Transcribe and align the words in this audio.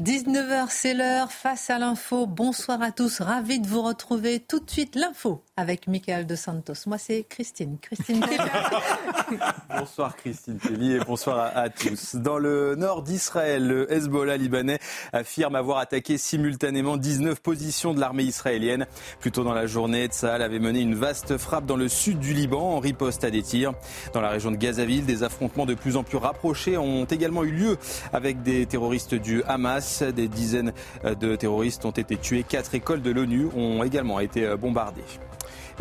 19h, 0.00 0.66
c'est 0.68 0.92
l'heure, 0.92 1.32
face 1.32 1.70
à 1.70 1.78
l'info. 1.78 2.26
Bonsoir 2.26 2.82
à 2.82 2.92
tous, 2.92 3.22
ravi 3.22 3.60
de 3.60 3.66
vous 3.66 3.80
retrouver. 3.80 4.40
Tout 4.40 4.60
de 4.60 4.70
suite, 4.70 4.94
l'info 4.94 5.42
avec 5.56 5.88
Michael 5.88 6.26
De 6.26 6.34
Santos. 6.34 6.74
Moi, 6.86 6.98
c'est 6.98 7.24
Christine. 7.26 7.78
Christine 7.80 8.20
bonsoir 9.78 10.14
Christine 10.14 10.58
Kelly 10.58 10.92
et 10.92 10.98
bonsoir 10.98 11.50
à, 11.56 11.70
tous. 11.70 12.14
Dans 12.14 12.36
le 12.36 12.74
nord 12.74 13.02
d'Israël, 13.02 13.66
le 13.66 13.90
Hezbollah 13.90 14.36
libanais 14.36 14.78
affirme 15.14 15.54
avoir 15.54 15.78
attaqué 15.78 16.18
simultanément 16.18 16.98
19 16.98 17.40
positions 17.40 17.94
de 17.94 18.00
l'armée 18.00 18.24
israélienne. 18.24 18.86
Plus 19.18 19.32
tôt 19.32 19.44
dans 19.44 19.54
la 19.54 19.66
journée, 19.66 20.08
Tsahal 20.08 20.42
avait 20.42 20.58
mené 20.58 20.80
une 20.80 20.94
vaste 20.94 21.38
frappe 21.38 21.64
dans 21.64 21.78
le 21.78 21.88
sud 21.88 22.18
du 22.18 22.34
Liban 22.34 22.74
en 22.74 22.78
riposte 22.78 23.24
à 23.24 23.30
des 23.30 23.42
tirs. 23.42 23.72
Dans 24.12 24.20
la 24.20 24.28
région 24.28 24.50
de 24.50 24.56
Gazaville, 24.56 25.06
des 25.06 25.22
affrontements 25.22 25.64
de 25.64 25.72
plus 25.72 25.96
en 25.96 26.04
plus 26.04 26.18
rapprochés 26.18 26.76
ont 26.76 27.06
également 27.06 27.44
eu 27.44 27.52
lieu 27.52 27.78
avec 28.12 28.42
des 28.42 28.66
terroristes 28.66 29.14
du 29.14 29.42
Hamas. 29.44 29.85
Des 30.14 30.28
dizaines 30.28 30.72
de 31.04 31.36
terroristes 31.36 31.84
ont 31.84 31.90
été 31.90 32.16
tués. 32.16 32.42
Quatre 32.42 32.74
écoles 32.74 33.02
de 33.02 33.10
l'ONU 33.10 33.48
ont 33.56 33.82
également 33.82 34.20
été 34.20 34.56
bombardées. 34.56 35.02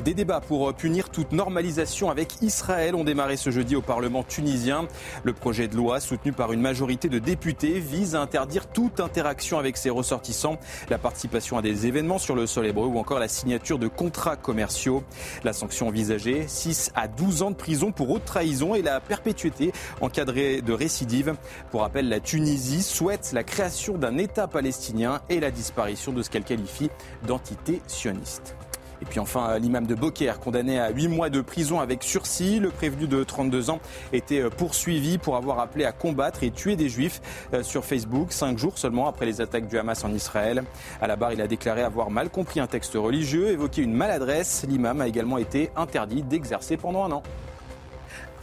Des 0.04 0.14
débats 0.14 0.42
pour 0.42 0.74
punir 0.74 1.10
toute 1.10 1.32
normalisation 1.32 2.10
avec 2.10 2.42
Israël 2.42 2.96
ont 2.96 3.06
démarré 3.06 3.38
ce 3.38 3.50
jeudi 3.50 3.76
au 3.76 3.82
Parlement 3.82 4.24
tunisien. 4.24 4.88
Le 5.24 5.32
projet 5.32 5.70
de 5.70 5.76
loi, 5.76 6.02
soutenu 6.02 6.34
par 6.34 6.52
une 6.52 6.60
majorité 6.60 7.08
de 7.08 7.18
députés, 7.18 7.80
vise 7.80 8.14
à 8.14 8.22
interdire 8.22 8.68
toute 8.68 9.00
interaction 9.00 9.58
avec 9.58 9.78
ses 9.78 9.90
ressortissants, 9.90 10.60
la 10.90 10.98
participation 10.98 11.58
à 11.58 11.62
des 11.62 11.88
événements 11.88 12.18
sur 12.18 12.36
le 12.36 12.46
sol 12.46 12.66
hébreu 12.66 12.88
ou 12.88 13.00
encore 13.00 13.20
la 13.20 13.30
signature 13.30 13.80
de 13.80 13.88
contrats 13.88 14.36
commerciaux. 14.36 15.04
La 15.44 15.54
sanction 15.54 15.88
envisagée, 15.88 16.46
6 16.48 16.92
à 16.94 17.08
12 17.08 17.42
ans 17.44 17.52
de 17.52 17.56
prison 17.56 17.92
pour 17.94 18.10
haute 18.10 18.26
trahison 18.26 18.76
et 18.76 18.82
la 18.82 19.00
perpétuité 19.00 19.72
encadrée 20.02 20.62
de 20.62 20.74
récidive. 20.74 21.36
Pour 21.72 21.82
rappel, 21.82 22.10
la 22.10 22.20
Tunisie 22.20 22.84
souhaite 22.84 23.32
la 23.34 23.44
création 23.44 23.98
d'un 23.98 24.18
État 24.18 24.48
palestinien 24.48 25.22
et 25.30 25.40
la 25.40 25.52
disparition 25.52 26.12
de 26.12 26.22
ce 26.22 26.30
qu'elle 26.30 26.44
qualifie 26.44 26.90
d'entité 27.26 27.82
sioniste. 27.88 28.56
Et 29.02 29.06
puis 29.06 29.20
enfin, 29.20 29.58
l'imam 29.60 29.86
de 29.86 29.96
Beaucaire, 29.96 30.40
condamné 30.40 30.80
à 30.80 30.90
8 30.90 31.08
mois 31.08 31.30
de 31.30 31.42
prison 31.42 31.80
avec 31.80 32.04
sursis. 32.04 32.60
Le 32.60 32.70
prévenu 32.70 33.08
de 33.08 33.24
32 33.24 33.70
ans 33.70 33.80
était 34.14 34.42
euh, 34.42 34.50
poursuivi 34.50 35.18
pour 35.18 35.36
avoir 35.36 35.60
appelé 35.60 35.86
à 35.86 35.92
combattre 35.92 36.44
et 36.44 36.52
tuer 36.52 36.76
des 36.76 36.90
juifs 36.90 37.22
euh, 37.54 37.64
sur 37.64 37.84
Facebook, 37.86 38.32
cinq 38.32 38.58
jours 38.58 38.78
seulement 38.78 39.08
après 39.08 39.26
les 39.26 39.42
attaques 39.42 39.68
du 39.68 39.78
Hamas 39.78 40.04
en 40.04 40.14
Israël. 40.14 40.64
À 41.02 41.08
la 41.08 41.16
barre, 41.16 41.34
il 41.34 41.42
a 41.42 41.48
déclaré 41.48 41.82
avoir 41.82 42.10
mal 42.10 42.30
compris 42.30 42.60
un 42.60 42.68
texte 42.68 42.94
religieux, 42.96 43.50
évoqué 43.50 43.82
une 43.82 43.94
maladresse. 43.94 44.66
L'imam 44.68 45.02
a 45.02 45.08
également 45.08 45.38
été 45.38 45.72
interdit 45.76 46.24
d'exercer 46.24 46.78
pendant 46.78 47.04
un 47.06 47.12
an. 47.12 47.24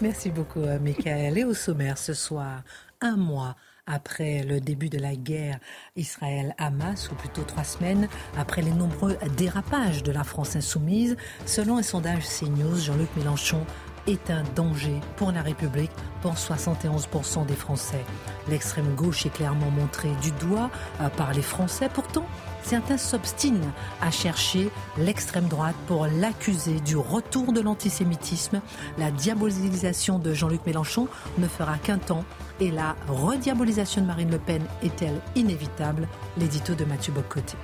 Merci 0.00 0.30
beaucoup, 0.30 0.62
euh, 0.62 0.78
Michael. 0.78 1.38
Et 1.38 1.44
au 1.44 1.54
sommaire 1.54 1.98
ce 1.98 2.14
soir, 2.14 2.62
un 3.00 3.16
mois 3.16 3.56
après 3.86 4.42
le 4.42 4.60
début 4.60 4.88
de 4.88 4.98
la 4.98 5.14
guerre 5.16 5.58
Israël-Hamas, 5.96 7.10
ou 7.10 7.14
plutôt 7.14 7.42
trois 7.42 7.64
semaines 7.64 8.08
après 8.36 8.62
les 8.62 8.70
nombreux 8.70 9.16
dérapages 9.36 10.02
de 10.02 10.12
la 10.12 10.24
France 10.24 10.56
insoumise. 10.56 11.16
Selon 11.46 11.78
un 11.78 11.82
sondage 11.82 12.24
CNews, 12.26 12.76
Jean-Luc 12.76 13.08
Mélenchon 13.16 13.64
est 14.06 14.30
un 14.30 14.42
danger 14.54 15.00
pour 15.16 15.32
la 15.32 15.42
République, 15.42 15.90
pour 16.20 16.34
71% 16.34 17.46
des 17.46 17.54
Français. 17.54 18.04
L'extrême 18.48 18.94
gauche 18.94 19.26
est 19.26 19.32
clairement 19.32 19.70
montrée 19.70 20.12
du 20.22 20.30
doigt 20.32 20.70
euh, 21.00 21.08
par 21.08 21.32
les 21.32 21.42
Français. 21.42 21.88
Pourtant, 21.92 22.26
certains 22.62 22.98
s'obstinent 22.98 23.72
à 24.00 24.10
chercher 24.10 24.70
l'extrême 24.98 25.48
droite 25.48 25.76
pour 25.86 26.06
l'accuser 26.06 26.80
du 26.80 26.96
retour 26.96 27.52
de 27.52 27.60
l'antisémitisme. 27.60 28.60
La 28.98 29.10
diabolisation 29.10 30.18
de 30.18 30.34
Jean-Luc 30.34 30.66
Mélenchon 30.66 31.08
ne 31.38 31.46
fera 31.46 31.78
qu'un 31.78 31.98
temps 31.98 32.24
et 32.60 32.70
la 32.70 32.96
rediabolisation 33.08 34.02
de 34.02 34.06
Marine 34.06 34.30
Le 34.30 34.38
Pen 34.38 34.62
est-elle 34.82 35.20
inévitable? 35.34 36.08
L'édito 36.38 36.74
de 36.74 36.84
Mathieu 36.84 37.12
Bocoté. 37.12 37.56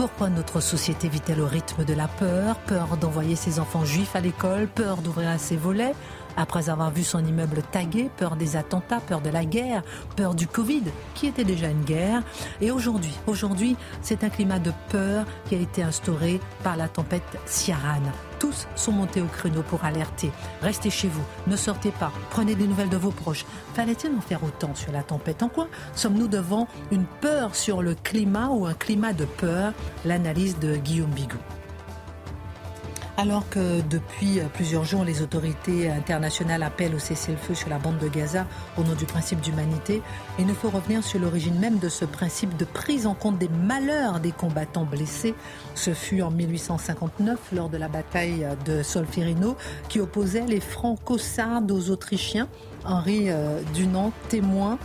Pourquoi 0.00 0.30
notre 0.30 0.60
société 0.60 1.10
vit-elle 1.10 1.42
au 1.42 1.46
rythme 1.46 1.84
de 1.84 1.92
la 1.92 2.08
peur? 2.08 2.56
Peur 2.60 2.96
d'envoyer 2.96 3.36
ses 3.36 3.60
enfants 3.60 3.84
juifs 3.84 4.16
à 4.16 4.20
l'école, 4.22 4.66
peur 4.66 5.02
d'ouvrir 5.02 5.38
ses 5.38 5.58
volets, 5.58 5.92
après 6.36 6.68
avoir 6.68 6.90
vu 6.90 7.04
son 7.04 7.24
immeuble 7.24 7.62
tagué, 7.70 8.10
peur 8.16 8.36
des 8.36 8.56
attentats, 8.56 9.00
peur 9.00 9.20
de 9.20 9.30
la 9.30 9.44
guerre, 9.44 9.82
peur 10.16 10.34
du 10.34 10.46
Covid, 10.46 10.84
qui 11.14 11.26
était 11.26 11.44
déjà 11.44 11.68
une 11.68 11.84
guerre. 11.84 12.22
Et 12.60 12.70
aujourd'hui, 12.70 13.16
aujourd'hui, 13.26 13.76
c'est 14.02 14.24
un 14.24 14.28
climat 14.28 14.58
de 14.58 14.72
peur 14.90 15.24
qui 15.48 15.54
a 15.54 15.58
été 15.58 15.82
instauré 15.82 16.40
par 16.62 16.76
la 16.76 16.88
tempête 16.88 17.38
Ciaran. 17.46 18.00
Tous 18.38 18.66
sont 18.74 18.92
montés 18.92 19.20
au 19.20 19.26
créneau 19.26 19.62
pour 19.62 19.84
alerter. 19.84 20.30
Restez 20.62 20.88
chez 20.88 21.08
vous, 21.08 21.22
ne 21.46 21.56
sortez 21.56 21.90
pas, 21.90 22.10
prenez 22.30 22.54
des 22.54 22.66
nouvelles 22.66 22.88
de 22.88 22.96
vos 22.96 23.10
proches. 23.10 23.44
Fallait-il 23.74 24.16
en 24.16 24.20
faire 24.22 24.42
autant 24.42 24.74
sur 24.74 24.92
la 24.92 25.02
tempête 25.02 25.42
En 25.42 25.48
quoi 25.48 25.68
sommes-nous 25.94 26.28
devant 26.28 26.66
une 26.90 27.04
peur 27.20 27.54
sur 27.54 27.82
le 27.82 27.94
climat 27.94 28.48
ou 28.48 28.66
un 28.66 28.74
climat 28.74 29.12
de 29.12 29.26
peur? 29.26 29.74
L'analyse 30.04 30.58
de 30.58 30.76
Guillaume 30.76 31.10
Bigot. 31.10 31.38
Alors 33.16 33.48
que 33.50 33.80
depuis 33.82 34.40
plusieurs 34.54 34.84
jours, 34.84 35.04
les 35.04 35.20
autorités 35.20 35.90
internationales 35.90 36.62
appellent 36.62 36.94
au 36.94 36.98
cessez-le-feu 36.98 37.54
sur 37.54 37.68
la 37.68 37.78
bande 37.78 37.98
de 37.98 38.08
Gaza 38.08 38.46
au 38.78 38.82
nom 38.82 38.94
du 38.94 39.04
principe 39.04 39.40
d'humanité, 39.40 40.02
il 40.38 40.46
nous 40.46 40.54
faut 40.54 40.70
revenir 40.70 41.04
sur 41.04 41.18
l'origine 41.18 41.58
même 41.58 41.78
de 41.78 41.88
ce 41.88 42.04
principe 42.04 42.56
de 42.56 42.64
prise 42.64 43.06
en 43.06 43.14
compte 43.14 43.38
des 43.38 43.48
malheurs 43.48 44.20
des 44.20 44.32
combattants 44.32 44.84
blessés. 44.84 45.34
Ce 45.74 45.92
fut 45.92 46.22
en 46.22 46.30
1859, 46.30 47.38
lors 47.52 47.68
de 47.68 47.76
la 47.76 47.88
bataille 47.88 48.46
de 48.64 48.82
Solferino, 48.82 49.56
qui 49.88 50.00
opposait 50.00 50.46
les 50.46 50.60
franco-sardes 50.60 51.70
aux 51.70 51.90
Autrichiens. 51.90 52.48
Henri 52.84 53.26
euh, 53.28 53.60
Dunant, 53.74 54.12
témoin 54.28 54.78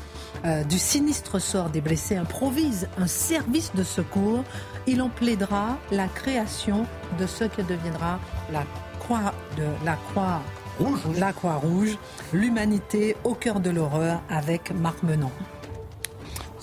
euh, 0.44 0.64
du 0.64 0.78
sinistre 0.78 1.40
sort 1.40 1.70
des 1.70 1.82
blessés, 1.82 2.18
improvise 2.18 2.88
un 2.98 3.08
service 3.08 3.72
de 3.74 3.84
secours. 3.84 4.44
Il 4.88 5.02
en 5.02 5.10
plaidera 5.10 5.78
la 5.92 6.08
création 6.08 6.86
de 7.20 7.26
ce 7.26 7.46
que 7.46 7.62
deviendra 7.62 8.20
la 8.52 8.64
croix 9.00 9.34
de 9.58 9.66
la 9.84 9.96
croix 9.96 10.42
rouge, 10.80 11.00
la 11.18 11.34
croix 11.34 11.56
rouge, 11.56 11.98
l'humanité 12.34 13.16
au 13.24 13.34
cœur 13.34 13.60
de 13.60 13.70
l'horreur 13.70 14.22
avec 14.30 14.72
Marc 14.72 15.02
Menant. 15.04 15.32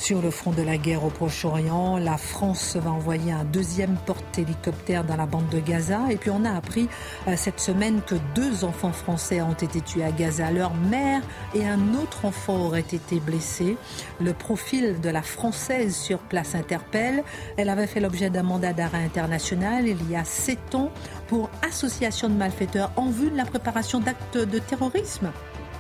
Sur 0.03 0.21
le 0.21 0.33
front 0.33 0.51
de 0.51 0.63
la 0.63 0.79
guerre 0.79 1.05
au 1.05 1.11
Proche-Orient, 1.11 1.97
la 1.97 2.17
France 2.17 2.75
va 2.75 2.91
envoyer 2.91 3.31
un 3.31 3.45
deuxième 3.45 3.95
porte-hélicoptère 4.05 5.05
dans 5.05 5.15
la 5.15 5.27
bande 5.27 5.49
de 5.49 5.61
Gaza. 5.61 6.01
Et 6.11 6.17
puis 6.17 6.31
on 6.31 6.45
a 6.45 6.51
appris 6.51 6.89
euh, 7.29 7.35
cette 7.37 7.61
semaine 7.61 8.01
que 8.05 8.17
deux 8.35 8.65
enfants 8.65 8.91
français 8.91 9.43
ont 9.43 9.53
été 9.53 9.81
tués 9.81 10.03
à 10.03 10.11
Gaza. 10.11 10.51
Leur 10.51 10.75
mère 10.75 11.23
et 11.55 11.65
un 11.65 11.95
autre 11.95 12.25
enfant 12.25 12.57
auraient 12.57 12.81
été 12.81 13.21
blessés. 13.21 13.77
Le 14.21 14.33
profil 14.33 15.01
de 15.01 15.09
la 15.09 15.23
Française 15.23 15.95
sur 15.95 16.19
place 16.19 16.57
interpelle. 16.57 17.23
Elle 17.57 17.69
avait 17.69 17.87
fait 17.87 18.01
l'objet 18.01 18.29
d'un 18.29 18.43
mandat 18.43 18.73
d'arrêt 18.73 19.05
international 19.05 19.87
il 19.87 20.11
y 20.11 20.17
a 20.17 20.25
sept 20.25 20.75
ans 20.75 20.91
pour 21.29 21.49
association 21.65 22.29
de 22.29 22.35
malfaiteurs 22.35 22.91
en 22.97 23.09
vue 23.09 23.31
de 23.31 23.37
la 23.37 23.45
préparation 23.45 24.01
d'actes 24.01 24.37
de 24.37 24.59
terrorisme. 24.59 25.31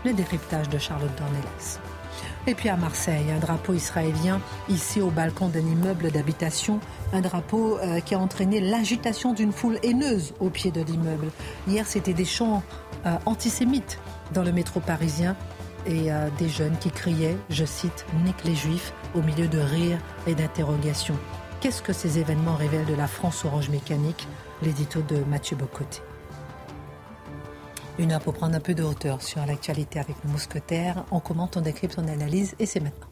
Le 0.04 0.12
décryptage 0.12 0.69
de 0.69 0.78
Charlotte 0.78 1.10
Dornelas. 1.19 1.81
Et 2.47 2.54
puis 2.54 2.68
à 2.68 2.77
Marseille, 2.77 3.30
un 3.30 3.39
drapeau 3.39 3.72
israélien 3.72 4.41
ici 4.68 5.00
au 5.00 5.10
balcon 5.10 5.48
d'un 5.48 5.60
immeuble 5.60 6.10
d'habitation, 6.10 6.80
un 7.12 7.21
drapeau 7.21 7.78
euh, 7.78 8.00
qui 8.00 8.16
a 8.16 8.18
entraîné 8.18 8.60
l'agitation 8.60 9.33
d'une 9.33 9.53
foule 9.53 9.78
haineuse 9.84 10.34
au 10.41 10.50
pied 10.50 10.72
de 10.72 10.83
l'immeuble. 10.83 11.28
Hier, 11.68 11.86
c'était 11.86 12.15
des 12.15 12.24
chants 12.24 12.65
euh, 13.06 13.16
antisémites 13.27 14.00
dans 14.34 14.42
le 14.42 14.50
métro 14.50 14.80
parisien 14.80 15.36
et 15.86 16.12
euh, 16.12 16.28
des 16.39 16.48
jeunes 16.48 16.77
qui 16.78 16.91
criaient, 16.91 17.36
je 17.48 17.65
cite, 17.65 18.06
Nique 18.24 18.44
les 18.44 18.56
juifs, 18.56 18.92
au 19.15 19.22
milieu 19.22 19.47
de 19.47 19.59
rires 19.59 19.98
et 20.27 20.34
d'interrogations. 20.34 21.18
Qu'est-ce 21.60 21.83
que 21.83 21.92
ces 21.92 22.18
événements 22.18 22.56
révèlent 22.56 22.86
de 22.86 22.94
la 22.94 23.06
France 23.06 23.44
orange 23.44 23.68
mécanique? 23.68 24.27
L'édito 24.62 25.00
de 25.03 25.18
Mathieu 25.28 25.56
Bocoté. 25.56 26.03
Une 27.98 28.10
heure 28.12 28.21
pour 28.21 28.33
prendre 28.34 28.56
un 28.56 28.60
peu 28.60 28.74
de 28.74 28.83
hauteur 28.83 29.22
sur 29.22 29.44
l'actualité 29.44 30.00
avec 30.00 30.24
nos 30.24 30.33
mousquetaires. 30.33 31.04
On 31.10 31.21
commente, 31.21 31.56
on 31.56 31.60
décrypte, 31.60 31.97
on 31.98 32.09
analyse 32.09 32.54
et 32.59 32.66
c'est 32.66 32.80
maintenant. 32.80 33.06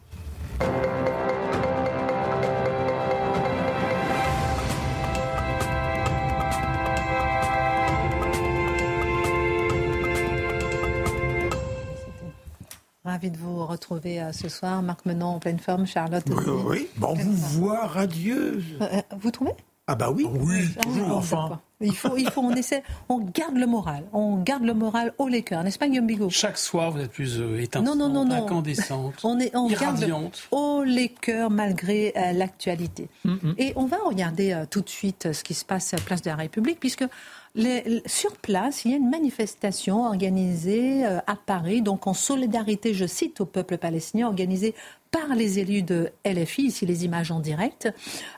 Ravi 13.03 13.31
de 13.31 13.37
vous 13.37 13.65
retrouver 13.65 14.21
ce 14.31 14.49
soir. 14.49 14.81
Marc 14.81 15.05
Menon 15.05 15.27
en 15.27 15.39
pleine 15.39 15.59
forme, 15.59 15.85
Charlotte 15.85 16.29
aussi. 16.29 16.49
Oui, 16.49 16.87
bon 16.97 17.13
vous 17.13 17.33
voit 17.33 17.85
radieuse. 17.87 18.79
vous 19.19 19.31
trouvez? 19.31 19.53
Ah 19.87 19.95
bah 19.95 20.09
oui, 20.11 20.25
oui, 20.29 20.69
toujours, 20.81 21.17
enfin. 21.17 21.59
Il 21.81 21.95
faut, 21.95 22.15
il 22.17 22.29
faut, 22.29 22.41
on 22.41 22.55
essaie, 22.55 22.83
on 23.09 23.19
garde 23.19 23.57
le 23.57 23.65
moral, 23.65 24.03
on 24.13 24.37
garde 24.37 24.63
le 24.63 24.73
moral 24.73 25.13
haut 25.17 25.27
les 25.27 25.41
cœurs, 25.41 25.63
n'est-ce 25.63 25.79
pas 25.79 25.87
Guillaume 25.87 26.07
Bigot 26.07 26.29
Chaque 26.29 26.57
soir, 26.57 26.91
vous 26.91 26.99
êtes 26.99 27.11
plus 27.11 27.39
euh, 27.39 27.61
étincelante, 27.61 27.97
non, 27.97 28.09
non, 28.09 28.25
non, 28.25 28.25
non. 28.25 28.45
incandescente, 28.45 29.15
on 29.23 29.39
est, 29.39 29.55
on 29.55 29.67
irradiante. 29.67 30.21
garde 30.21 30.35
haut 30.51 30.83
les 30.83 31.09
cœurs 31.09 31.49
malgré 31.49 32.13
euh, 32.15 32.31
l'actualité. 32.33 33.09
Mm-hmm. 33.25 33.53
Et 33.57 33.73
on 33.75 33.85
va 33.85 33.97
regarder 33.97 34.53
euh, 34.53 34.65
tout 34.69 34.81
de 34.81 34.89
suite 34.89 35.27
euh, 35.27 35.33
ce 35.33 35.43
qui 35.43 35.53
se 35.53 35.65
passe 35.65 35.93
à 35.93 35.97
Place 35.97 36.21
de 36.21 36.29
la 36.29 36.35
République, 36.35 36.79
puisque 36.79 37.05
les, 37.53 38.01
sur 38.05 38.37
place, 38.37 38.85
il 38.85 38.91
y 38.91 38.93
a 38.93 38.97
une 38.97 39.09
manifestation 39.09 40.05
organisée 40.05 41.03
à 41.03 41.35
Paris, 41.35 41.81
donc 41.81 42.07
en 42.07 42.13
solidarité, 42.13 42.93
je 42.93 43.05
cite, 43.05 43.41
au 43.41 43.45
peuple 43.45 43.77
palestinien, 43.77 44.27
organisée 44.27 44.73
par 45.11 45.35
les 45.35 45.59
élus 45.59 45.83
de 45.83 46.09
LFI, 46.25 46.63
ici 46.63 46.85
les 46.85 47.05
images 47.05 47.31
en 47.31 47.39
direct. 47.39 47.93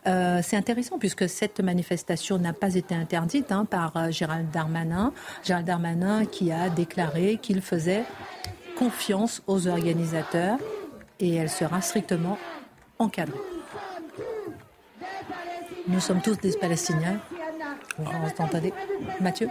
Euh, 0.08 0.42
c'est 0.44 0.58
intéressant 0.58 0.98
puisque 0.98 1.30
cette 1.30 1.60
manifestation 1.60 2.40
n'a 2.40 2.54
pas 2.54 2.76
été 2.76 2.96
interdite 2.96 3.52
hein, 3.52 3.66
par 3.66 3.96
euh, 3.96 4.12
Gérald 4.12 4.50
Darmanin. 4.52 5.14
Gérald 5.44 5.68
Darmanin 5.68 6.26
qui 6.26 6.52
a 6.52 6.70
déclaré 6.70 7.38
qu'il 7.42 7.62
faisait 7.62 8.04
confiance 8.76 9.44
aux 9.46 9.68
organisateurs 9.68 10.58
et 11.20 11.36
elle 11.36 11.50
sera 11.50 11.82
strictement 11.82 12.40
encadrée. 12.98 13.38
Nous 15.88 16.00
sommes 16.00 16.22
tous 16.22 16.40
des 16.40 16.58
Palestiniens. 16.58 17.20
Vous 17.98 18.44
entendez 18.44 18.74
Mathieu? 19.22 19.48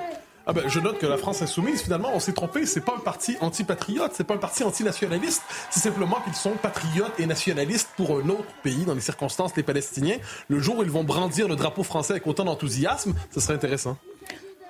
Ah 0.47 0.53
ben, 0.53 0.69
je 0.69 0.81
note 0.81 0.99
que 0.99 1.07
la 1.07 1.17
France 1.17 1.43
insoumise, 1.43 1.83
finalement, 1.83 2.11
on 2.15 2.21
s'est 2.21 2.33
trompé. 2.33 2.67
C'est 2.67 2.81
pas 2.81 2.95
un 2.97 3.01
parti 3.01 3.37
anti-patriote, 3.41 4.13
c'est 4.15 4.25
pas 4.25 4.35
un 4.35 4.39
parti 4.39 4.65
anti-nationaliste. 4.65 5.43
C'est 5.71 5.81
simplement 5.81 6.21
qu'ils 6.25 6.35
sont 6.35 6.53
patriotes 6.53 7.19
et 7.19 7.27
nationalistes 7.27 7.91
pour 7.97 8.19
un 8.19 8.29
autre 8.29 8.53
pays, 8.63 8.85
dans 8.85 8.95
les 8.95 9.01
circonstances, 9.01 9.55
les 9.57 9.63
Palestiniens. 9.63 10.19
Le 10.49 10.59
jour 10.59 10.79
où 10.79 10.83
ils 10.83 10.91
vont 10.91 11.05
brandir 11.05 11.49
le 11.49 11.57
drapeau 11.57 11.83
français 11.83 12.15
avec 12.15 12.27
autant 12.27 12.45
d'enthousiasme, 12.45 13.15
ce 13.31 13.41
serait 13.41 13.55
intéressant. 13.55 13.97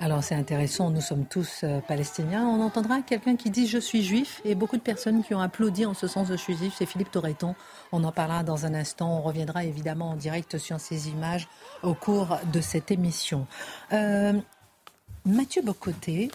Alors 0.02 0.24
c'est 0.24 0.34
intéressant, 0.34 0.90
nous 0.90 1.00
sommes 1.00 1.26
tous 1.26 1.60
euh, 1.62 1.80
palestiniens. 1.80 2.44
On 2.44 2.60
entendra 2.60 3.02
quelqu'un 3.02 3.36
qui 3.36 3.50
dit 3.50 3.69
je 3.69 3.78
suis 3.78 4.02
juif 4.02 4.40
et 4.44 4.56
beaucoup 4.56 4.76
de 4.76 4.82
personnes 4.82 5.22
qui 5.22 5.32
ont 5.32 5.40
applaudi 5.40 5.86
en 5.86 5.94
ce 5.94 6.08
sens 6.08 6.26
je 6.28 6.34
suis 6.34 6.56
juif, 6.56 6.74
c'est 6.76 6.86
Philippe 6.86 7.12
Torreton. 7.12 7.54
On 7.92 8.02
en 8.02 8.10
parlera 8.10 8.42
dans 8.42 8.66
un 8.66 8.74
instant, 8.74 9.19
on 9.19 9.22
reviendra 9.22 9.62
évidemment 9.64 10.10
en 10.10 10.16
direct 10.16 10.58
sur 10.58 10.80
ces 10.80 11.08
images 11.08 11.46
au 11.84 11.94
cours 11.94 12.36
de 12.52 12.60
cette 12.60 12.90
émission. 12.90 13.46
Euh, 13.92 14.32
Mathieu 15.24 15.62
Bocoté, 15.62 16.30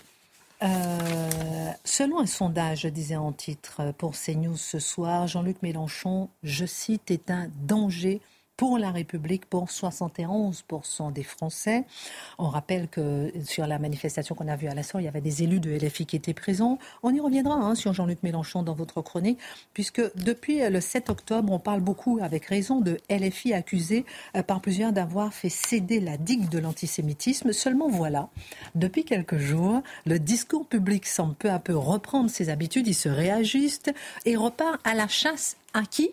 euh, 0.64 1.72
selon 1.84 2.20
un 2.20 2.26
sondage, 2.26 2.82
je 2.82 2.88
disais 2.88 3.18
en 3.18 3.34
titre 3.34 3.94
pour 3.98 4.14
CNews 4.14 4.56
ce 4.56 4.80
soir, 4.80 5.28
Jean-Luc 5.28 5.62
Mélenchon, 5.62 6.30
je 6.44 6.66
cite, 6.66 7.12
est 7.12 7.30
un 7.30 7.50
danger 7.64 8.22
pour 8.58 8.80
la 8.80 8.92
République 8.92 9.46
pour 9.46 9.68
71% 9.68 11.14
des 11.14 11.24
Français. 11.24 11.86
On 12.40 12.50
rappelle 12.50 12.88
que 12.88 13.32
sur 13.46 13.68
la 13.68 13.78
manifestation 13.78 14.34
qu'on 14.34 14.48
a 14.48 14.56
vue 14.56 14.68
à 14.68 14.74
la 14.74 14.84
il 14.96 15.04
y 15.04 15.08
avait 15.08 15.22
des 15.22 15.44
élus 15.44 15.60
de 15.60 15.72
LFI 15.72 16.06
qui 16.06 16.16
étaient 16.16 16.34
présents. 16.34 16.80
On 17.04 17.14
y 17.14 17.20
reviendra 17.20 17.56
hein, 17.56 17.76
sur 17.76 17.94
Jean-Luc 17.94 18.24
Mélenchon 18.24 18.64
dans 18.64 18.74
votre 18.74 19.02
chronique, 19.02 19.38
puisque 19.74 20.02
depuis 20.16 20.60
le 20.68 20.80
7 20.80 21.10
octobre, 21.10 21.52
on 21.52 21.60
parle 21.60 21.82
beaucoup, 21.82 22.20
avec 22.22 22.46
raison, 22.46 22.80
de 22.80 23.00
LFI 23.10 23.54
accusé 23.54 24.06
euh, 24.36 24.44
par 24.44 24.62
plusieurs 24.62 24.94
d'avoir 24.94 25.34
fait 25.34 25.50
céder 25.50 26.00
la 26.00 26.18
digue 26.18 26.50
de 26.50 26.60
l'antisémitisme. 26.60 27.52
Seulement 27.52 27.90
voilà, 27.90 28.30
depuis 28.76 29.04
quelques 29.04 29.38
jours, 29.38 29.82
le 30.06 30.20
discours 30.20 30.66
public 30.66 31.06
semble 31.06 31.36
peu 31.36 31.50
à 31.50 31.60
peu 31.60 31.76
reprendre 31.76 32.30
ses 32.30 32.50
habitudes, 32.50 32.88
il 32.88 32.96
se 32.96 33.10
réajuste 33.10 33.94
et 34.26 34.36
repart 34.36 34.80
à 34.84 34.96
la 34.96 35.08
chasse 35.08 35.58
à 35.74 35.84
qui? 35.84 36.12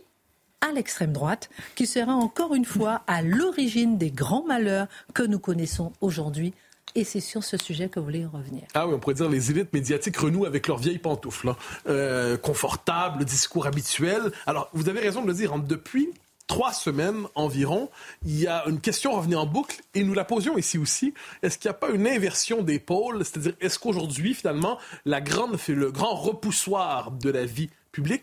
À 0.65 0.73
l'extrême 0.73 1.13
droite, 1.13 1.51
qui 1.75 1.87
sera 1.87 2.15
encore 2.15 2.55
une 2.55 2.65
fois 2.65 3.03
à 3.07 3.23
l'origine 3.23 3.99
des 3.99 4.11
grands 4.11 4.45
malheurs 4.45 4.87
que 5.13 5.23
nous 5.23 5.39
connaissons 5.39 5.93
aujourd'hui 6.01 6.55
et 6.95 7.05
c'est 7.05 7.21
sur 7.21 7.43
ce 7.43 7.57
sujet 7.57 7.89
que 7.89 7.99
vous 7.99 8.07
voulez 8.07 8.25
revenir. 8.25 8.63
Ah 8.75 8.87
oui, 8.87 8.95
on 8.95 9.01
pourrait 9.01 9.15
dire 9.15 9.29
les 9.29 9.51
élites 9.51 9.73
médiatiques 9.73 10.17
renouent 10.17 10.45
avec 10.45 10.69
leurs 10.69 10.79
vieilles 10.79 10.99
pantoufles. 10.99 11.49
Hein. 11.49 11.57
Euh, 11.89 12.37
confortable, 12.37 13.25
discours 13.25 13.67
habituel. 13.67 14.31
Alors, 14.47 14.71
vous 14.73 14.89
avez 14.89 15.01
raison 15.01 15.23
de 15.23 15.27
le 15.27 15.35
dire. 15.35 15.53
Hein, 15.53 15.65
depuis 15.67 16.11
trois 16.47 16.73
semaines 16.73 17.27
environ, 17.35 17.91
il 18.25 18.39
y 18.39 18.47
a 18.47 18.65
une 18.67 18.81
question 18.81 19.13
revenue 19.13 19.35
en 19.35 19.47
boucle 19.47 19.81
et 19.95 20.05
nous 20.05 20.15
la 20.15 20.25
posions 20.25 20.57
ici 20.57 20.79
aussi. 20.79 21.15
Est-ce 21.43 21.59
qu'il 21.59 21.69
n'y 21.69 21.75
a 21.75 21.79
pas 21.79 21.91
une 21.91 22.07
inversion 22.07 22.63
des 22.63 22.79
pôles? 22.79 23.25
C'est-à-dire, 23.25 23.55
est-ce 23.61 23.79
qu'aujourd'hui, 23.79 24.35
finalement, 24.35 24.79
la 25.05 25.21
grande, 25.21 25.59
le 25.67 25.91
grand 25.91 26.15
repoussoir 26.15 27.11
de 27.11 27.31
la 27.31 27.45
vie 27.45 27.71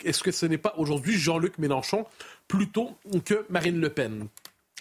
est-ce 0.04 0.24
que 0.24 0.32
ce 0.32 0.46
n'est 0.46 0.58
pas 0.58 0.74
aujourd'hui 0.78 1.18
Jean-Luc 1.18 1.58
Mélenchon 1.58 2.06
plutôt 2.48 2.98
que 3.26 3.46
Marine 3.50 3.80
Le 3.80 3.90
Pen? 3.90 4.28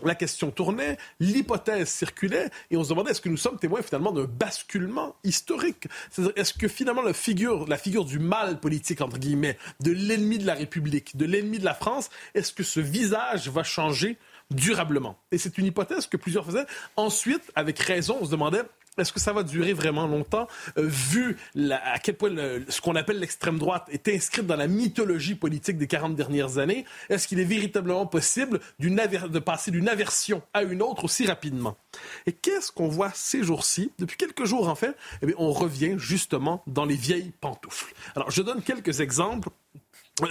La 0.03 0.15
question 0.15 0.51
tournait, 0.51 0.97
l'hypothèse 1.19 1.89
circulait, 1.89 2.49
et 2.71 2.77
on 2.77 2.85
se 2.85 2.89
demandait 2.89 3.11
est-ce 3.11 3.21
que 3.21 3.29
nous 3.29 3.37
sommes 3.37 3.59
témoins 3.59 3.83
finalement 3.83 4.13
d'un 4.13 4.25
basculement 4.25 5.15
historique? 5.25 5.89
C'est-à-dire, 6.11 6.33
est-ce 6.37 6.55
que 6.55 6.69
finalement 6.69 7.03
la 7.03 7.13
figure, 7.13 7.69
la 7.69 7.77
figure 7.77 8.07
du 8.07 8.19
mal 8.19 8.61
politique, 8.61 9.03
entre 9.03 9.19
guillemets, 9.19 9.59
de 9.81 9.93
l'ennemi 9.93 10.39
de 10.39 10.47
la 10.47 10.55
République, 10.55 11.17
de 11.17 11.27
l'ennemi 11.27 11.59
de 11.59 11.65
la 11.65 11.75
France, 11.75 12.09
est-ce 12.35 12.53
que 12.53 12.63
ce 12.63 12.81
visage 12.81 13.49
va 13.51 13.63
changer 13.63 14.17
durablement? 14.51 15.19
Et 15.33 15.39
c'est 15.39 15.59
une 15.59 15.67
hypothèse 15.67 16.07
que 16.07 16.17
plusieurs 16.17 16.47
faisaient. 16.47 16.67
Ensuite, 16.97 17.53
avec 17.55 17.79
raison, 17.79 18.19
on 18.23 18.25
se 18.25 18.31
demandait 18.31 18.63
est-ce 19.01 19.13
que 19.13 19.21
ça 19.21 19.33
va 19.33 19.43
durer 19.43 19.73
vraiment 19.73 20.07
longtemps, 20.07 20.47
euh, 20.79 20.87
vu 20.87 21.37
à 21.73 21.99
quel 21.99 22.17
point 22.17 22.31
ce 22.69 22.81
qu'on 22.81 22.97
appelle 22.97 23.19
l'extrême 23.19 23.59
droite 23.59 23.87
est 23.91 24.09
inscrite 24.09 24.47
dans 24.47 24.57
la 24.57 24.67
mythologie 24.67 25.35
politique 25.35 25.79
des 25.79 25.87
40 25.87 26.15
dernières 26.15 26.59
années? 26.59 26.85
Est-ce 27.09 27.27
qu'il 27.29 27.41
est 27.41 27.45
véritablement 27.45 28.07
possible 28.07 28.61
de 28.79 29.39
passer 29.39 29.71
d'une 29.71 29.89
aversion 29.89 30.43
à 30.53 30.63
une 30.63 30.83
autre 30.83 31.05
aussi 31.05 31.27
rapidement? 31.27 31.77
Et 32.27 32.33
qu'est-ce 32.33 32.73
qu'on 32.73 32.89
voit 32.89 33.11
ces 33.15 33.43
jours-ci? 33.43 33.93
Depuis 33.99 34.17
quelques 34.17 34.45
jours, 34.45 34.69
en 34.69 34.75
fait, 34.75 34.97
eh 35.23 35.35
on 35.39 35.53
revient 35.53 35.95
justement 35.97 36.63
dans 36.67 36.85
les 36.85 36.97
vieilles 36.97 37.33
pantoufles. 37.41 37.95
Alors, 38.15 38.31
je 38.31 38.43
donne 38.43 38.63
quelques 38.63 39.01
exemples. 39.01 39.49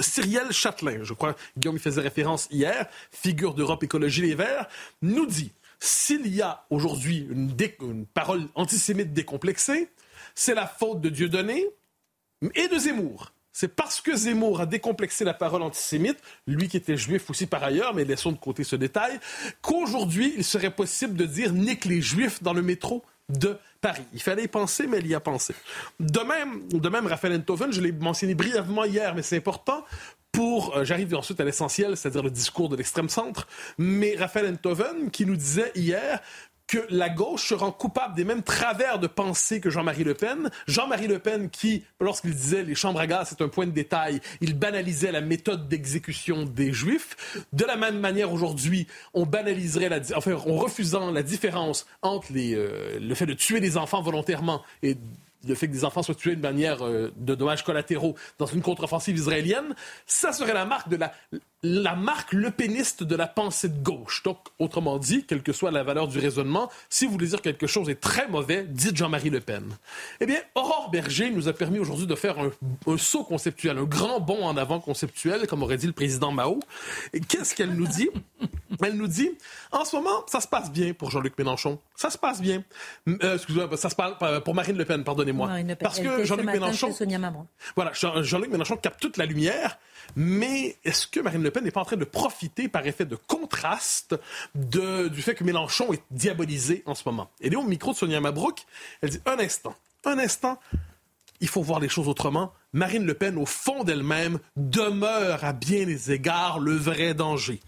Cyrielle 0.01 0.51
Châtelain, 0.51 0.99
je 1.03 1.13
crois, 1.13 1.35
Guillaume 1.57 1.77
y 1.77 1.79
faisait 1.79 2.01
référence 2.01 2.47
hier, 2.51 2.87
figure 3.11 3.55
d'Europe 3.55 3.83
Écologie 3.83 4.21
Les 4.21 4.35
Verts, 4.35 4.67
nous 5.01 5.25
dit 5.25 5.51
s'il 5.79 6.27
y 6.27 6.41
a 6.41 6.65
aujourd'hui 6.69 7.27
une, 7.29 8.05
parole 8.05 8.47
antisémite 8.55 9.13
décomplexée, 9.13 9.89
c'est 10.35 10.55
la 10.55 10.67
faute 10.67 11.01
de 11.01 11.09
Dieudonné 11.09 11.65
et 12.55 12.67
de 12.67 12.77
Zemmour. 12.77 13.31
C'est 13.51 13.75
parce 13.75 13.99
que 13.99 14.15
Zemmour 14.15 14.61
a 14.61 14.65
décomplexé 14.65 15.25
la 15.25 15.33
parole 15.33 15.63
antisémite, 15.63 16.17
lui 16.47 16.67
qui 16.67 16.77
était 16.77 16.97
juif 16.97 17.29
aussi 17.29 17.45
par 17.45 17.63
ailleurs, 17.63 17.93
mais 17.93 18.05
laissons 18.05 18.31
de 18.31 18.37
côté 18.37 18.63
ce 18.63 18.75
détail, 18.75 19.19
qu'aujourd'hui, 19.61 20.33
il 20.37 20.43
serait 20.43 20.71
possible 20.71 21.15
de 21.15 21.25
dire 21.25 21.51
nique 21.51 21.85
les 21.85 22.01
juifs 22.01 22.43
dans 22.43 22.53
le 22.53 22.61
métro 22.61 23.03
de 23.29 23.57
Paris. 23.81 24.03
Il 24.13 24.21
fallait 24.21 24.43
y 24.43 24.47
penser, 24.47 24.87
mais 24.87 24.99
il 24.99 25.07
y 25.07 25.15
a 25.15 25.19
pensé. 25.19 25.53
De 25.99 26.19
même, 26.19 26.67
de 26.69 26.89
même 26.89 27.07
Raphaël 27.07 27.35
Enthoven, 27.35 27.71
je 27.71 27.81
l'ai 27.81 27.91
mentionné 27.91 28.35
brièvement 28.35 28.85
hier, 28.85 29.15
mais 29.15 29.21
c'est 29.21 29.37
important, 29.37 29.85
pour, 30.31 30.75
euh, 30.75 30.83
j'arrive 30.83 31.15
ensuite 31.15 31.39
à 31.39 31.43
l'essentiel, 31.43 31.97
c'est-à-dire 31.97 32.23
le 32.23 32.31
discours 32.31 32.69
de 32.69 32.75
l'extrême 32.75 33.09
centre, 33.09 33.47
mais 33.77 34.15
Raphaël 34.17 34.53
Enthoven 34.53 35.09
qui 35.11 35.25
nous 35.25 35.35
disait 35.35 35.71
hier 35.75 36.21
que 36.69 36.85
la 36.91 37.09
gauche 37.09 37.49
se 37.49 37.55
rend 37.55 37.71
coupable 37.71 38.13
des 38.13 38.23
mêmes 38.23 38.43
travers 38.43 38.99
de 38.99 39.07
pensée 39.07 39.59
que 39.59 39.71
Jean-Marie 39.71 40.03
Le 40.03 40.13
Pen. 40.13 40.51
Jean-Marie 40.67 41.07
Le 41.07 41.17
Pen 41.17 41.49
qui, 41.49 41.83
lorsqu'il 41.99 42.35
disait 42.35 42.63
les 42.63 42.75
chambres 42.75 42.99
à 42.99 43.07
gaz, 43.07 43.29
c'est 43.29 43.41
un 43.41 43.47
point 43.47 43.65
de 43.65 43.71
détail, 43.71 44.21
il 44.39 44.53
banalisait 44.53 45.11
la 45.11 45.21
méthode 45.21 45.67
d'exécution 45.67 46.43
des 46.43 46.71
Juifs. 46.71 47.43
De 47.53 47.65
la 47.65 47.75
même 47.75 47.99
manière, 47.99 48.31
aujourd'hui, 48.31 48.85
on 49.15 49.25
banaliserait 49.25 49.89
la, 49.89 49.99
enfin, 50.15 50.33
en 50.33 50.57
refusant 50.57 51.09
la 51.09 51.23
différence 51.23 51.87
entre 52.03 52.27
euh, 52.35 52.99
le 52.99 53.15
fait 53.15 53.25
de 53.25 53.33
tuer 53.33 53.61
des 53.61 53.75
enfants 53.75 54.03
volontairement 54.03 54.61
et 54.83 54.95
le 55.47 55.55
fait 55.55 55.67
que 55.67 55.73
des 55.73 55.85
enfants 55.85 56.03
soient 56.03 56.15
tués 56.15 56.35
de 56.35 56.41
manière 56.41 56.85
euh, 56.85 57.11
de 57.17 57.35
dommages 57.35 57.63
collatéraux 57.63 58.15
dans 58.37 58.45
une 58.45 58.61
contre-offensive 58.61 59.15
israélienne, 59.15 59.75
ça 60.05 60.33
serait 60.33 60.53
la 60.53 60.65
marque 60.65 60.89
de 60.89 60.97
la 61.61 61.95
marque 61.95 62.31
lepéniste 62.33 63.03
de 63.03 63.15
la 63.15 63.27
pensée 63.27 63.67
de 63.67 63.83
gauche. 63.83 64.23
Donc, 64.23 64.37
autrement 64.59 64.97
dit, 64.97 65.25
quelle 65.25 65.43
que 65.43 65.51
soit 65.51 65.71
la 65.71 65.83
valeur 65.83 66.07
du 66.07 66.17
raisonnement, 66.17 66.69
si 66.89 67.05
vous 67.05 67.11
voulez 67.11 67.27
dire 67.27 67.41
quelque 67.41 67.67
chose 67.67 67.89
est 67.89 67.99
très 67.99 68.27
mauvais, 68.27 68.63
dites 68.63 68.95
Jean-Marie 68.95 69.29
Le 69.29 69.41
Pen. 69.41 69.65
Eh 70.21 70.25
bien, 70.25 70.39
Aurore 70.55 70.89
Berger 70.89 71.29
nous 71.31 71.47
a 71.47 71.53
permis 71.53 71.79
aujourd'hui 71.79 72.07
de 72.07 72.15
faire 72.15 72.37
un, 72.39 72.97
saut 72.97 73.23
conceptuel, 73.23 73.77
un 73.77 73.83
grand 73.83 74.19
bond 74.21 74.45
en 74.45 74.55
avant 74.55 74.79
conceptuel, 74.79 75.47
comme 75.47 75.63
aurait 75.63 75.77
dit 75.77 75.87
le 75.87 75.93
président 75.93 76.31
Mao. 76.31 76.59
Qu'est-ce 77.27 77.55
qu'elle 77.55 77.73
nous 77.73 77.87
dit? 77.87 78.09
Elle 78.81 78.95
nous 78.95 79.07
dit, 79.07 79.31
en 79.71 79.83
ce 79.83 79.97
moment, 79.97 80.23
ça 80.27 80.39
se 80.39 80.47
passe 80.47 80.71
bien 80.71 80.93
pour 80.93 81.11
Jean-Luc 81.11 81.37
Mélenchon. 81.37 81.79
Ça 81.95 82.09
se 82.09 82.17
passe 82.17 82.39
bien. 82.39 82.63
Euh, 83.07 83.35
excusez-moi, 83.35 83.75
ça 83.75 83.89
se 83.89 83.95
passe 83.95 84.13
pour 84.45 84.55
Marine 84.55 84.77
Le 84.77 84.85
Pen, 84.85 85.03
pardonnez-moi. 85.33 85.75
Parce 85.75 85.99
que 85.99 86.23
Jean-Luc 86.23 86.45
Mélenchon... 86.45 86.95
Voilà, 87.75 87.91
Jean-Luc 87.93 88.49
Mélenchon 88.49 88.77
capte 88.77 89.01
toute 89.01 89.17
la 89.17 89.25
lumière, 89.25 89.77
mais 90.15 90.77
est-ce 90.85 91.05
que 91.05 91.19
Marine 91.19 91.43
Le 91.43 91.49
le 91.49 91.51
Pen 91.51 91.63
n'est 91.63 91.71
pas 91.71 91.81
en 91.81 91.85
train 91.85 91.97
de 91.97 92.05
profiter 92.05 92.67
par 92.67 92.85
effet 92.85 93.05
de 93.05 93.15
contraste 93.15 94.15
du 94.53 95.21
fait 95.23 95.33
que 95.33 95.43
Mélenchon 95.43 95.91
est 95.93 96.03
diabolisé 96.11 96.83
en 96.85 96.93
ce 96.93 97.01
moment? 97.07 97.31
Elle 97.41 97.53
est 97.53 97.55
au 97.55 97.63
micro 97.63 97.91
de 97.91 97.97
Sonia 97.97 98.21
Mabrouk. 98.21 98.67
Elle 99.01 99.09
dit 99.09 99.21
un 99.25 99.39
instant, 99.39 99.75
un 100.05 100.19
instant, 100.19 100.59
il 101.41 101.47
faut 101.47 101.63
voir 101.63 101.79
les 101.79 101.89
choses 101.89 102.07
autrement. 102.07 102.53
Marine 102.71 103.03
Le 103.03 103.15
Pen, 103.15 103.35
au 103.39 103.47
fond 103.47 103.83
d'elle-même, 103.83 104.37
demeure 104.57 105.43
à 105.43 105.53
bien 105.53 105.87
des 105.87 106.11
égards 106.11 106.59
le 106.59 106.75
vrai 106.75 107.15
danger. 107.15 107.61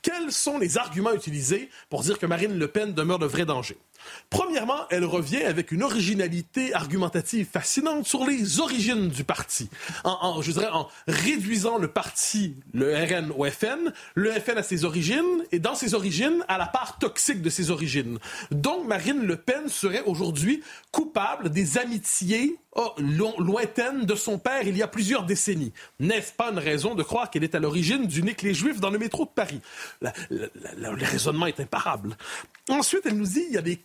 Quels 0.00 0.32
sont 0.32 0.58
les 0.58 0.78
arguments 0.78 1.12
utilisés 1.12 1.68
pour 1.90 2.00
dire 2.00 2.18
que 2.18 2.24
Marine 2.24 2.58
Le 2.58 2.68
Pen 2.68 2.94
demeure 2.94 3.18
le 3.18 3.26
vrai 3.26 3.44
danger? 3.44 3.76
Premièrement, 4.30 4.86
elle 4.90 5.04
revient 5.04 5.42
avec 5.42 5.72
une 5.72 5.82
originalité 5.82 6.74
argumentative 6.74 7.46
fascinante 7.50 8.06
sur 8.06 8.26
les 8.26 8.60
origines 8.60 9.08
du 9.08 9.24
parti. 9.24 9.68
En, 10.04 10.42
je 10.42 10.52
dirais, 10.52 10.68
en 10.72 10.88
réduisant 11.06 11.78
le 11.78 11.88
parti, 11.88 12.56
le 12.74 12.94
RN 12.94 13.32
au 13.36 13.44
FN, 13.50 13.92
le 14.14 14.32
FN 14.32 14.58
à 14.58 14.62
ses 14.62 14.84
origines, 14.84 15.44
et 15.52 15.58
dans 15.58 15.74
ses 15.74 15.94
origines, 15.94 16.44
à 16.48 16.58
la 16.58 16.66
part 16.66 16.98
toxique 16.98 17.42
de 17.42 17.50
ses 17.50 17.70
origines. 17.70 18.18
Donc, 18.50 18.86
Marine 18.86 19.22
Le 19.22 19.36
Pen 19.36 19.68
serait 19.68 20.02
aujourd'hui 20.04 20.62
coupable 20.90 21.50
des 21.50 21.78
amitiés 21.78 22.56
oh, 22.72 22.94
lointaines 23.38 24.04
de 24.04 24.14
son 24.14 24.38
père 24.38 24.62
il 24.66 24.76
y 24.76 24.82
a 24.82 24.88
plusieurs 24.88 25.24
décennies. 25.24 25.72
N'est-ce 26.00 26.32
pas 26.32 26.50
une 26.50 26.58
raison 26.58 26.94
de 26.94 27.02
croire 27.02 27.30
qu'elle 27.30 27.44
est 27.44 27.54
à 27.54 27.60
l'origine 27.60 28.06
du 28.06 28.22
nique 28.22 28.42
les 28.42 28.54
dans 28.80 28.90
le 28.90 28.98
métro 28.98 29.24
de 29.24 29.30
Paris? 29.30 29.60
le 30.00 31.04
raisonnement 31.04 31.46
est 31.46 31.60
imparable. 31.60 32.16
Ensuite, 32.68 33.02
elle 33.04 33.16
nous 33.16 33.26
dit 33.26 33.44
il 33.48 33.54
y 33.54 33.58
a 33.58 33.62
des 33.62 33.76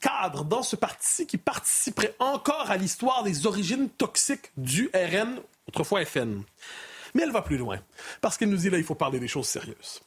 dans 0.48 0.64
ce 0.64 0.76
parti 0.76 1.26
qui 1.26 1.38
participeraient 1.38 2.16
encore 2.20 2.70
à 2.70 2.78
l'histoire 2.78 3.24
des 3.24 3.46
origines 3.48 3.90
toxiques 3.90 4.52
du 4.58 4.90
RN, 4.94 5.40
autrefois 5.68 6.06
FN. 6.06 6.44
Mais 7.14 7.24
elle 7.24 7.32
va 7.32 7.42
plus 7.42 7.58
loin, 7.58 7.80
parce 8.22 8.38
qu'elle 8.38 8.50
nous 8.50 8.58
dit 8.58 8.70
là, 8.70 8.78
il 8.78 8.84
faut 8.84 8.96
parler 8.96 9.20
des 9.20 9.28
choses 9.28 9.48
sérieuses. 9.48 10.02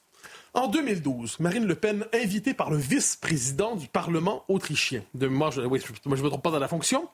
En 0.54 0.68
2012, 0.68 1.40
Marine 1.40 1.66
Le 1.66 1.74
Pen, 1.74 2.06
invitée 2.14 2.54
par 2.54 2.70
le 2.70 2.76
vice-président 2.76 3.74
du 3.74 3.88
Parlement 3.88 4.44
autrichien, 4.48 5.02
de 5.12 5.26
moi, 5.26 5.50
je 5.50 5.60
ne 5.60 5.66
me 5.68 6.28
trompe 6.28 6.42
pas 6.42 6.52
dans 6.52 6.60
la 6.60 6.68
fonction, 6.68 7.08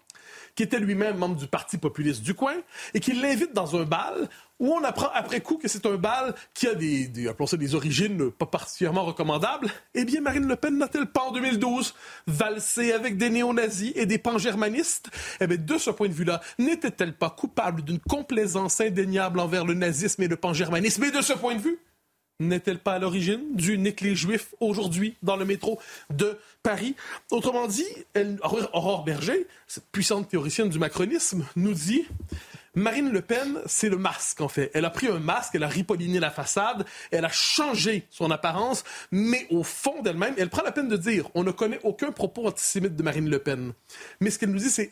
qui 0.55 0.63
était 0.63 0.79
lui-même 0.79 1.17
membre 1.17 1.37
du 1.37 1.47
Parti 1.47 1.79
populiste 1.79 2.23
du 2.23 2.35
coin, 2.35 2.55
et 2.93 3.01
qui 3.01 3.15
l'invite 3.15 3.55
dans 3.55 3.77
un 3.77 3.85
bal 3.85 4.29
où 4.61 4.73
on 4.73 4.85
apprend 4.85 5.09
après 5.14 5.40
coup 5.40 5.57
que 5.57 5.67
c'est 5.67 5.87
un 5.87 5.97
bal 5.97 6.35
qui 6.55 6.69
a 6.69 6.75
des, 6.75 7.09
des, 7.09 7.75
origines 7.75 8.31
pas 8.31 8.47
particulièrement 8.47 9.05
recommandables, 9.05 9.69
eh 9.95 10.05
bien, 10.05 10.21
Marine 10.21 10.47
Le 10.47 10.57
Pen 10.57 10.76
n'a-t-elle 10.76 11.07
pas 11.07 11.23
en 11.23 11.33
2012 11.33 11.95
valsé 12.26 12.93
avec 12.93 13.17
des 13.17 13.31
néo-nazis 13.31 13.93
et 13.97 14.07
des 14.07 14.19
pan-germanistes? 14.19 15.11
Eh 15.40 15.47
bien, 15.47 15.57
de 15.57 15.79
ce 15.79 15.90
point 15.90 16.09
de 16.09 16.12
vue-là, 16.12 16.40
n'était-elle 16.59 17.14
pas 17.14 17.31
coupable 17.31 17.83
d'une 17.83 17.99
complaisance 17.99 18.81
indéniable 18.81 19.40
envers 19.40 19.64
le 19.64 19.75
nazisme 19.75 20.23
et 20.23 20.29
le 20.29 20.37
pan-germanisme? 20.37 21.02
Et 21.05 21.11
de 21.11 21.23
ce 21.23 21.33
point 21.33 21.55
de 21.55 21.61
vue, 21.61 21.79
n'est-elle 22.40 22.79
pas 22.79 22.95
à 22.95 22.99
l'origine 22.99 23.55
du 23.55 23.76
les 23.76 24.17
Juifs 24.17 24.55
aujourd'hui 24.61 25.17
dans 25.23 25.37
le 25.37 25.45
métro 25.45 25.79
de 26.11 26.38
Paris? 26.62 26.97
Autrement 27.31 27.67
dit, 27.67 27.87
Aurore 28.73 29.05
Berger, 29.05 29.47
cette 29.67 29.87
puissante 29.93 30.29
théoricienne 30.29 30.69
du 30.69 30.79
macronisme, 30.79 31.47
nous 31.57 31.75
dit 31.75 32.07
Marine 32.77 33.11
Le 33.11 33.21
Pen, 33.21 33.59
c'est 33.67 33.89
le 33.89 33.97
masque, 33.97 34.41
en 34.41 34.49
fait. 34.49 34.71
Elle 34.75 34.85
a 34.85 34.91
pris 34.91 35.09
un 35.09 35.19
masque, 35.19 35.55
elle 35.55 35.65
a 35.65 35.69
ripolliné 35.69 36.21
la 36.21 36.31
façade, 36.31 36.87
elle 37.11 37.25
a 37.25 37.29
changé 37.29 38.07
son 38.11 38.31
apparence, 38.31 38.85
mais 39.11 39.49
au 39.50 39.65
fond 39.65 40.03
d'elle-même, 40.03 40.35
elle 40.39 40.50
prend 40.50 40.62
la 40.62 40.71
peine 40.71 40.87
de 40.87 40.97
dire 40.97 41.29
on 41.35 41.43
ne 41.43 41.50
connaît 41.50 41.81
aucun 41.83 42.12
propos 42.12 42.47
antisémite 42.47 42.95
de 42.95 43.03
Marine 43.03 43.29
Le 43.29 43.41
Pen. 43.41 43.73
Mais 44.21 44.31
ce 44.31 44.39
qu'elle 44.39 44.50
nous 44.50 44.59
dit, 44.59 44.71
c'est 44.71 44.89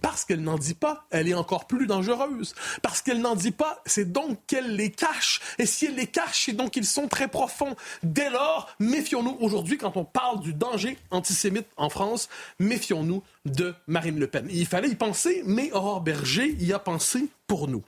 parce 0.00 0.24
qu'elle 0.24 0.42
n'en 0.42 0.56
dit 0.56 0.72
pas, 0.72 1.06
elle 1.10 1.28
est 1.28 1.34
encore 1.34 1.66
plus 1.66 1.86
dangereuse. 1.86 2.54
Parce 2.80 3.02
qu'elle 3.02 3.20
n'en 3.20 3.36
dit 3.36 3.50
pas, 3.50 3.82
c'est 3.84 4.10
donc 4.10 4.38
qu'elle 4.46 4.76
les 4.76 4.90
cache. 4.90 5.40
Et 5.58 5.66
si 5.66 5.86
elle 5.86 5.96
les 5.96 6.06
cache, 6.06 6.44
c'est 6.46 6.52
donc 6.52 6.70
qu'ils 6.70 6.86
sont 6.86 7.06
très 7.06 7.28
profonds. 7.28 7.76
Dès 8.02 8.30
lors, 8.30 8.74
méfions-nous 8.78 9.36
aujourd'hui, 9.40 9.76
quand 9.76 9.98
on 9.98 10.06
parle 10.06 10.40
du 10.40 10.54
danger 10.54 10.96
antisémite 11.10 11.66
en 11.76 11.90
France, 11.90 12.30
méfions-nous 12.58 13.22
de 13.44 13.74
Marine 13.86 14.18
Le 14.18 14.26
Pen. 14.26 14.46
Il 14.50 14.66
fallait 14.66 14.88
y 14.88 14.94
penser, 14.94 15.42
mais 15.44 15.70
Aurore 15.72 16.00
Berger 16.00 16.56
y 16.58 16.72
a 16.72 16.78
pensé 16.78 17.09
pour 17.46 17.68
nous. 17.68 17.84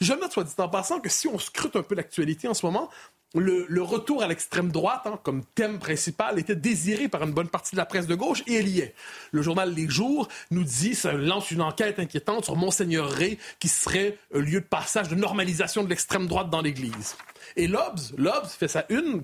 Je 0.00 0.12
note, 0.14 0.32
soit 0.32 0.44
dit 0.44 0.54
en 0.58 0.68
passant, 0.68 1.00
que 1.00 1.08
si 1.08 1.28
on 1.28 1.38
scrute 1.38 1.76
un 1.76 1.82
peu 1.82 1.94
l'actualité 1.94 2.48
en 2.48 2.54
ce 2.54 2.64
moment, 2.64 2.88
le, 3.34 3.82
retour 3.82 4.22
à 4.22 4.26
l'extrême 4.26 4.72
droite 4.72 5.02
hein, 5.04 5.18
comme 5.22 5.44
thème 5.54 5.78
principal 5.78 6.38
était 6.38 6.56
désiré 6.56 7.08
par 7.08 7.22
une 7.22 7.32
bonne 7.32 7.48
partie 7.48 7.76
de 7.76 7.76
la 7.76 7.86
presse 7.86 8.06
de 8.06 8.14
gauche 8.16 8.42
et 8.46 8.54
elle 8.54 8.68
y 8.68 8.80
est. 8.80 8.94
Le 9.30 9.42
journal 9.42 9.72
Les 9.72 9.88
Jours 9.88 10.26
nous 10.50 10.64
dit, 10.64 10.94
ça 10.94 11.12
lance 11.12 11.50
une 11.50 11.62
enquête 11.62 12.00
inquiétante 12.00 12.44
sur 12.44 12.56
Monseigneur 12.56 13.08
Ray 13.08 13.38
qui 13.60 13.68
serait 13.68 14.18
un 14.34 14.40
lieu 14.40 14.60
de 14.60 14.66
passage 14.66 15.08
de 15.08 15.14
normalisation 15.14 15.84
de 15.84 15.88
l'extrême 15.88 16.26
droite 16.26 16.50
dans 16.50 16.60
l'Église. 16.60 17.16
Et 17.56 17.68
Lobs, 17.68 18.00
Lobs 18.16 18.48
fait 18.48 18.68
sa 18.68 18.84
une 18.88 19.22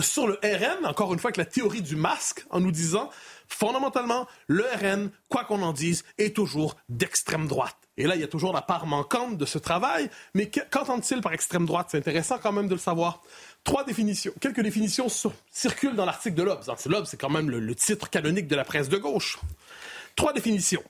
sur 0.00 0.26
le 0.26 0.38
RN, 0.42 0.86
encore 0.86 1.12
une 1.12 1.18
fois 1.18 1.28
avec 1.28 1.36
la 1.36 1.44
théorie 1.44 1.82
du 1.82 1.96
masque, 1.96 2.46
en 2.48 2.60
nous 2.60 2.70
disant 2.70 3.10
fondamentalement, 3.48 4.26
le 4.46 4.64
RN, 4.64 5.10
quoi 5.28 5.44
qu'on 5.44 5.60
en 5.62 5.74
dise, 5.74 6.04
est 6.16 6.34
toujours 6.34 6.76
d'extrême 6.88 7.46
droite. 7.46 7.76
Et 7.98 8.06
là, 8.06 8.14
il 8.14 8.20
y 8.20 8.24
a 8.24 8.28
toujours 8.28 8.52
la 8.52 8.62
part 8.62 8.86
manquante 8.86 9.36
de 9.36 9.44
ce 9.44 9.58
travail, 9.58 10.08
mais 10.34 10.50
qu'entendent-ils 10.50 11.20
par 11.20 11.34
extrême 11.34 11.66
droite? 11.66 11.88
C'est 11.90 11.98
intéressant 11.98 12.38
quand 12.38 12.52
même 12.52 12.66
de 12.66 12.74
le 12.74 12.80
savoir. 12.80 13.22
Trois 13.64 13.84
définitions. 13.84 14.32
Quelques 14.40 14.62
définitions 14.62 15.08
circulent 15.50 15.94
dans 15.94 16.06
l'article 16.06 16.34
de 16.36 16.42
Lobs. 16.42 16.64
Lobs, 16.86 17.04
c'est 17.04 17.20
quand 17.20 17.30
même 17.30 17.50
le, 17.50 17.74
titre 17.74 18.08
canonique 18.08 18.48
de 18.48 18.56
la 18.56 18.64
presse 18.64 18.88
de 18.88 18.96
gauche. 18.96 19.38
Trois 20.16 20.32
définitions. 20.32 20.82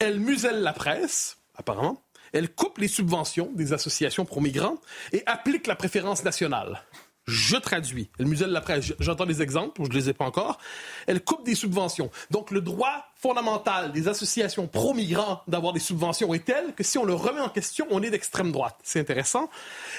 Elle 0.00 0.18
muselle 0.18 0.62
la 0.62 0.72
presse, 0.72 1.38
apparemment. 1.56 2.02
Elle 2.32 2.52
coupe 2.52 2.78
les 2.78 2.88
subventions 2.88 3.52
des 3.54 3.72
associations 3.72 4.24
pro-migrants 4.24 4.78
et 5.12 5.22
applique 5.26 5.68
la 5.68 5.76
préférence 5.76 6.24
nationale. 6.24 6.82
Je 7.26 7.56
traduis. 7.56 8.10
Elle 8.18 8.26
muselle 8.26 8.50
la 8.50 8.60
presse. 8.60 8.92
J'entends 9.00 9.24
des 9.24 9.40
exemples, 9.40 9.82
je 9.84 9.88
ne 9.88 9.94
les 9.94 10.10
ai 10.10 10.12
pas 10.12 10.26
encore. 10.26 10.58
Elle 11.06 11.22
coupe 11.22 11.44
des 11.44 11.54
subventions. 11.54 12.10
Donc, 12.30 12.50
le 12.50 12.60
droit 12.60 13.06
fondamental 13.16 13.92
des 13.92 14.08
associations 14.08 14.66
pro-migrants 14.66 15.42
d'avoir 15.48 15.72
des 15.72 15.80
subventions 15.80 16.34
est 16.34 16.44
tel 16.44 16.74
que 16.74 16.84
si 16.84 16.98
on 16.98 17.04
le 17.04 17.14
remet 17.14 17.40
en 17.40 17.48
question, 17.48 17.86
on 17.90 18.02
est 18.02 18.10
d'extrême 18.10 18.52
droite. 18.52 18.76
C'est 18.82 19.00
intéressant. 19.00 19.48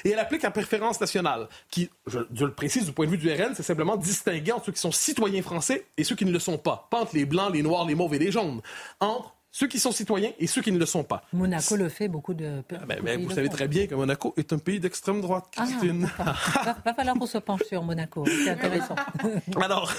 Et 0.03 0.12
elle 0.12 0.20
applique 0.20 0.44
la 0.44 0.51
préférence 0.51 1.01
nationale, 1.01 1.48
qui, 1.72 1.89
je, 2.05 2.20
le 2.20 2.51
précise 2.51 2.86
du 2.86 2.91
point 2.91 3.08
de 3.08 3.12
vue 3.12 3.17
du 3.17 3.32
RN, 3.32 3.55
c'est 3.55 3.63
simplement 3.63 3.98
distinguer 3.98 4.51
entre 4.51 4.65
ceux 4.67 4.74
qui 4.74 4.79
sont 4.79 4.91
citoyens 4.91 5.41
français 5.41 5.86
et 5.98 6.03
ceux 6.03 6.15
qui 6.15 6.25
ne 6.25 6.32
le 6.32 6.39
sont 6.39 6.60
pas. 6.60 6.88
Pas 6.91 7.01
entre 7.01 7.15
les 7.15 7.25
blancs, 7.25 7.51
les 7.51 7.63
noirs, 7.63 7.86
les 7.86 7.96
mauves 7.96 8.13
et 8.13 8.20
les 8.20 8.32
jaunes. 8.32 8.62
Entre 9.00 9.34
ceux 9.56 9.68
qui 9.68 9.80
sont 9.80 9.94
citoyens 9.94 10.32
et 10.38 10.48
ceux 10.48 10.62
qui 10.62 10.74
ne 10.74 10.78
le 10.78 10.86
sont 10.86 11.06
pas. 11.06 11.24
Monaco 11.32 11.78
le 11.78 11.88
fait, 11.88 12.10
beaucoup 12.10 12.34
de. 12.34 12.62
Ah, 12.74 12.86
ben, 12.86 13.00
ben, 13.02 13.24
vous 13.24 13.32
savez 13.32 13.48
très 13.48 13.70
bien 13.70 13.88
que 13.88 13.96
Monaco 13.96 14.34
est 14.36 14.52
un 14.52 14.58
pays 14.58 14.82
d'extrême 14.82 15.22
droite, 15.22 15.46
ah, 15.56 15.64
Christine. 15.64 16.10
Ah, 16.20 16.36
va, 16.84 16.94
falloir 16.94 17.16
qu'on 17.16 17.26
se 17.26 17.38
penche 17.38 17.64
sur 17.64 17.82
Monaco. 17.82 18.26
C'est 18.28 18.50
intéressant. 18.50 18.96
alors, 19.62 19.94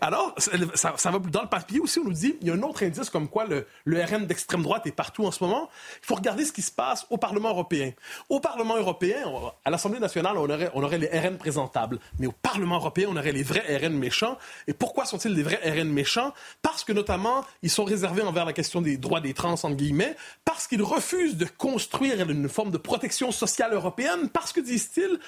alors 0.00 0.36
ça, 0.38 1.10
va 1.10 1.18
dans 1.18 1.42
le 1.42 1.48
papier 1.48 1.80
aussi, 1.80 1.98
on 1.98 2.04
nous 2.04 2.12
dit 2.12 2.36
il 2.40 2.46
y 2.46 2.50
a 2.52 2.54
un 2.54 2.62
autre 2.62 2.84
indice 2.84 3.10
comme 3.10 3.26
quoi 3.26 3.46
le, 3.46 3.66
le 3.84 4.00
RN 4.00 4.26
d'extrême 4.26 4.62
droite 4.62 4.86
est 4.86 4.92
partout 4.92 5.26
en 5.26 5.32
ce 5.32 5.42
moment. 5.42 5.68
Il 6.04 6.06
faut 6.06 6.14
regarder 6.14 6.44
ce 6.44 6.52
qui 6.52 6.62
se 6.62 6.70
passe 6.70 7.04
au 7.10 7.16
Parlement 7.16 7.48
européen. 7.48 7.90
Au 8.28 8.38
Parlement 8.38 8.76
européen, 8.76 9.16
à 9.64 9.70
l'Assemblée 9.70 9.98
nationale, 9.98 10.38
on 10.38 10.48
aurait, 10.48 10.70
on 10.74 10.84
aurait 10.84 10.98
les 10.98 11.08
RN 11.08 11.36
présentables. 11.36 11.98
Mais 12.20 12.28
au 12.28 12.32
Parlement 12.42 12.76
européen, 12.76 13.08
on 13.10 13.16
aurait 13.16 13.32
les 13.32 13.42
vrais 13.42 13.76
RN 13.76 13.98
méchants. 13.98 14.38
Et 14.68 14.72
pourquoi 14.72 15.04
sont-ils 15.04 15.34
des 15.34 15.42
vrais 15.42 15.58
RN 15.68 15.88
méchants? 15.88 16.32
Parce 16.62 16.84
que 16.84 16.92
notamment, 16.92 17.44
ils 17.64 17.70
sont 17.70 17.82
réservés 17.82 18.22
envers 18.22 18.44
la 18.44 18.52
question 18.52 18.80
des 18.80 18.99
droits 19.00 19.20
des 19.20 19.34
trans, 19.34 19.52
entre 19.52 19.74
guillemets, 19.74 20.16
parce 20.44 20.66
qu'ils 20.66 20.82
refusent 20.82 21.36
de 21.36 21.46
construire 21.46 22.28
une 22.28 22.48
forme 22.48 22.70
de 22.70 22.78
protection 22.78 23.32
sociale 23.32 23.72
européenne, 23.72 24.28
parce 24.28 24.52
que, 24.52 24.60
disent-ils, 24.60 25.18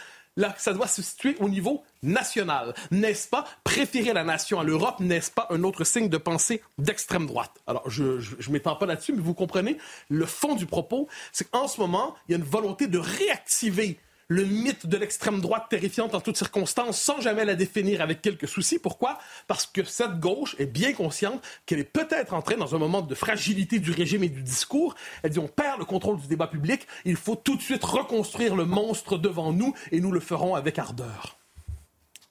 ça 0.56 0.72
doit 0.72 0.86
se 0.86 1.02
situer 1.02 1.36
au 1.40 1.48
niveau 1.48 1.82
national. 2.02 2.74
N'est-ce 2.90 3.28
pas? 3.28 3.44
Préférer 3.64 4.12
la 4.14 4.24
nation 4.24 4.60
à 4.60 4.64
l'Europe, 4.64 5.00
n'est-ce 5.00 5.30
pas 5.30 5.46
un 5.50 5.62
autre 5.62 5.84
signe 5.84 6.08
de 6.08 6.16
pensée 6.16 6.62
d'extrême 6.78 7.26
droite? 7.26 7.52
Alors, 7.66 7.88
je 7.90 8.04
ne 8.04 8.52
m'étends 8.52 8.76
pas 8.76 8.86
là-dessus, 8.86 9.12
mais 9.12 9.20
vous 9.20 9.34
comprenez, 9.34 9.76
le 10.08 10.24
fond 10.24 10.54
du 10.54 10.66
propos, 10.66 11.08
c'est 11.32 11.50
qu'en 11.50 11.68
ce 11.68 11.80
moment, 11.80 12.14
il 12.28 12.32
y 12.32 12.34
a 12.34 12.38
une 12.38 12.44
volonté 12.44 12.86
de 12.86 12.98
réactiver 12.98 13.98
le 14.28 14.44
mythe 14.44 14.86
de 14.86 14.96
l'extrême 14.96 15.40
droite 15.40 15.66
terrifiante 15.68 16.14
en 16.14 16.20
toutes 16.20 16.36
circonstances 16.36 17.00
sans 17.00 17.20
jamais 17.20 17.44
la 17.44 17.54
définir 17.54 18.00
avec 18.00 18.22
quelques 18.22 18.48
soucis. 18.48 18.78
Pourquoi? 18.78 19.18
Parce 19.46 19.66
que 19.66 19.84
cette 19.84 20.20
gauche 20.20 20.56
est 20.58 20.66
bien 20.66 20.92
consciente 20.92 21.42
qu'elle 21.66 21.80
est 21.80 21.84
peut-être 21.84 22.34
entrée 22.34 22.56
dans 22.56 22.74
un 22.74 22.78
moment 22.78 23.02
de 23.02 23.14
fragilité 23.14 23.78
du 23.78 23.90
régime 23.90 24.24
et 24.24 24.28
du 24.28 24.42
discours. 24.42 24.94
Elle 25.22 25.30
dit 25.30 25.38
on 25.38 25.48
perd 25.48 25.78
le 25.78 25.84
contrôle 25.84 26.20
du 26.20 26.26
débat 26.26 26.46
public, 26.46 26.86
il 27.04 27.16
faut 27.16 27.36
tout 27.36 27.56
de 27.56 27.62
suite 27.62 27.84
reconstruire 27.84 28.56
le 28.56 28.64
monstre 28.64 29.18
devant 29.18 29.52
nous 29.52 29.74
et 29.90 30.00
nous 30.00 30.12
le 30.12 30.20
ferons 30.20 30.54
avec 30.54 30.78
ardeur. 30.78 31.38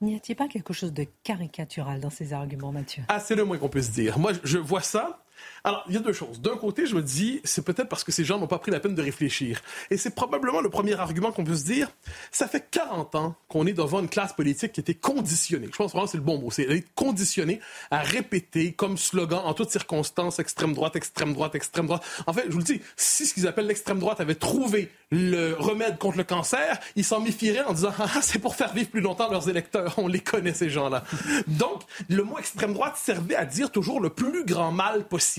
N'y 0.02 0.16
a-t-il 0.16 0.36
pas 0.36 0.48
quelque 0.48 0.74
chose 0.74 0.94
de 0.94 1.06
caricatural 1.24 2.00
dans 2.00 2.10
ces 2.10 2.34
arguments, 2.34 2.72
Mathieu? 2.72 3.04
Ah, 3.08 3.20
c'est 3.20 3.36
le 3.36 3.46
moins 3.46 3.60
qu'on 3.60 3.70
puisse 3.70 3.92
dire. 3.92 4.18
Moi, 4.18 4.32
je 4.44 4.58
vois 4.58 4.82
ça 4.82 5.24
alors, 5.64 5.84
il 5.88 5.94
y 5.94 5.98
a 5.98 6.00
deux 6.00 6.14
choses. 6.14 6.42
D'un 6.42 6.56
côté, 6.56 6.88
je 6.88 6.96
me 6.96 7.04
dis, 7.04 7.40
c'est 7.44 7.64
peut-être 7.64 7.88
parce 7.88 8.04
que 8.04 8.12
ces 8.12 8.24
gens 8.24 8.40
n'ont 8.40 8.48
pas 8.48 8.58
pris 8.58 8.72
la 8.72 8.80
peine 8.80 8.96
de 8.96 9.02
réfléchir. 9.02 9.62
Et 9.92 9.98
c'est 9.98 10.16
probablement 10.16 10.60
le 10.60 10.70
premier 10.70 11.00
argument 11.00 11.32
qu'on 11.32 11.44
peut 11.44 11.56
se 11.56 11.64
dire. 11.64 11.90
Ça 12.32 12.48
fait 12.48 12.66
40 12.72 13.16
ans 13.16 13.36
qu'on 13.48 13.68
est 13.68 13.74
devant 13.74 14.00
une 14.00 14.10
classe 14.10 14.34
politique 14.34 14.72
qui 14.72 14.80
était 14.80 14.96
conditionnée. 14.96 15.68
Je 15.72 15.78
pense 15.78 15.92
vraiment 15.92 16.06
que 16.06 16.12
c'est 16.12 16.18
le 16.18 16.24
bon 16.24 16.40
mot. 16.40 16.50
C'est 16.50 16.84
conditionnée 16.96 17.60
à 17.92 18.00
répéter 18.00 18.74
comme 18.74 18.98
slogan 18.98 19.42
en 19.44 19.54
toutes 19.54 19.70
circonstances 19.70 20.40
extrême 20.40 20.74
droite, 20.74 20.96
extrême 20.96 21.34
droite, 21.34 21.54
extrême 21.54 21.86
droite. 21.86 22.04
En 22.26 22.34
fait, 22.34 22.46
je 22.48 22.52
vous 22.52 22.60
le 22.60 22.64
dis, 22.64 22.82
si 22.96 23.28
ce 23.28 23.34
qu'ils 23.34 23.48
appellent 23.48 23.68
l'extrême 23.68 24.00
droite 24.00 24.20
avait 24.20 24.36
trouvé 24.36 24.90
le 25.12 25.54
remède 25.60 25.98
contre 25.98 26.18
le 26.18 26.24
cancer, 26.24 26.80
ils 26.96 27.04
s'en 27.04 27.20
méfieraient 27.20 27.66
en 27.66 27.74
disant 27.74 27.92
ah, 28.00 28.22
c'est 28.22 28.40
pour 28.40 28.56
faire 28.56 28.74
vivre 28.74 28.90
plus 28.90 29.02
longtemps 29.02 29.30
leurs 29.30 29.48
électeurs. 29.48 29.94
On 29.98 30.08
les 30.08 30.22
connaît, 30.22 30.54
ces 30.54 30.70
gens-là. 30.70 31.04
Donc, 31.48 31.84
le 32.10 32.24
mot 32.24 32.40
extrême 32.40 32.74
droite 32.74 32.98
servait 32.98 33.36
à 33.36 33.46
dire 33.46 33.72
toujours 33.72 34.00
le 34.00 34.10
plus 34.10 34.44
grand 34.44 34.72
mal 34.72 35.06
possible. 35.08 35.31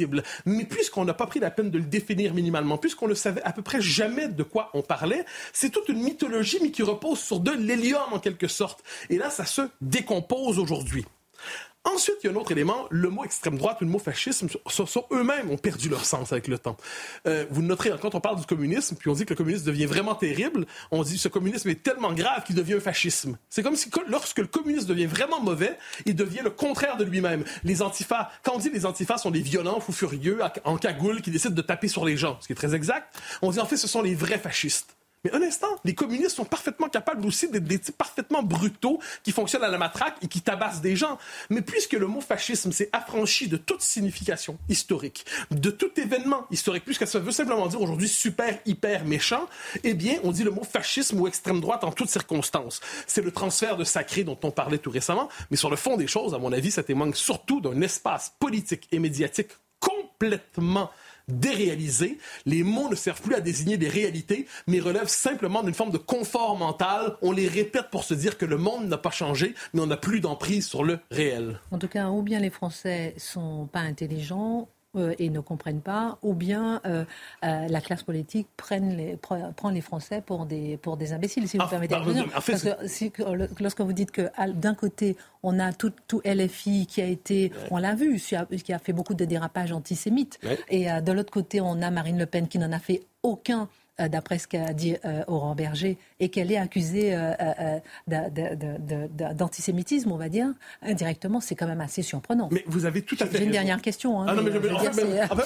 Mais 0.46 0.64
puisqu'on 0.64 1.04
n'a 1.04 1.14
pas 1.14 1.26
pris 1.26 1.40
la 1.40 1.50
peine 1.50 1.70
de 1.70 1.78
le 1.78 1.84
définir 1.84 2.34
minimalement, 2.34 2.78
puisqu'on 2.78 3.08
ne 3.08 3.14
savait 3.14 3.42
à 3.42 3.52
peu 3.52 3.62
près 3.62 3.80
jamais 3.80 4.28
de 4.28 4.42
quoi 4.42 4.70
on 4.75 4.82
parlait, 4.82 5.25
c'est 5.52 5.70
toute 5.70 5.88
une 5.88 6.02
mythologie, 6.02 6.58
mais 6.62 6.70
qui 6.70 6.82
repose 6.82 7.18
sur 7.18 7.40
de 7.40 7.50
l'hélium 7.50 8.12
en 8.12 8.18
quelque 8.18 8.49
sorte. 8.49 8.82
Et 9.11 9.18
là, 9.18 9.30
ça 9.30 9.44
se 9.44 9.62
décompose 9.80 10.58
aujourd'hui. 10.58 11.04
Ensuite, 11.84 12.18
il 12.22 12.28
y 12.28 12.30
a 12.30 12.32
un 12.32 12.36
autre 12.36 12.52
élément, 12.52 12.86
le 12.90 13.10
mot 13.10 13.24
extrême 13.24 13.58
droite 13.58 13.78
ou 13.80 13.84
le 13.84 13.90
mot 13.90 13.98
fascisme, 13.98 14.46
eux-mêmes 15.12 15.50
ont 15.50 15.56
perdu 15.56 15.88
leur 15.88 16.04
sens 16.04 16.32
avec 16.32 16.46
le 16.46 16.56
temps. 16.56 16.76
Euh, 17.26 17.44
vous 17.50 17.60
noterez, 17.60 17.90
quand 18.00 18.14
on 18.14 18.20
parle 18.20 18.38
du 18.38 18.46
communisme, 18.46 18.94
puis 18.96 19.10
on 19.10 19.14
dit 19.14 19.24
que 19.24 19.30
le 19.30 19.36
communisme 19.36 19.66
devient 19.66 19.86
vraiment 19.86 20.14
terrible, 20.14 20.66
on 20.92 21.02
dit 21.02 21.14
que 21.14 21.20
ce 21.20 21.28
communisme 21.28 21.68
est 21.70 21.82
tellement 21.82 22.12
grave 22.12 22.44
qu'il 22.44 22.54
devient 22.54 22.74
un 22.74 22.80
fascisme. 22.80 23.36
C'est 23.50 23.64
comme 23.64 23.74
si 23.74 23.90
lorsque 24.06 24.38
le 24.38 24.46
communisme 24.46 24.86
devient 24.86 25.06
vraiment 25.06 25.40
mauvais, 25.40 25.76
il 26.06 26.14
devient 26.14 26.42
le 26.44 26.50
contraire 26.50 26.96
de 26.96 27.04
lui-même. 27.04 27.44
Les 27.64 27.82
antifas, 27.82 28.30
quand 28.44 28.52
on 28.54 28.58
dit 28.58 28.70
les 28.70 28.86
antifas 28.86 29.18
sont 29.18 29.32
des 29.32 29.42
violents 29.42 29.80
fous 29.80 29.92
furieux 29.92 30.38
en 30.64 30.76
cagoule 30.76 31.20
qui 31.20 31.32
décident 31.32 31.54
de 31.54 31.62
taper 31.62 31.88
sur 31.88 32.04
les 32.04 32.16
gens, 32.16 32.38
ce 32.40 32.46
qui 32.46 32.52
est 32.52 32.56
très 32.56 32.76
exact, 32.76 33.12
on 33.42 33.50
dit 33.50 33.58
en 33.58 33.66
fait 33.66 33.76
ce 33.76 33.88
sont 33.88 34.02
les 34.02 34.14
vrais 34.14 34.38
fascistes. 34.38 34.94
Mais 35.24 35.32
un 35.32 35.42
instant, 35.42 35.68
les 35.84 35.94
communistes 35.94 36.36
sont 36.36 36.44
parfaitement 36.44 36.88
capables 36.88 37.24
aussi 37.26 37.48
d'être 37.48 37.64
des 37.64 37.78
types 37.78 37.96
parfaitement 37.96 38.42
brutaux 38.42 38.98
qui 39.22 39.30
fonctionnent 39.30 39.62
à 39.62 39.68
la 39.68 39.78
matraque 39.78 40.16
et 40.22 40.26
qui 40.26 40.40
tabassent 40.40 40.80
des 40.80 40.96
gens. 40.96 41.16
Mais 41.48 41.62
puisque 41.62 41.92
le 41.92 42.08
mot 42.08 42.20
fascisme 42.20 42.72
s'est 42.72 42.90
affranchi 42.92 43.46
de 43.46 43.56
toute 43.56 43.82
signification 43.82 44.58
historique, 44.68 45.24
de 45.52 45.70
tout 45.70 45.90
événement 46.00 46.46
historique, 46.50 46.84
puisque 46.84 47.06
ça 47.06 47.20
veut 47.20 47.30
simplement 47.30 47.66
dire 47.68 47.80
aujourd'hui 47.80 48.08
super, 48.08 48.58
hyper 48.66 49.04
méchant, 49.04 49.46
eh 49.84 49.94
bien, 49.94 50.18
on 50.24 50.32
dit 50.32 50.42
le 50.42 50.50
mot 50.50 50.64
fascisme 50.64 51.20
ou 51.20 51.28
extrême 51.28 51.60
droite 51.60 51.84
en 51.84 51.92
toutes 51.92 52.10
circonstances. 52.10 52.80
C'est 53.06 53.22
le 53.22 53.30
transfert 53.30 53.76
de 53.76 53.84
sacré 53.84 54.24
dont 54.24 54.38
on 54.42 54.50
parlait 54.50 54.78
tout 54.78 54.90
récemment, 54.90 55.28
mais 55.50 55.56
sur 55.56 55.70
le 55.70 55.76
fond 55.76 55.96
des 55.96 56.08
choses, 56.08 56.34
à 56.34 56.38
mon 56.38 56.52
avis, 56.52 56.72
ça 56.72 56.82
témoigne 56.82 57.14
surtout 57.14 57.60
d'un 57.60 57.80
espace 57.80 58.32
politique 58.40 58.88
et 58.90 58.98
médiatique 58.98 59.50
complètement 59.78 60.90
déréalisé. 61.28 62.18
Les 62.46 62.62
mots 62.62 62.88
ne 62.88 62.94
servent 62.94 63.22
plus 63.22 63.34
à 63.34 63.40
désigner 63.40 63.76
des 63.76 63.88
réalités, 63.88 64.46
mais 64.66 64.80
relèvent 64.80 65.08
simplement 65.08 65.62
d'une 65.62 65.74
forme 65.74 65.90
de 65.90 65.98
confort 65.98 66.56
mental. 66.56 67.16
On 67.22 67.32
les 67.32 67.48
répète 67.48 67.90
pour 67.90 68.04
se 68.04 68.14
dire 68.14 68.38
que 68.38 68.44
le 68.44 68.56
monde 68.56 68.88
n'a 68.88 68.98
pas 68.98 69.10
changé, 69.10 69.54
mais 69.72 69.80
on 69.80 69.86
n'a 69.86 69.96
plus 69.96 70.20
d'emprise 70.20 70.66
sur 70.66 70.84
le 70.84 70.98
réel. 71.10 71.60
En 71.70 71.78
tout 71.78 71.88
cas, 71.88 72.08
ou 72.08 72.22
bien 72.22 72.40
les 72.40 72.50
Français 72.50 73.14
sont 73.18 73.66
pas 73.72 73.80
intelligents, 73.80 74.68
euh, 74.94 75.14
et 75.18 75.30
ne 75.30 75.40
comprennent 75.40 75.80
pas, 75.80 76.18
ou 76.22 76.34
bien 76.34 76.82
euh, 76.84 77.04
euh, 77.44 77.66
la 77.66 77.80
classe 77.80 78.02
politique 78.02 78.46
prenne 78.58 78.94
les, 78.94 79.16
prend 79.16 79.70
les 79.70 79.80
Français 79.80 80.20
pour 80.20 80.44
des, 80.44 80.76
pour 80.76 80.99
des 80.99 81.14
imbéciles, 81.14 81.49
si 81.49 81.56
vous 81.56 81.64
ah, 81.66 81.70
permettez. 81.70 81.94
Bah, 81.94 82.02
Parce 82.34 82.62
que 82.62 83.62
lorsque 83.62 83.80
vous 83.80 83.94
dites 83.94 84.11
que 84.11 84.28
d'un 84.52 84.75
côté, 84.75 85.16
on 85.42 85.58
a 85.58 85.72
tout, 85.72 85.92
tout, 86.08 86.20
LFI 86.26 86.87
qui 86.87 87.00
a 87.00 87.06
été, 87.06 87.52
on 87.70 87.78
l'a 87.78 87.94
vu, 87.94 88.20
qui 88.62 88.72
a 88.75 88.78
fait 88.78 88.92
beaucoup 88.92 89.14
de 89.14 89.25
dérapages 89.25 89.72
antisémites, 89.72 90.38
et 90.68 90.88
de 91.00 91.12
l'autre 91.12 91.32
côté, 91.32 91.62
on 91.62 91.80
a 91.80 91.90
Marine 91.90 92.18
Le 92.18 92.26
Pen 92.26 92.46
qui 92.46 92.58
n'en 92.58 92.72
a 92.72 92.78
fait 92.78 93.02
aucun 93.22 93.68
d'après 93.99 94.38
ce 94.38 94.49
qu'a 94.49 94.72
dit 94.72 94.96
euh, 95.04 95.22
Aurore 95.26 95.54
Berger, 95.54 95.99
et 96.20 96.28
qu'elle 96.28 96.50
est 96.50 96.56
accusée 96.56 97.14
euh, 97.14 97.78
d'antisémitisme, 98.06 100.12
on 100.12 100.16
va 100.16 100.28
dire, 100.28 100.49
indirectement, 100.82 101.40
c'est 101.40 101.54
quand 101.54 101.66
même 101.66 101.80
assez 101.80 102.02
surprenant. 102.02 102.49
Mais 102.52 102.64
vous 102.66 102.87
avez 102.87 103.02
tout 103.02 103.16
à 103.20 103.26
fait 103.26 103.38
J'ai 103.38 103.44
une 103.44 103.50
dernière 103.50 103.82
question. 103.82 104.22
Hein, 104.22 104.26
ah 104.28 104.34
non, 104.34 104.42
mais, 104.42 104.52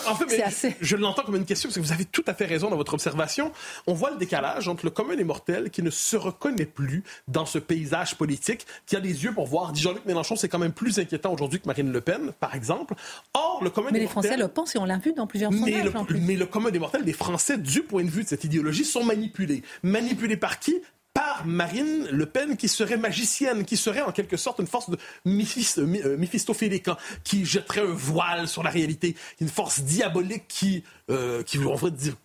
en 0.07 0.15
fait, 0.15 0.77
je 0.81 0.97
l'entends 0.97 1.23
comme 1.23 1.37
une 1.37 1.45
question, 1.45 1.69
parce 1.69 1.77
que 1.77 1.81
vous 1.81 1.93
avez 1.93 2.05
tout 2.05 2.25
à 2.27 2.35
fait 2.35 2.47
raison 2.47 2.71
dans 2.71 2.77
votre 2.77 2.95
observation. 2.95 3.53
On 3.87 3.95
voit 3.95 4.11
le 4.11 4.17
décalage 4.17 4.69
entre 4.69 4.85
le 4.85 4.91
commun 4.91 5.17
des 5.17 5.25
mortels 5.25 5.71
qui 5.71 5.83
ne 5.83 5.91
se 5.91 6.17
reconnaît 6.17 6.67
plus 6.67 7.03
dans 7.29 7.47
ce 7.47 7.59
paysage 7.59 8.17
politique, 8.17 8.67
qui 8.87 8.97
a 8.97 9.01
des 9.01 9.25
yeux 9.25 9.33
pour 9.33 9.47
voir. 9.47 9.75
Jean-Luc 9.75 10.05
Mélenchon, 10.07 10.37
c'est 10.37 10.49
quand 10.49 10.59
même 10.59 10.73
plus 10.73 10.99
inquiétant 10.99 11.33
aujourd'hui 11.33 11.61
que 11.61 11.67
Marine 11.67 11.91
Le 11.91 12.01
Pen, 12.01 12.33
par 12.39 12.55
exemple. 12.55 12.95
Or, 13.35 13.61
le 13.63 13.71
commun 13.71 13.89
mais 13.93 13.99
des 13.99 14.05
les 14.05 14.11
Français 14.11 14.37
le 14.37 14.49
pensent 14.49 14.75
et 14.75 14.79
on 14.79 14.85
l'a 14.85 14.99
vu 14.99 15.13
dans 15.13 15.27
plusieurs 15.27 15.53
sondages. 15.53 15.75
Mais 15.75 15.83
le, 15.83 16.21
mais 16.21 16.37
le 16.37 16.47
commun 16.47 16.71
des 16.71 16.79
mortels, 16.79 17.05
des 17.05 17.13
Français, 17.13 17.59
du 17.59 17.83
point 17.83 18.05
de 18.05 18.11
vue 18.11 18.23
de 18.23 18.29
cette 18.37 18.45
idéologie 18.45 18.85
sont 18.85 19.03
manipulés. 19.03 19.63
Manipulés 19.83 20.37
par 20.37 20.61
qui? 20.61 20.75
Par 21.15 21.47
Marine 21.47 22.07
Le 22.11 22.27
Pen, 22.27 22.59
qui 22.59 22.69
serait 22.69 22.99
magicienne, 22.99 23.65
qui 23.65 23.79
serait 23.79 24.03
en 24.03 24.13
quelque 24.13 24.37
sorte 24.37 24.59
une 24.59 24.67
force 24.67 24.91
de 24.91 24.99
euh, 25.27 26.17
méphistophélique, 26.19 26.89
hein, 26.89 26.99
qui 27.25 27.47
jetterait 27.47 27.81
un 27.81 27.95
voile 27.95 28.47
sur 28.47 28.63
la 28.63 28.69
réalité, 28.69 29.17
une 29.41 29.49
force 29.49 29.81
diabolique 29.81 30.45
qui, 30.49 30.85
euh, 31.09 31.43
qui 31.43 31.59
on 31.59 31.89
dire, 31.89 32.17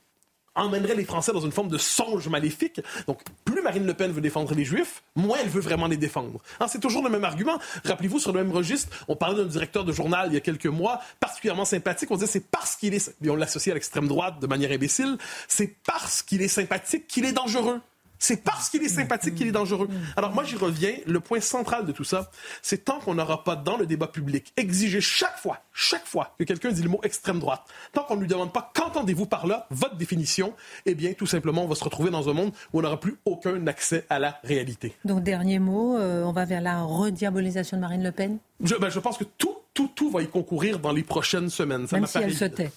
emmènerait 0.56 0.96
les 0.96 1.06
Français 1.06 1.32
dans 1.32 1.42
une 1.42 1.52
forme 1.52 1.70
de 1.70 1.78
songe 1.78 2.28
maléfique. 2.28 2.82
Donc, 3.08 3.22
plus 3.46 3.62
Marine 3.62 3.86
Le 3.86 3.94
Pen 3.94 4.12
veut 4.12 4.22
défendre 4.22 4.54
les 4.54 4.66
Juifs, 4.66 5.04
moins 5.16 5.38
elle 5.42 5.50
veut 5.50 5.62
vraiment 5.62 5.88
les 5.88 5.98
défendre. 5.98 6.40
Hein, 6.60 6.68
c'est 6.68 6.80
toujours 6.80 7.04
le 7.04 7.10
même 7.10 7.24
argument. 7.24 7.60
Rappelez-vous, 7.86 8.20
sur 8.20 8.34
le 8.34 8.44
même 8.44 8.52
registre, 8.52 9.06
on 9.08 9.16
parlait 9.16 9.36
d'un 9.36 9.50
directeur 9.50 9.86
de 9.86 9.92
journal 9.92 10.28
il 10.30 10.34
y 10.34 10.38
a 10.38 10.42
quelques 10.42 10.66
mois, 10.68 11.02
particulièrement 11.20 11.66
sympathique. 11.66 12.12
On 12.12 12.16
disait 12.16 12.28
c'est 12.28 12.50
parce 12.50 12.76
qu'il 12.76 12.94
est, 12.94 13.16
et 13.24 13.30
on 13.30 13.36
l'associe 13.36 13.72
à 13.72 13.76
l'extrême 13.76 14.08
droite 14.08 14.40
de 14.40 14.48
manière 14.48 14.72
imbécile, 14.72 15.18
c'est 15.48 15.76
parce 15.86 16.22
qu'il 16.22 16.42
est 16.42 16.48
sympathique 16.48 17.08
qu'il 17.08 17.26
est 17.26 17.34
dangereux. 17.34 17.80
C'est 18.22 18.44
parce 18.44 18.70
qu'il 18.70 18.84
est 18.84 18.90
sympathique 18.90 19.34
qu'il 19.34 19.48
est 19.48 19.52
dangereux. 19.52 19.90
Alors 20.16 20.32
moi, 20.32 20.44
j'y 20.44 20.56
reviens. 20.56 20.94
Le 21.08 21.20
point 21.20 21.40
central 21.40 21.88
de 21.88 21.92
tout 21.92 22.04
ça, 22.04 22.30
c'est 22.62 22.86
tant 22.86 23.00
qu'on 23.00 23.16
n'aura 23.16 23.44
pas 23.44 23.56
dans 23.56 23.78
le 23.78 23.88
débat 23.88 24.06
public 24.06 24.54
exigé 24.58 25.02
chaque 25.02 25.38
fois, 25.38 25.58
chaque 25.74 26.06
fois 26.06 26.36
que 26.38 26.44
quelqu'un 26.44 26.72
dit 26.72 26.84
le 26.84 26.90
mot 26.90 27.00
extrême 27.02 27.40
droite, 27.40 27.64
tant 27.94 28.04
qu'on 28.04 28.16
ne 28.16 28.22
lui 28.22 28.28
demande 28.28 28.54
pas 28.54 28.72
qu'entendez-vous 28.76 29.26
par 29.26 29.48
là, 29.48 29.66
votre 29.72 29.96
définition, 29.96 30.54
eh 30.86 30.94
bien, 30.94 31.14
tout 31.14 31.26
simplement, 31.26 31.64
on 31.64 31.68
va 31.68 31.74
se 31.74 31.84
retrouver 31.84 32.12
dans 32.12 32.30
un 32.30 32.34
monde 32.34 32.52
où 32.74 32.80
on 32.80 32.84
n'aura 32.84 33.00
plus 33.00 33.18
aucun 33.26 33.66
accès 33.66 34.06
à 34.10 34.20
la 34.20 34.40
réalité. 34.44 34.94
Donc, 35.04 35.24
dernier 35.24 35.58
mot, 35.58 35.98
euh, 35.98 36.24
on 36.24 36.32
va 36.32 36.46
vers 36.46 36.62
la 36.62 36.84
rediabolisation 36.84 37.78
de 37.78 37.82
Marine 37.82 38.04
Le 38.04 38.12
Pen 38.12 38.38
je, 38.64 38.76
ben, 38.76 38.90
je 38.90 39.00
pense 39.00 39.18
que 39.18 39.24
tout, 39.24 39.58
tout, 39.74 39.90
tout 39.96 40.12
va 40.12 40.22
y 40.22 40.28
concourir 40.28 40.80
dans 40.80 40.92
les 40.92 41.04
prochaines 41.04 41.50
semaines. 41.50 41.88
Ça 41.88 41.98
Même 41.98 42.06
si 42.06 42.18
elle 42.20 42.34
se 42.34 42.46
tait. 42.46 42.72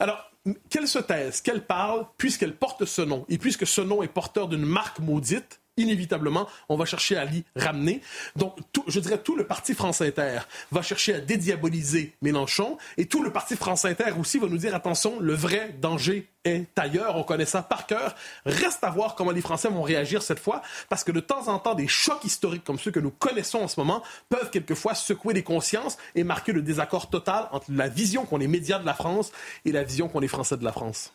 Alors, 0.00 0.27
qu'elle 0.70 0.88
se 0.88 0.98
taise, 0.98 1.40
qu'elle 1.40 1.64
parle, 1.64 2.06
puisqu'elle 2.16 2.56
porte 2.56 2.84
ce 2.84 3.02
nom, 3.02 3.24
et 3.28 3.38
puisque 3.38 3.66
ce 3.66 3.80
nom 3.80 4.02
est 4.02 4.08
porteur 4.08 4.48
d'une 4.48 4.64
marque 4.64 4.98
maudite, 5.00 5.60
inévitablement, 5.78 6.46
on 6.68 6.76
va 6.76 6.84
chercher 6.84 7.16
à 7.16 7.24
l'y 7.24 7.44
ramener. 7.56 8.02
Donc, 8.36 8.56
je 8.86 9.00
dirais, 9.00 9.18
tout 9.18 9.36
le 9.36 9.46
parti 9.46 9.74
France 9.74 10.00
Inter 10.00 10.40
va 10.70 10.82
chercher 10.82 11.14
à 11.14 11.20
dédiaboliser 11.20 12.12
Mélenchon 12.20 12.76
et 12.96 13.06
tout 13.06 13.22
le 13.22 13.32
parti 13.32 13.56
France 13.56 13.84
Inter 13.84 14.12
aussi 14.18 14.38
va 14.38 14.48
nous 14.48 14.58
dire, 14.58 14.74
attention, 14.74 15.20
le 15.20 15.34
vrai 15.34 15.74
danger 15.80 16.28
est 16.44 16.78
ailleurs. 16.78 17.16
On 17.16 17.24
connaît 17.24 17.44
ça 17.44 17.62
par 17.62 17.86
cœur. 17.86 18.14
Reste 18.44 18.82
à 18.84 18.90
voir 18.90 19.14
comment 19.14 19.30
les 19.30 19.40
Français 19.40 19.68
vont 19.68 19.82
réagir 19.82 20.22
cette 20.22 20.38
fois 20.38 20.62
parce 20.88 21.04
que 21.04 21.12
de 21.12 21.20
temps 21.20 21.48
en 21.48 21.58
temps, 21.58 21.74
des 21.74 21.88
chocs 21.88 22.24
historiques 22.24 22.64
comme 22.64 22.78
ceux 22.78 22.90
que 22.90 23.00
nous 23.00 23.10
connaissons 23.10 23.60
en 23.60 23.68
ce 23.68 23.78
moment 23.78 24.02
peuvent 24.28 24.50
quelquefois 24.50 24.94
secouer 24.94 25.34
les 25.34 25.42
consciences 25.42 25.98
et 26.14 26.24
marquer 26.24 26.52
le 26.52 26.62
désaccord 26.62 27.10
total 27.10 27.48
entre 27.52 27.66
la 27.70 27.88
vision 27.88 28.24
qu'ont 28.24 28.38
les 28.38 28.48
médias 28.48 28.78
de 28.78 28.86
la 28.86 28.94
France 28.94 29.32
et 29.64 29.72
la 29.72 29.82
vision 29.82 30.08
qu'ont 30.08 30.20
les 30.20 30.28
Français 30.28 30.56
de 30.56 30.64
la 30.64 30.72
France. 30.72 31.12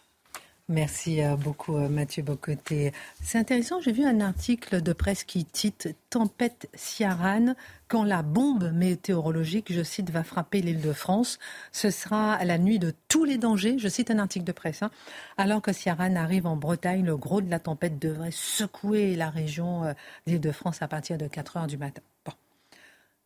Merci 0.69 1.21
euh, 1.21 1.35
beaucoup 1.35 1.75
euh, 1.75 1.89
Mathieu 1.89 2.23
Bocoté. 2.23 2.93
C'est 3.21 3.37
intéressant, 3.37 3.81
j'ai 3.81 3.91
vu 3.91 4.05
un 4.05 4.21
article 4.21 4.81
de 4.81 4.93
presse 4.93 5.25
qui 5.25 5.43
titre 5.43 5.89
Tempête 6.09 6.69
Ciaran 6.73 7.53
quand 7.89 8.05
la 8.05 8.21
bombe 8.21 8.71
météorologique, 8.71 9.73
je 9.73 9.83
cite, 9.83 10.09
va 10.09 10.23
frapper 10.23 10.61
l'île 10.61 10.79
de 10.79 10.93
France. 10.93 11.37
Ce 11.73 11.89
sera 11.89 12.43
la 12.45 12.57
nuit 12.57 12.79
de 12.79 12.93
tous 13.09 13.25
les 13.25 13.37
dangers, 13.37 13.77
je 13.77 13.89
cite 13.89 14.09
un 14.09 14.19
article 14.19 14.45
de 14.45 14.53
presse. 14.53 14.83
Hein. 14.83 14.91
Alors 15.35 15.61
que 15.61 15.73
Ciaran 15.73 16.15
arrive 16.15 16.47
en 16.47 16.55
Bretagne, 16.55 17.03
le 17.03 17.17
gros 17.17 17.41
de 17.41 17.49
la 17.49 17.59
tempête 17.59 17.99
devrait 17.99 18.31
secouer 18.31 19.17
la 19.17 19.29
région 19.29 19.83
euh, 19.83 19.93
d'île 20.27 20.39
de 20.39 20.51
France 20.53 20.81
à 20.81 20.87
partir 20.87 21.17
de 21.17 21.27
4 21.27 21.57
heures 21.57 21.67
du 21.67 21.77
matin. 21.77 22.01
Bon. 22.25 22.31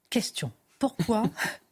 Question 0.10 0.52
pourquoi 0.80 1.24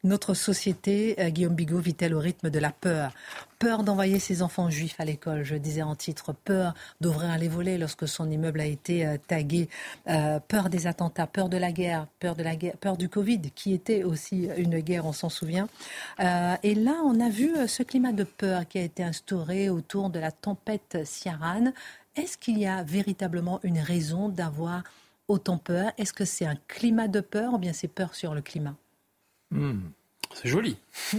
notre 0.04 0.34
société, 0.34 1.16
euh, 1.20 1.30
Guillaume 1.30 1.56
Bigot, 1.56 1.80
vit-elle 1.80 2.14
au 2.14 2.20
rythme 2.20 2.50
de 2.50 2.60
la 2.60 2.72
peur? 2.72 3.12
Peur 3.60 3.84
d'envoyer 3.84 4.20
ses 4.20 4.42
enfants 4.42 4.70
juifs 4.70 5.00
à 5.00 5.06
l'école, 5.06 5.44
je 5.44 5.56
disais 5.56 5.82
en 5.82 5.96
titre, 5.96 6.34
peur 6.34 6.74
d'ouvrir 7.02 7.38
les 7.38 7.48
volets 7.48 7.78
lorsque 7.78 8.08
son 8.08 8.30
immeuble 8.30 8.62
a 8.62 8.66
été 8.66 9.06
euh, 9.06 9.18
tagué, 9.28 9.70
euh, 10.08 10.40
peur 10.40 10.70
des 10.70 10.88
attentats, 10.88 11.28
peur 11.28 11.50
de 11.50 11.58
la 11.58 11.72
guerre, 11.72 12.08
peur 12.20 12.36
de 12.36 12.44
la 12.44 12.56
guerre, 12.56 12.78
peur 12.78 12.98
du 12.98 13.10
Covid, 13.10 13.42
qui 13.54 13.74
était 13.74 14.04
aussi 14.04 14.50
une 14.58 14.80
guerre, 14.80 15.06
on 15.06 15.14
s'en 15.14 15.30
souvient. 15.30 15.68
et 16.20 16.76
là, 16.76 17.02
on 17.04 17.20
a 17.20 17.30
vu 17.30 17.52
ce 17.68 17.84
climat 17.84 18.12
de 18.12 18.24
peur 18.24 18.68
qui 18.68 18.80
a 18.80 18.82
été 18.82 19.04
instauré 19.04 19.70
autour 19.70 20.10
de 20.10 20.20
la 20.20 20.32
tempête 20.32 20.98
Ciaran. 21.06 21.72
Est-ce 22.16 22.38
qu'il 22.38 22.58
y 22.58 22.66
a 22.66 22.84
véritablement 22.84 23.60
une 23.64 23.80
raison 23.80 24.30
d'avoir 24.30 24.84
autant 25.28 25.58
peur? 25.58 25.92
Est-ce 25.98 26.14
que 26.14 26.26
c'est 26.26 26.46
un 26.46 26.58
climat 26.68 27.08
de 27.08 27.20
peur 27.20 27.54
ou 27.54 27.58
bien 27.58 27.74
c'est 27.74 27.88
peur 27.88 28.16
sur 28.16 28.34
le 28.34 28.42
climat? 28.42 28.76
Hmm. 29.56 29.80
C'est 30.36 30.50
joli. 30.50 30.76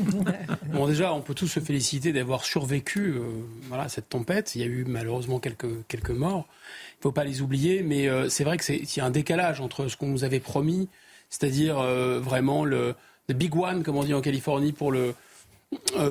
bon, 0.75 0.87
déjà, 0.87 1.15
on 1.15 1.23
peut 1.23 1.35
tous 1.35 1.47
se 1.47 1.61
féliciter 1.61 2.13
d'avoir 2.13 2.45
survécu 2.45 3.15
euh, 3.17 3.23
voilà, 3.69 3.89
cette 3.89 4.11
tempête. 4.11 4.55
Il 4.55 4.61
y 4.61 4.65
a 4.65 4.67
eu 4.67 4.85
malheureusement 4.87 5.41
quelques, 5.41 5.87
quelques 5.89 6.11
morts. 6.11 6.47
Il 6.49 6.99
ne 6.99 7.03
faut 7.03 7.13
pas 7.13 7.25
les 7.25 7.41
oublier, 7.41 7.83
mais 7.83 8.09
euh, 8.09 8.29
c'est 8.29 8.45
vrai 8.45 8.59
qu'il 8.59 8.85
y 8.85 9.01
a 9.01 9.05
un 9.07 9.11
décalage 9.11 9.61
entre 9.63 9.89
ce 9.89 9.97
qu'on 9.97 10.09
nous 10.09 10.25
avait 10.25 10.41
promis, 10.41 10.89
c'est-à-dire 11.31 11.79
euh, 11.79 12.21
vraiment 12.21 12.67
le 12.67 12.95
big 13.31 13.57
one, 13.57 13.83
comme 13.83 13.97
on 13.97 14.05
dit 14.05 14.13
en 14.13 14.21
Californie, 14.21 14.73
pour 14.73 14.93
le, 14.93 15.15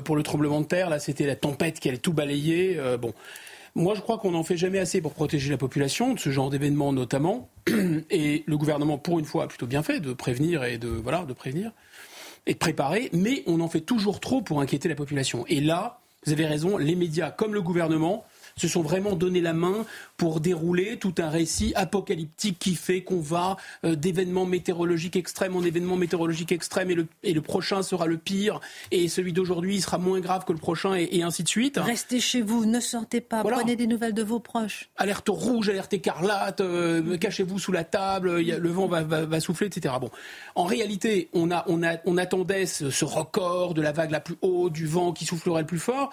pour 0.04 0.16
le 0.16 0.24
tremblement 0.24 0.60
de 0.60 0.66
terre. 0.66 0.90
Là, 0.90 0.98
c'était 0.98 1.26
la 1.26 1.36
tempête 1.36 1.78
qui 1.78 1.88
allait 1.88 1.98
tout 1.98 2.12
balayer. 2.12 2.78
bon. 3.00 3.14
Moi, 3.76 3.94
je 3.94 4.00
crois 4.00 4.16
qu'on 4.16 4.30
n'en 4.30 4.42
fait 4.42 4.56
jamais 4.56 4.78
assez 4.78 5.02
pour 5.02 5.12
protéger 5.12 5.50
la 5.50 5.58
population 5.58 6.14
de 6.14 6.18
ce 6.18 6.30
genre 6.30 6.48
d'événements, 6.48 6.94
notamment. 6.94 7.50
Et 8.10 8.42
le 8.46 8.56
gouvernement, 8.56 8.96
pour 8.96 9.18
une 9.18 9.26
fois, 9.26 9.44
a 9.44 9.46
plutôt 9.48 9.66
bien 9.66 9.82
fait 9.82 10.00
de 10.00 10.14
prévenir 10.14 10.64
et 10.64 10.78
de 10.78 10.88
voilà, 10.88 11.24
de 11.24 11.34
prévenir 11.34 11.72
et 12.46 12.54
de 12.54 12.58
préparer. 12.58 13.10
Mais 13.12 13.42
on 13.46 13.60
en 13.60 13.68
fait 13.68 13.80
toujours 13.80 14.20
trop 14.20 14.42
pour 14.42 14.60
inquiéter 14.60 14.88
la 14.88 14.94
population. 14.94 15.44
Et 15.48 15.60
là, 15.60 16.00
vous 16.24 16.32
avez 16.32 16.46
raison, 16.46 16.76
les 16.76 16.96
médias 16.96 17.30
comme 17.30 17.54
le 17.54 17.62
gouvernement 17.62 18.24
se 18.58 18.68
sont 18.68 18.80
vraiment 18.80 19.16
donné 19.16 19.42
la 19.42 19.52
main 19.52 19.84
pour 20.16 20.40
dérouler 20.40 20.96
tout 20.98 21.14
un 21.18 21.28
récit 21.28 21.72
apocalyptique 21.74 22.58
qui 22.58 22.74
fait 22.74 23.02
qu'on 23.02 23.20
va 23.20 23.58
euh, 23.84 23.96
d'événements 23.96 24.46
météorologiques 24.46 25.16
extrêmes 25.16 25.56
en 25.56 25.62
événements 25.62 25.96
météorologiques 25.96 26.52
extrêmes 26.52 26.90
et 26.90 26.94
le, 26.94 27.06
et 27.22 27.34
le 27.34 27.42
prochain 27.42 27.82
sera 27.82 28.06
le 28.06 28.16
pire 28.16 28.60
et 28.90 29.08
celui 29.08 29.34
d'aujourd'hui 29.34 29.82
sera 29.82 29.98
moins 29.98 30.20
grave 30.20 30.46
que 30.46 30.52
le 30.52 30.58
prochain 30.58 30.94
et, 30.94 31.22
ainsi 31.22 31.42
de 31.42 31.48
suite. 31.48 31.76
Restez 31.76 32.18
chez 32.18 32.40
vous, 32.40 32.64
ne 32.64 32.80
sortez 32.80 33.20
pas, 33.20 33.42
prenez 33.42 33.76
des 33.76 33.86
nouvelles 33.86 34.14
de 34.14 34.22
vos 34.22 34.40
proches. 34.40 34.88
Alerte 34.96 35.28
rouge, 35.28 35.68
alerte 35.68 35.92
écarlate, 35.92 36.62
euh, 36.62 37.18
cachez-vous 37.18 37.58
sous 37.58 37.72
la 37.72 37.84
table, 37.84 38.40
le 38.40 38.68
vent 38.70 38.86
va, 38.86 39.02
va, 39.02 39.40
souffler, 39.40 39.66
etc. 39.66 39.94
Bon, 40.00 40.10
en 40.54 40.64
réalité, 40.64 41.28
on, 41.34 41.50
a, 41.50 41.64
on, 41.68 41.82
a, 41.82 41.98
on 42.06 42.16
attendait 42.16 42.64
ce, 42.64 42.88
ce 42.88 43.04
record 43.04 43.74
de 43.74 43.82
la 43.82 43.92
vague 43.92 44.12
la 44.12 44.20
plus 44.20 44.36
haute, 44.40 44.72
du 44.72 44.86
vent 44.86 45.12
qui 45.12 45.26
soufflerait 45.26 45.60
le 45.60 45.66
plus 45.66 45.78
fort 45.78 46.10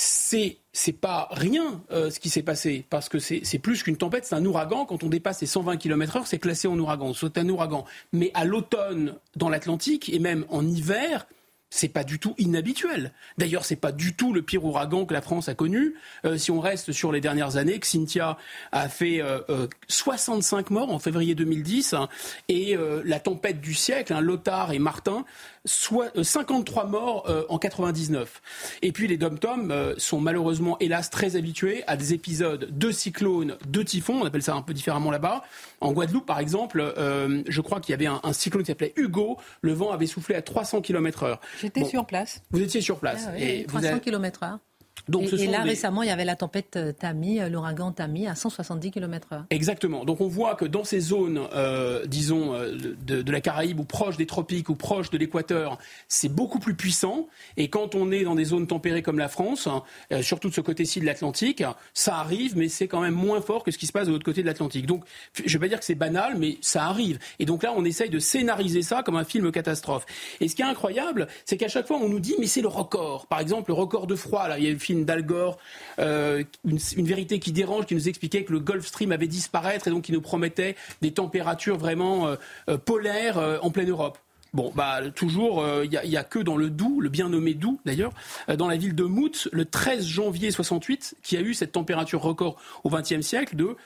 c'est 0.00 0.56
c'est 0.72 0.92
pas 0.92 1.28
rien 1.30 1.82
euh, 1.90 2.10
ce 2.10 2.20
qui 2.20 2.30
s'est 2.30 2.42
passé 2.42 2.86
parce 2.88 3.10
que 3.10 3.18
c'est 3.18 3.58
plus 3.58 3.82
qu'une 3.82 3.98
tempête, 3.98 4.24
c'est 4.24 4.34
un 4.34 4.44
ouragan. 4.46 4.86
Quand 4.86 5.04
on 5.04 5.08
dépasse 5.08 5.42
les 5.42 5.46
120 5.46 5.76
km/h, 5.76 6.22
c'est 6.24 6.38
classé 6.38 6.68
en 6.68 6.78
ouragan. 6.78 7.12
C'est 7.12 7.36
un 7.36 7.48
ouragan. 7.50 7.84
Mais 8.12 8.30
à 8.32 8.46
l'automne 8.46 9.16
dans 9.36 9.50
l'Atlantique 9.50 10.08
et 10.08 10.18
même 10.18 10.46
en 10.48 10.66
hiver, 10.66 11.26
c'est 11.68 11.88
pas 11.88 12.02
du 12.02 12.18
tout 12.18 12.34
inhabituel. 12.38 13.12
D'ailleurs, 13.36 13.66
c'est 13.66 13.76
pas 13.76 13.92
du 13.92 14.14
tout 14.14 14.32
le 14.32 14.40
pire 14.40 14.64
ouragan 14.64 15.04
que 15.04 15.12
la 15.12 15.20
France 15.20 15.50
a 15.50 15.54
connu. 15.54 15.94
Euh, 16.24 16.38
si 16.38 16.50
on 16.50 16.60
reste 16.60 16.92
sur 16.92 17.12
les 17.12 17.20
dernières 17.20 17.56
années, 17.56 17.78
Xintia 17.78 18.38
a 18.72 18.88
fait 18.88 19.22
65 19.88 20.70
euh, 20.70 20.74
morts 20.74 20.92
en 20.92 20.98
février 20.98 21.34
2010 21.34 21.92
hein, 21.92 22.08
et 22.48 22.76
la 23.04 23.20
tempête 23.20 23.60
du 23.60 23.74
siècle, 23.74 24.14
hein, 24.14 24.20
Lothar 24.20 24.72
et 24.72 24.78
Martin, 24.78 25.26
soit, 25.64 26.10
53 26.22 26.84
euh, 26.84 26.88
morts 26.88 27.24
euh, 27.28 27.44
en 27.48 27.58
99. 27.58 28.42
Et 28.82 28.92
puis 28.92 29.06
les 29.06 29.16
dom-toms 29.16 29.70
euh, 29.70 29.94
sont 29.98 30.20
malheureusement, 30.20 30.76
hélas, 30.80 31.10
très 31.10 31.36
habitués 31.36 31.84
à 31.86 31.96
des 31.96 32.14
épisodes 32.14 32.68
de 32.70 32.90
cyclones, 32.90 33.56
de 33.68 33.82
typhons, 33.82 34.22
on 34.22 34.24
appelle 34.24 34.42
ça 34.42 34.54
un 34.54 34.62
peu 34.62 34.74
différemment 34.74 35.10
là-bas. 35.10 35.42
En 35.80 35.92
Guadeloupe, 35.92 36.26
par 36.26 36.38
exemple, 36.38 36.94
je 36.96 37.60
crois 37.60 37.80
qu'il 37.80 37.92
y 37.92 37.94
avait 37.94 38.06
un, 38.06 38.32
cyclone 38.32 38.62
qui 38.62 38.68
s'appelait 38.68 38.92
Hugo. 38.96 39.38
Le 39.62 39.72
vent 39.72 39.90
avait 39.90 40.06
soufflé 40.06 40.34
à 40.34 40.42
300 40.42 40.82
km/h. 40.82 41.38
J'étais 41.60 41.84
sur 41.84 42.06
place. 42.06 42.42
Vous 42.50 42.60
étiez 42.60 42.80
sur 42.80 42.98
place. 42.98 43.26
Ah 43.28 43.38
et 43.38 43.64
300 43.66 44.00
km/h 44.00 44.58
et, 45.08 45.46
là, 45.46 45.62
récemment, 45.62 46.02
il 46.02 46.08
y 46.08 46.12
avait 46.12 46.24
la 46.24 46.36
tempête 46.36 46.76
euh, 46.76 46.92
Tammy, 46.92 47.40
euh, 47.40 47.48
l'ouragan 47.48 47.92
Tammy, 47.92 48.26
à 48.26 48.34
170 48.34 48.90
km/h. 48.90 49.42
Exactement. 49.50 50.04
Donc 50.04 50.20
on 50.20 50.28
voit 50.28 50.54
que 50.54 50.64
dans 50.64 50.84
ces 50.84 51.00
zones, 51.00 51.40
euh, 51.54 52.06
disons, 52.06 52.52
de, 52.52 53.30
la 53.30 53.40
Caraïbe 53.40 53.80
ou 53.80 53.84
proche 53.84 54.16
des 54.16 54.26
tropiques 54.26 54.68
ou 54.68 54.74
proche 54.74 55.10
de 55.10 55.18
l'équateur, 55.18 55.78
c'est 56.08 56.28
beaucoup 56.28 56.58
plus 56.58 56.74
puissant. 56.74 57.28
Et 57.56 57.68
quand 57.68 57.94
on 57.94 58.10
est 58.12 58.24
dans 58.24 58.34
des 58.34 58.44
zones 58.44 58.66
tempérées 58.66 59.02
comme 59.02 59.18
la 59.18 59.28
France, 59.28 59.68
surtout 60.22 60.48
de 60.48 60.54
ce 60.54 60.60
côté-ci 60.60 61.00
de 61.00 61.06
l'Atlantique, 61.06 61.62
ça 61.94 62.16
arrive, 62.16 62.56
mais 62.56 62.68
c'est 62.68 62.88
quand 62.88 63.00
même 63.00 63.14
moins 63.14 63.40
fort 63.40 63.62
que 63.62 63.70
ce 63.70 63.78
qui 63.78 63.86
se 63.86 63.92
passe 63.92 64.06
de 64.06 64.12
l'autre 64.12 64.24
côté 64.24 64.42
de 64.42 64.46
l'Atlantique. 64.46 64.86
Donc 64.86 65.04
je 65.34 65.42
ne 65.42 65.48
vais 65.48 65.58
pas 65.58 65.68
dire 65.68 65.78
que 65.78 65.84
c'est 65.84 65.94
banal, 65.94 66.36
mais 66.38 66.58
ça 66.60 66.84
arrive. 66.84 67.18
Et 67.38 67.44
donc 67.44 67.62
là, 67.62 67.72
on 67.76 67.84
essaye 67.84 68.10
de 68.10 68.18
scénariser 68.18 68.82
ça 68.82 69.02
comme 69.02 69.16
un 69.16 69.24
film 69.24 69.50
catastrophe. 69.52 70.06
Et 70.40 70.48
ce 70.48 70.54
qui 70.54 70.62
est 70.62 70.66
incroyable, 70.66 71.28
c'est 71.44 71.56
qu'à 71.56 71.68
chaque 71.68 71.86
fois, 71.86 71.98
on 71.98 72.08
nous 72.08 72.20
dit, 72.20 72.34
mais 72.38 72.46
c'est 72.46 72.62
le 72.62 72.68
record. 72.68 73.26
Par 73.26 73.40
exemple, 73.40 73.70
le 73.70 73.74
record 73.74 74.06
de 74.06 74.14
froid, 74.14 74.48
là, 74.48 74.58
il 74.58 74.64
y 74.64 74.68
a 74.68 74.72
le 74.72 74.78
film 74.90 75.04
d'Al 75.04 75.24
Gore, 75.24 75.56
euh, 76.00 76.42
une, 76.64 77.06
vérité 77.06 77.38
qui 77.38 77.52
dérange, 77.52 77.86
qui 77.86 77.94
nous 77.94 78.08
expliquait 78.08 78.42
que 78.42 78.52
le 78.52 78.58
Gulf 78.58 78.86
Stream 78.86 79.12
avait 79.12 79.28
disparaître 79.28 79.86
et 79.86 79.90
donc 79.90 80.02
qui 80.02 80.12
nous 80.12 80.20
promettait 80.20 80.74
des 81.00 81.12
températures 81.12 81.78
vraiment 81.78 82.26
euh, 82.26 82.34
euh, 82.68 82.76
polaires 82.76 83.60
en 83.62 83.70
pleine 83.70 83.88
Europe. 83.88 84.18
Bon, 84.52 84.72
bah 84.74 84.98
toujours, 85.14 85.64
il 85.84 85.90
n'y 85.90 86.16
a, 86.16 86.24
que 86.24 86.40
dans 86.40 86.56
le 86.56 86.70
Doubs, 86.70 87.00
le 87.00 87.08
bien 87.08 87.28
nommé 87.28 87.54
Doubs 87.54 87.78
d'ailleurs, 87.84 88.12
dans 88.58 88.66
la 88.66 88.76
ville 88.76 88.96
de 88.96 89.04
Mout, 89.04 89.48
le 89.52 89.64
13 89.64 90.04
janvier 90.04 90.50
68, 90.50 91.14
qui 91.22 91.36
a 91.36 91.40
eu 91.40 91.54
cette 91.54 91.70
température 91.70 92.20
record 92.20 92.56
au 92.82 92.90
XXe 92.90 93.20
siècle 93.20 93.54
de 93.54 93.76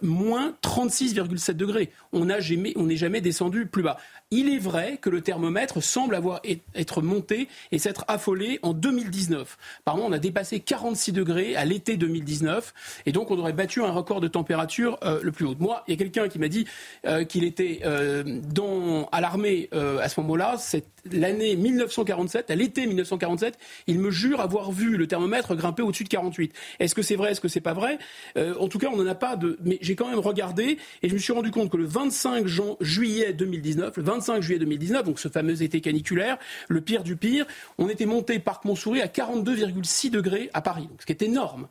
moins 0.00 0.54
36,7 0.62 1.52
degrés. 1.52 1.90
On 2.14 2.24
n'est 2.24 2.96
jamais 2.96 3.20
descendu 3.20 3.66
plus 3.66 3.82
bas. 3.82 3.98
Il 4.34 4.48
est 4.48 4.58
vrai 4.58 4.96
que 4.98 5.10
le 5.10 5.20
thermomètre 5.20 5.82
semble 5.82 6.14
avoir 6.14 6.40
être 6.74 7.02
monté 7.02 7.48
et 7.70 7.78
s'être 7.78 8.06
affolé 8.08 8.58
en 8.62 8.72
2019. 8.72 9.58
Apparemment, 9.80 10.06
on 10.06 10.12
a 10.12 10.18
dépassé 10.18 10.58
46 10.58 11.12
degrés 11.12 11.54
à 11.54 11.66
l'été 11.66 11.98
2019 11.98 13.02
et 13.04 13.12
donc 13.12 13.30
on 13.30 13.38
aurait 13.38 13.52
battu 13.52 13.82
un 13.82 13.90
record 13.90 14.22
de 14.22 14.28
température 14.28 14.98
euh, 15.04 15.20
le 15.22 15.32
plus 15.32 15.44
haut. 15.44 15.54
Moi, 15.58 15.84
il 15.86 15.90
y 15.90 15.94
a 15.94 15.98
quelqu'un 15.98 16.28
qui 16.30 16.38
m'a 16.38 16.48
dit 16.48 16.66
euh, 17.06 17.24
qu'il 17.24 17.44
était 17.44 17.80
euh, 17.84 18.22
dans, 18.24 19.06
à 19.12 19.20
l'armée 19.20 19.68
à 19.72 20.08
ce 20.08 20.18
moment-là. 20.20 20.56
C'est 20.58 20.84
l'année 21.10 21.54
1947, 21.54 22.50
à 22.50 22.54
l'été 22.54 22.86
1947. 22.86 23.58
Il 23.86 23.98
me 23.98 24.10
jure 24.10 24.40
avoir 24.40 24.72
vu 24.72 24.96
le 24.96 25.06
thermomètre 25.06 25.54
grimper 25.54 25.82
au-dessus 25.82 26.04
de 26.04 26.08
48. 26.08 26.54
Est-ce 26.80 26.94
que 26.94 27.02
c'est 27.02 27.16
vrai? 27.16 27.32
Est-ce 27.32 27.42
que 27.42 27.48
c'est 27.48 27.60
pas 27.60 27.74
vrai? 27.74 27.98
En 28.36 28.68
tout 28.68 28.78
cas, 28.78 28.88
on 28.90 28.96
n'en 28.96 29.06
a 29.06 29.14
pas 29.14 29.36
de. 29.36 29.58
Mais 29.62 29.76
j'ai 29.82 29.94
quand 29.94 30.08
même 30.08 30.20
regardé 30.20 30.78
et 31.02 31.08
je 31.10 31.14
me 31.14 31.18
suis 31.18 31.34
rendu 31.34 31.50
compte 31.50 31.70
que 31.70 31.76
le 31.76 31.84
25 31.84 32.46
juillet 32.80 33.34
2019, 33.34 33.96
le 33.96 34.02
25 34.02 34.21
juillet 34.40 34.58
2019, 34.58 35.04
donc 35.04 35.18
ce 35.18 35.28
fameux 35.28 35.62
été 35.62 35.80
caniculaire, 35.80 36.38
le 36.68 36.80
pire 36.80 37.02
du 37.02 37.16
pire, 37.16 37.46
on 37.78 37.88
était 37.88 38.06
monté 38.06 38.38
Parc 38.38 38.64
Montsouris 38.64 39.02
à 39.02 39.06
42,6 39.06 40.10
degrés 40.10 40.50
à 40.54 40.62
Paris, 40.62 40.88
ce 40.98 41.06
qui 41.06 41.12
est 41.12 41.22
énorme. 41.22 41.68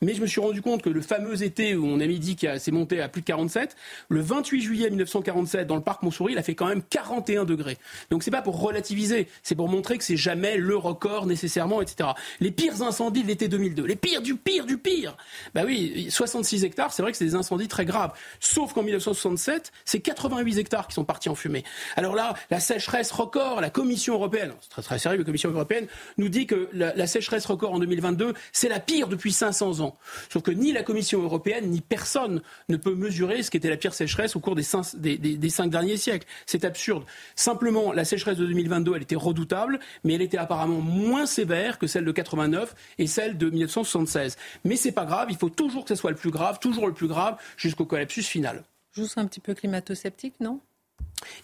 Mais 0.00 0.14
je 0.14 0.20
me 0.20 0.26
suis 0.26 0.40
rendu 0.40 0.62
compte 0.62 0.82
que 0.82 0.90
le 0.90 1.00
fameux 1.00 1.42
été 1.42 1.74
où 1.74 1.86
on 1.86 2.00
a 2.00 2.06
dit 2.06 2.36
qu'il 2.36 2.60
s'est 2.60 2.70
monté 2.70 3.00
à 3.00 3.08
plus 3.08 3.22
de 3.22 3.26
47, 3.26 3.76
le 4.08 4.20
28 4.20 4.60
juillet 4.60 4.90
1947, 4.90 5.66
dans 5.66 5.76
le 5.76 5.82
parc 5.82 6.02
Montsouris, 6.02 6.32
il 6.32 6.38
a 6.38 6.42
fait 6.42 6.54
quand 6.54 6.66
même 6.66 6.82
41 6.82 7.44
degrés. 7.44 7.78
Donc 8.10 8.22
c'est 8.22 8.30
pas 8.30 8.42
pour 8.42 8.60
relativiser, 8.60 9.28
c'est 9.42 9.54
pour 9.54 9.68
montrer 9.68 9.98
que 9.98 10.04
c'est 10.04 10.16
jamais 10.16 10.56
le 10.56 10.76
record 10.76 11.26
nécessairement, 11.26 11.82
etc. 11.82 12.10
Les 12.40 12.50
pires 12.50 12.82
incendies 12.82 13.22
de 13.22 13.28
l'été 13.28 13.48
2002, 13.48 13.84
les 13.84 13.96
pires 13.96 14.22
du 14.22 14.36
pire 14.36 14.66
du 14.66 14.78
pire. 14.78 15.16
Bah 15.54 15.62
oui, 15.64 16.08
66 16.10 16.64
hectares, 16.64 16.92
c'est 16.92 17.02
vrai 17.02 17.12
que 17.12 17.18
c'est 17.18 17.24
des 17.24 17.34
incendies 17.34 17.68
très 17.68 17.84
graves. 17.84 18.12
Sauf 18.40 18.72
qu'en 18.72 18.82
1967, 18.82 19.72
c'est 19.84 20.00
88 20.00 20.58
hectares 20.58 20.88
qui 20.88 20.94
sont 20.94 21.04
partis 21.04 21.28
en 21.28 21.34
fumée. 21.34 21.64
Alors 21.96 22.14
là, 22.14 22.34
la 22.50 22.60
sécheresse 22.60 23.10
record, 23.10 23.60
la 23.60 23.70
Commission 23.70 24.14
européenne, 24.14 24.52
c'est 24.60 24.70
très 24.70 24.82
très 24.82 24.98
sérieux, 24.98 25.18
la 25.18 25.24
Commission 25.24 25.50
européenne 25.50 25.86
nous 26.18 26.28
dit 26.28 26.46
que 26.46 26.68
la, 26.72 26.94
la 26.94 27.06
sécheresse 27.06 27.46
record 27.46 27.72
en 27.72 27.78
2022, 27.78 28.34
c'est 28.52 28.68
la 28.68 28.80
pire 28.80 29.08
depuis 29.08 29.32
500 29.32 29.63
ans. 29.80 29.96
Sauf 30.32 30.42
que 30.42 30.50
ni 30.50 30.72
la 30.72 30.82
Commission 30.82 31.22
européenne, 31.22 31.70
ni 31.70 31.80
personne 31.80 32.42
ne 32.68 32.76
peut 32.76 32.94
mesurer 32.94 33.42
ce 33.42 33.50
qu'était 33.50 33.70
la 33.70 33.76
pire 33.76 33.94
sécheresse 33.94 34.36
au 34.36 34.40
cours 34.40 34.54
des 34.54 34.62
cinq, 34.62 34.84
des, 34.96 35.50
cinq 35.50 35.70
derniers 35.70 35.96
siècles. 35.96 36.26
C'est 36.46 36.64
absurde. 36.64 37.04
Simplement, 37.36 37.92
la 37.92 38.04
sécheresse 38.04 38.38
de 38.38 38.46
2022, 38.46 38.92
elle 38.96 39.02
était 39.02 39.16
redoutable, 39.16 39.80
mais 40.04 40.14
elle 40.14 40.22
était 40.22 40.38
apparemment 40.38 40.80
moins 40.80 41.26
sévère 41.26 41.78
que 41.78 41.86
celle 41.86 42.04
de 42.04 42.12
89 42.12 42.74
et 42.98 43.06
celle 43.06 43.38
de 43.38 43.50
1976. 43.50 44.36
Mais 44.64 44.76
c'est 44.76 44.92
pas 44.92 45.04
grave, 45.04 45.28
il 45.30 45.36
faut 45.36 45.50
toujours 45.50 45.84
que 45.84 45.88
ce 45.88 46.00
soit 46.00 46.10
le 46.10 46.16
plus 46.16 46.30
grave, 46.30 46.58
toujours 46.58 46.86
le 46.86 46.94
plus 46.94 47.08
grave, 47.08 47.36
jusqu'au 47.56 47.84
collapsus 47.84 48.22
final. 48.22 48.64
Je 48.92 49.02
vous 49.02 49.08
un 49.16 49.26
petit 49.26 49.40
peu 49.40 49.54
climato-sceptique, 49.54 50.38
non? 50.40 50.60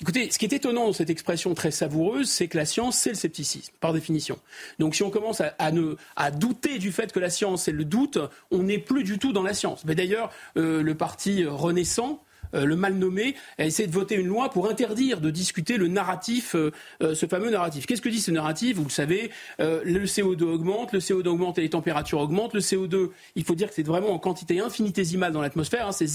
Écoutez, 0.00 0.30
ce 0.30 0.38
qui 0.38 0.46
est 0.46 0.52
étonnant 0.52 0.86
dans 0.86 0.92
cette 0.92 1.10
expression 1.10 1.54
très 1.54 1.70
savoureuse, 1.70 2.28
c'est 2.28 2.48
que 2.48 2.56
la 2.56 2.64
science, 2.64 2.96
c'est 2.96 3.10
le 3.10 3.16
scepticisme, 3.16 3.72
par 3.80 3.92
définition. 3.92 4.38
Donc 4.78 4.94
si 4.94 5.02
on 5.02 5.10
commence 5.10 5.42
à, 5.42 6.30
douter 6.30 6.78
du 6.78 6.92
fait 6.92 7.12
que 7.12 7.20
la 7.20 7.30
science, 7.30 7.64
c'est 7.64 7.72
le 7.72 7.84
doute, 7.84 8.18
on 8.50 8.62
n'est 8.62 8.78
plus 8.78 9.04
du 9.04 9.18
tout 9.18 9.32
dans 9.32 9.42
la 9.42 9.54
science. 9.54 9.84
Mais 9.84 9.94
d'ailleurs, 9.94 10.30
euh, 10.56 10.82
le 10.82 10.94
parti 10.94 11.44
renaissant, 11.44 12.22
euh, 12.54 12.64
le 12.64 12.76
mal 12.76 12.94
nommé, 12.94 13.34
a 13.58 13.66
essayé 13.66 13.86
de 13.86 13.92
voter 13.92 14.14
une 14.14 14.26
loi 14.26 14.50
pour 14.50 14.68
interdire 14.68 15.20
de 15.20 15.30
discuter 15.30 15.76
le 15.76 15.88
narratif, 15.88 16.54
euh, 16.54 16.72
ce 17.14 17.26
fameux 17.26 17.50
narratif. 17.50 17.84
Qu'est-ce 17.84 18.02
que 18.02 18.08
dit 18.08 18.20
ce 18.20 18.30
narratif? 18.30 18.76
Vous 18.76 18.84
le 18.84 18.90
savez, 18.90 19.30
le 19.58 20.04
CO2 20.06 20.44
augmente, 20.44 20.92
le 20.92 21.00
CO2 21.00 21.28
augmente 21.28 21.58
et 21.58 21.62
les 21.62 21.70
températures 21.70 22.20
augmentent. 22.20 22.54
Le 22.54 22.60
CO2, 22.60 23.10
il 23.34 23.44
faut 23.44 23.54
dire 23.54 23.68
que 23.68 23.74
c'est 23.74 23.86
vraiment 23.86 24.10
en 24.10 24.18
quantité 24.18 24.60
infinitésimale 24.60 25.32
dans 25.32 25.42
l'atmosphère, 25.42 25.88
hein, 25.88 25.92
c'est 25.92 26.06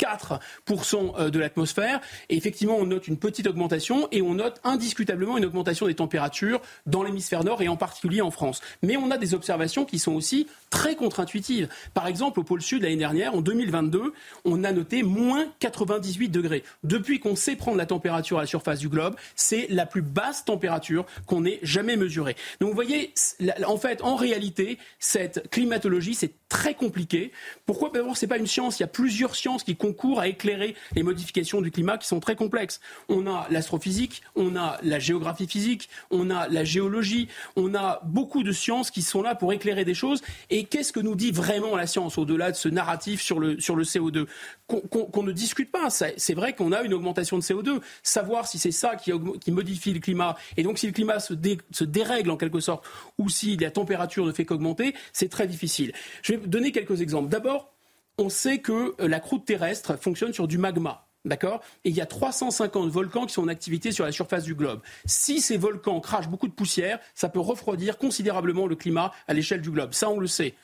0,04% 0.00 1.30
de 1.30 1.38
l'atmosphère. 1.38 2.00
Et 2.28 2.36
effectivement, 2.36 2.76
on 2.76 2.86
note 2.86 3.08
une 3.08 3.18
petite 3.18 3.46
augmentation 3.46 4.08
et 4.12 4.22
on 4.22 4.34
note 4.34 4.60
indiscutablement 4.64 5.38
une 5.38 5.44
augmentation 5.44 5.86
des 5.86 5.94
températures 5.94 6.60
dans 6.86 7.02
l'hémisphère 7.02 7.44
nord 7.44 7.62
et 7.62 7.68
en 7.68 7.76
particulier 7.76 8.20
en 8.20 8.30
France. 8.30 8.60
Mais 8.82 8.96
on 8.96 9.10
a 9.10 9.18
des 9.18 9.34
observations 9.34 9.84
qui 9.84 9.98
sont 9.98 10.12
aussi 10.12 10.46
très 10.70 10.94
contre-intuitives. 10.94 11.68
Par 11.94 12.06
exemple, 12.06 12.40
au 12.40 12.44
pôle 12.44 12.62
sud, 12.62 12.82
l'année 12.82 12.96
dernière, 12.96 13.34
en 13.34 13.40
2022, 13.40 14.12
on 14.44 14.64
a 14.64 14.72
noté 14.72 15.02
moins 15.02 15.46
98 15.60 16.28
degrés. 16.28 16.62
Depuis 16.84 17.20
qu'on 17.20 17.36
sait 17.36 17.56
prendre 17.56 17.76
la 17.76 17.86
température 17.86 18.38
à 18.38 18.42
la 18.42 18.46
surface 18.46 18.78
du 18.78 18.88
globe, 18.88 19.16
c'est 19.34 19.66
la 19.68 19.86
plus 19.86 20.02
basse 20.02 20.44
température 20.44 21.06
qu'on 21.26 21.44
ait 21.44 21.58
jamais 21.62 21.96
mesurée. 21.96 22.36
Donc 22.60 22.70
vous 22.70 22.74
voyez, 22.74 23.12
en 23.66 23.76
fait, 23.76 24.02
en 24.02 24.16
réalité, 24.16 24.78
cette 24.98 25.50
climatologie, 25.50 26.14
c'est 26.14 26.32
très 26.48 26.74
compliqué. 26.74 27.32
Pourquoi? 27.66 27.90
D'abord, 27.92 28.16
c'est 28.16 28.26
pas 28.26 28.38
une 28.38 28.46
science. 28.46 28.78
Il 28.78 28.82
y 28.82 28.84
a 28.84 28.88
plusieurs 28.88 29.34
sciences 29.34 29.62
qui 29.62 29.76
concourent 29.90 30.20
à 30.20 30.28
éclairer 30.28 30.76
les 30.94 31.02
modifications 31.02 31.60
du 31.60 31.70
climat 31.70 31.98
qui 31.98 32.06
sont 32.06 32.20
très 32.20 32.36
complexes. 32.36 32.80
On 33.08 33.26
a 33.26 33.46
l'astrophysique, 33.50 34.22
on 34.36 34.54
a 34.56 34.78
la 34.82 34.98
géographie 35.00 35.48
physique, 35.48 35.88
on 36.10 36.30
a 36.30 36.48
la 36.48 36.62
géologie, 36.64 37.28
on 37.56 37.74
a 37.74 38.00
beaucoup 38.04 38.44
de 38.44 38.52
sciences 38.52 38.90
qui 38.90 39.02
sont 39.02 39.22
là 39.22 39.34
pour 39.34 39.52
éclairer 39.52 39.84
des 39.84 39.94
choses. 39.94 40.22
Et 40.48 40.64
qu'est-ce 40.64 40.92
que 40.92 41.00
nous 41.00 41.16
dit 41.16 41.32
vraiment 41.32 41.76
la 41.76 41.86
science 41.86 42.18
au-delà 42.18 42.52
de 42.52 42.56
ce 42.56 42.68
narratif 42.68 43.20
sur 43.20 43.40
le, 43.40 43.60
sur 43.60 43.74
le 43.74 43.82
CO2 43.84 44.26
Qu'on 44.68 45.22
ne 45.24 45.32
discute 45.32 45.72
pas. 45.72 45.90
C'est 45.90 46.34
vrai 46.34 46.54
qu'on 46.54 46.70
a 46.70 46.82
une 46.82 46.94
augmentation 46.94 47.36
de 47.36 47.42
CO2. 47.42 47.80
Savoir 48.04 48.46
si 48.46 48.58
c'est 48.58 48.70
ça 48.70 48.94
qui, 48.94 49.10
qui, 49.40 49.50
modifie 49.50 49.92
le 49.92 49.98
climat, 49.98 50.36
et 50.56 50.62
donc 50.62 50.78
si 50.78 50.86
le 50.86 50.92
climat 50.92 51.18
se, 51.18 51.34
se 51.72 51.84
dérègle 51.84 52.30
en 52.30 52.36
quelque 52.36 52.60
sorte, 52.60 52.84
ou 53.18 53.28
si 53.28 53.56
la 53.56 53.72
température 53.72 54.24
ne 54.24 54.32
fait 54.32 54.44
qu'augmenter, 54.44 54.94
c'est 55.12 55.28
très 55.28 55.48
difficile. 55.48 55.92
Je 56.22 56.34
vais 56.34 56.46
donner 56.46 56.70
quelques 56.70 57.00
exemples. 57.00 57.28
D'abord, 57.28 57.72
on 58.18 58.28
sait 58.28 58.58
que 58.58 58.94
euh, 59.00 59.08
la 59.08 59.20
croûte 59.20 59.44
terrestre 59.44 59.96
fonctionne 59.96 60.32
sur 60.32 60.48
du 60.48 60.58
magma. 60.58 61.06
D'accord? 61.26 61.60
Et 61.84 61.90
il 61.90 61.96
y 61.96 62.00
a 62.00 62.06
350 62.06 62.90
volcans 62.90 63.26
qui 63.26 63.34
sont 63.34 63.42
en 63.42 63.48
activité 63.48 63.92
sur 63.92 64.06
la 64.06 64.12
surface 64.12 64.44
du 64.44 64.54
globe. 64.54 64.80
Si 65.04 65.42
ces 65.42 65.58
volcans 65.58 66.00
crachent 66.00 66.30
beaucoup 66.30 66.48
de 66.48 66.52
poussière, 66.52 66.98
ça 67.14 67.28
peut 67.28 67.40
refroidir 67.40 67.98
considérablement 67.98 68.66
le 68.66 68.74
climat 68.74 69.12
à 69.28 69.34
l'échelle 69.34 69.60
du 69.60 69.70
globe. 69.70 69.92
Ça, 69.92 70.08
on 70.08 70.18
le 70.18 70.26
sait. 70.26 70.54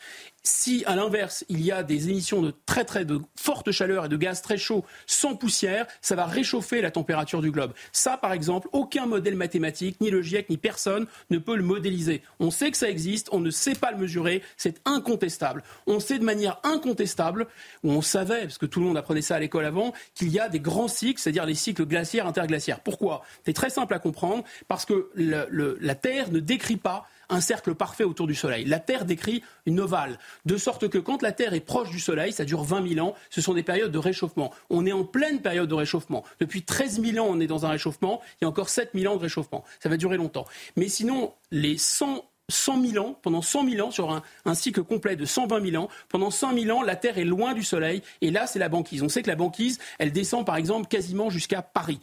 Si, 0.49 0.85
à 0.87 0.95
l'inverse, 0.95 1.45
il 1.49 1.61
y 1.61 1.73
a 1.73 1.83
des 1.83 2.09
émissions 2.09 2.41
de 2.41 2.55
très 2.67 2.85
très 2.85 3.05
de 3.05 3.21
forte 3.35 3.73
chaleur 3.73 4.05
et 4.05 4.09
de 4.09 4.17
gaz 4.17 4.43
très 4.43 4.57
chauds 4.57 4.85
sans 5.09 5.35
poussière, 5.35 5.89
ça 6.01 6.15
va 6.15 6.25
réchauffer 6.25 6.81
la 6.81 6.93
température 6.93 7.43
du 7.43 7.51
globe. 7.51 7.73
Ça, 7.91 8.17
par 8.17 8.33
exemple, 8.33 8.69
aucun 8.71 9.07
modèle 9.07 9.35
mathématique, 9.35 10.01
ni 10.01 10.09
le 10.09 10.23
GIEC, 10.23 10.49
ni 10.49 10.57
personne 10.57 11.09
ne 11.31 11.39
peut 11.39 11.57
le 11.57 11.65
modéliser. 11.65 12.23
On 12.39 12.53
sait 12.53 12.71
que 12.71 12.77
ça 12.77 12.89
existe, 12.89 13.29
on 13.33 13.41
ne 13.41 13.51
sait 13.51 13.75
pas 13.75 13.91
le 13.91 13.97
mesurer, 13.97 14.41
c'est 14.57 14.81
incontestable. 14.85 15.65
On 15.89 15.99
sait 15.99 16.21
de 16.21 16.25
manière 16.25 16.61
incontestable, 16.63 17.49
ou 17.83 17.91
on 17.91 18.01
savait, 18.01 18.43
parce 18.43 18.59
que 18.59 18.67
tout 18.67 18.79
le 18.79 18.87
monde 18.87 18.97
apprenait 18.97 19.23
ça 19.23 19.35
à 19.35 19.41
l'école 19.41 19.65
avant, 19.65 19.95
qu'il 20.15 20.29
y 20.29 20.39
a 20.39 20.49
des 20.49 20.61
grands 20.61 20.87
cycles, 20.87 21.21
c'est-à-dire 21.21 21.45
les 21.45 21.57
cycles 21.57 21.87
glaciaires, 21.87 22.29
interglaciaires. 22.29 22.79
Pourquoi? 22.79 23.23
C'est 23.45 23.53
très 23.53 23.71
simple 23.71 23.95
à 23.95 23.99
comprendre, 23.99 24.45
parce 24.69 24.85
que 24.85 25.11
la 25.17 25.95
Terre 25.97 26.31
ne 26.31 26.39
décrit 26.39 26.77
pas 26.77 27.09
un 27.29 27.41
cercle 27.41 27.75
parfait 27.75 28.05
autour 28.05 28.27
du 28.27 28.35
Soleil. 28.35 28.65
La 28.65 28.79
Terre 28.79 29.05
décrit 29.05 29.43
une 29.67 29.81
ovale, 29.81 30.19
de 30.45 30.57
sorte 30.57 30.89
que 30.89 30.99
quand 30.99 31.23
la 31.23 31.33
Terre 31.33 31.55
est 31.55 31.61
proche 31.61 31.91
du 31.91 32.01
Soleil, 32.01 32.33
ça 32.33 32.45
dure 32.45 32.63
20 32.63 32.89
000 32.95 33.07
ans, 33.07 33.15
ce 33.31 33.41
sont 33.41 33.55
des 33.55 33.63
périodes 33.63 33.93
de 33.93 33.99
réchauffement. 33.99 34.53
On 34.71 34.87
est 34.87 34.93
en 34.93 35.05
pleine 35.05 35.41
période 35.41 35.69
de 35.69 35.75
réchauffement. 35.75 36.25
Depuis 36.41 36.63
13 36.63 37.01
000 37.03 37.25
ans, 37.25 37.29
on 37.31 37.41
est 37.41 37.47
dans 37.47 37.67
un 37.67 37.71
réchauffement, 37.71 38.21
il 38.41 38.45
y 38.45 38.47
a 38.47 38.49
encore 38.49 38.69
7 38.69 38.91
000 38.95 39.13
ans 39.13 39.17
de 39.17 39.23
réchauffement. 39.23 39.65
Ça 39.81 39.89
va 39.89 39.97
durer 39.97 40.17
longtemps. 40.17 40.47
Mais 40.77 40.89
sinon, 40.89 41.35
les 41.51 41.79
100 41.79 42.25
100 42.49 42.91
000 42.93 43.05
ans, 43.05 43.19
pendant 43.23 43.43
100 43.43 43.69
000 43.71 43.87
ans, 43.89 43.91
sur 43.91 44.13
un, 44.13 44.55
cycle 44.55 44.85
complet 44.85 45.17
de 45.17 45.25
120 45.25 45.69
000 45.71 45.83
ans, 45.83 45.89
pendant 46.09 46.31
100 46.31 46.57
000 46.57 46.79
ans, 46.79 46.83
la 46.83 46.95
Terre 46.95 47.19
est 47.19 47.25
loin 47.25 47.55
du 47.55 47.65
Soleil, 47.65 48.03
et 48.21 48.31
là, 48.31 48.47
c'est 48.47 48.61
la 48.61 48.69
banquise. 48.69 49.03
On 49.03 49.09
sait 49.09 49.23
que 49.23 49.29
la 49.29 49.35
banquise, 49.35 49.79
elle 49.99 50.13
descend, 50.13 50.47
par 50.47 50.57
exemple, 50.57 50.87
quasiment 50.87 51.29
jusqu'à 51.29 51.61
Paris. 51.61 51.99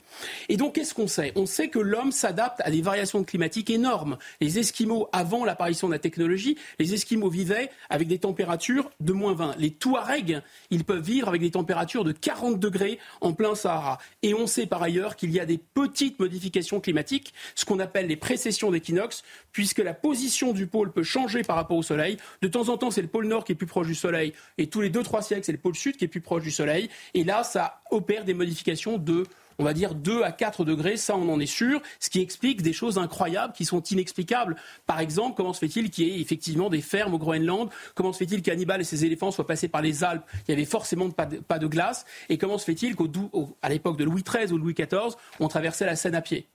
Et 0.49 0.58
donc, 0.58 0.75
qu'est-ce 0.75 0.93
qu'on 0.93 1.08
sait? 1.08 1.32
On 1.36 1.45
sait 1.45 1.69
que 1.69 1.79
l'homme 1.79 2.12
s'adapte 2.12 2.60
à 2.65 2.71
des 2.71 2.82
variations 2.82 3.23
climatiques 3.23 3.69
énormes. 3.69 4.17
Les 4.41 4.60
Esquimaux, 4.60 5.08
avant 5.13 5.45
l'apparition 5.45 5.88
de 5.88 5.93
la 5.93 5.99
technologie, 5.99 6.58
les 6.77 6.93
Esquimaux 6.93 7.29
vivaient 7.29 7.69
avec 7.89 8.10
des 8.10 8.19
températures 8.19 8.91
de 8.99 9.13
moins 9.13 9.34
20. 9.34 9.56
Les 9.58 9.71
Touaregs, 9.71 10.41
ils 10.71 10.84
peuvent 10.84 11.03
vivre 11.03 11.29
avec 11.29 11.39
des 11.39 11.51
températures 11.51 12.03
de 12.03 12.12
40 12.12 12.60
degrés 12.60 12.99
en 13.21 13.32
plein 13.32 13.56
Sahara. 13.56 13.97
Et 14.23 14.34
on 14.34 14.45
sait 14.45 14.65
par 14.65 14.84
ailleurs 14.84 15.15
qu'il 15.15 15.32
y 15.32 15.39
a 15.39 15.45
des 15.45 15.58
petites 15.58 16.19
modifications 16.19 16.82
climatiques, 16.82 17.34
ce 17.56 17.63
qu'on 17.63 17.79
appelle 17.79 18.08
les 18.08 18.17
précessions 18.17 18.71
d'équinoxe, 18.71 19.23
puisque 19.53 19.79
la 19.79 19.93
position 19.93 20.33
du 20.54 20.67
pôle 20.67 20.91
peut 20.91 21.04
changer 21.04 21.43
par 21.43 21.56
rapport 21.56 21.78
au 21.78 21.84
Soleil. 21.84 22.17
De 22.41 22.48
temps 22.48 22.69
en 22.69 22.78
temps, 22.78 22.91
c'est 22.91 23.02
le 23.02 23.08
pôle 23.08 23.28
Nord 23.28 23.43
qui 23.43 23.52
est 23.52 23.56
plus 23.56 23.67
proche 23.67 23.88
du 23.88 23.96
Soleil, 23.96 24.34
et 24.58 24.67
tous 24.67 24.82
les 24.82 24.89
2-3 24.89 25.24
siècles, 25.24 25.43
c'est 25.43 25.52
le 25.52 25.58
pôle 25.58 25.76
Sud 25.76 25.98
qui 25.98 26.06
est 26.06 26.10
plus 26.10 26.22
proche 26.22 26.43
du 26.43 26.52
Soleil. 26.52 26.89
Et 27.13 27.24
là, 27.24 27.43
ça 27.43 27.82
opère 27.91 28.26
des 28.26 28.34
modifications 28.34 28.98
de 28.98 29.26
on 29.60 29.63
va 29.63 29.74
dire 29.74 29.96
2 29.96 30.24
à 30.24 30.32
4 30.32 30.65
degrés, 30.65 30.98
ça 30.98 31.15
on 31.15 31.30
en 31.30 31.39
est 31.39 31.46
sûr, 31.46 31.82
ce 32.00 32.10
qui 32.10 32.22
explique 32.22 32.62
des 32.62 32.74
choses 32.74 32.98
incroyables 32.98 33.54
qui 33.54 33.65
sont 33.65 33.82
inexplicables. 33.82 34.56
Par 34.86 35.00
exemple, 35.00 35.36
comment 35.38 35.54
se 35.54 35.60
fait-il 35.60 35.89
qu'il 35.89 36.08
y 36.08 36.12
ait 36.12 36.22
effectivement 36.22 36.69
des 36.69 36.82
fermes 36.82 37.13
au 37.13 37.17
Groenland? 37.17 37.69
Comment 37.96 38.13
se 38.13 38.17
fait-il 38.17 38.41
qu'Hannibal 38.41 38.82
et 38.82 38.84
ses 38.84 39.06
éléphants 39.06 39.32
soient 39.32 39.48
passés 39.48 39.67
par 39.67 39.82
les 39.82 40.04
Alpes 40.04 40.24
Il 40.48 40.52
y 40.52 40.54
avait 40.54 40.65
forcément 40.65 41.10
pas 41.12 41.26
de, 41.26 41.38
pas 41.38 41.60
de 41.60 41.67
glace? 41.67 42.06
Et 42.30 42.38
comment 42.38 42.58
se 42.58 42.65
fait-il 42.65 42.96
qu'à 42.96 43.69
l'époque 43.69 43.98
de 43.98 44.04
Louis 44.04 44.24
XIII 44.24 44.52
ou 44.52 44.58
Louis 44.58 44.74
XIV, 44.74 45.15
on 45.39 45.48
traversait 45.48 45.86
la 45.86 45.96
Seine 45.96 46.15
à 46.15 46.22
pied? 46.22 46.48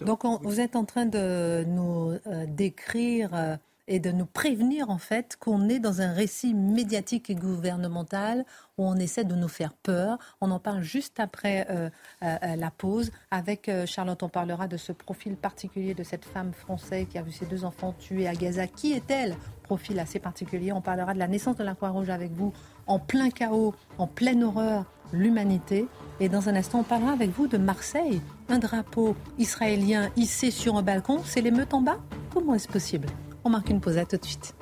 Donc 0.00 0.24
vous 0.42 0.60
êtes 0.60 0.76
en 0.76 0.84
train 0.84 1.06
de 1.06 1.64
nous 1.66 2.12
euh, 2.26 2.46
décrire 2.46 3.34
euh, 3.34 3.56
et 3.88 3.98
de 3.98 4.10
nous 4.10 4.26
prévenir 4.26 4.90
en 4.90 4.98
fait 4.98 5.36
qu'on 5.38 5.68
est 5.68 5.78
dans 5.78 6.00
un 6.00 6.12
récit 6.12 6.54
médiatique 6.54 7.30
et 7.30 7.34
gouvernemental 7.34 8.44
où 8.78 8.84
on 8.84 8.96
essaie 8.96 9.24
de 9.24 9.34
nous 9.34 9.48
faire 9.48 9.72
peur. 9.72 10.18
On 10.40 10.50
en 10.50 10.58
parle 10.58 10.82
juste 10.82 11.20
après 11.20 11.66
euh, 11.70 11.90
la 12.20 12.70
pause. 12.70 13.10
Avec 13.30 13.70
Charlotte, 13.86 14.22
on 14.22 14.28
parlera 14.28 14.66
de 14.66 14.76
ce 14.76 14.92
profil 14.92 15.36
particulier 15.36 15.94
de 15.94 16.02
cette 16.02 16.24
femme 16.24 16.52
française 16.52 17.06
qui 17.10 17.18
a 17.18 17.22
vu 17.22 17.32
ses 17.32 17.46
deux 17.46 17.64
enfants 17.64 17.94
tués 17.98 18.26
à 18.26 18.34
Gaza. 18.34 18.66
Qui 18.66 18.92
est-elle? 18.92 19.36
Profil 19.62 19.98
assez 19.98 20.18
particulier. 20.18 20.72
On 20.72 20.80
parlera 20.80 21.14
de 21.14 21.18
la 21.18 21.28
naissance 21.28 21.56
de 21.56 21.64
la 21.64 21.74
Croix-Rouge 21.74 22.10
avec 22.10 22.32
vous 22.32 22.52
en 22.86 22.98
plein 22.98 23.30
chaos, 23.30 23.74
en 23.98 24.06
pleine 24.06 24.44
horreur 24.44 24.84
l'humanité. 25.12 25.86
Et 26.20 26.28
dans 26.28 26.48
un 26.48 26.56
instant, 26.56 26.80
on 26.80 26.84
parlera 26.84 27.12
avec 27.12 27.30
vous 27.30 27.46
de 27.46 27.58
Marseille. 27.58 28.20
Un 28.48 28.58
drapeau 28.58 29.16
israélien 29.38 30.10
hissé 30.16 30.50
sur 30.50 30.76
un 30.76 30.82
balcon, 30.82 31.20
c'est 31.24 31.40
l'émeute 31.40 31.72
en 31.74 31.80
bas? 31.80 31.98
Comment 32.32 32.54
est-ce 32.54 32.68
possible? 32.68 33.08
On 33.44 33.50
marque 33.50 33.68
une 33.70 33.80
pause, 33.80 33.98
à 33.98 34.04
tout 34.04 34.16
de 34.16 34.24
suite. 34.24 34.54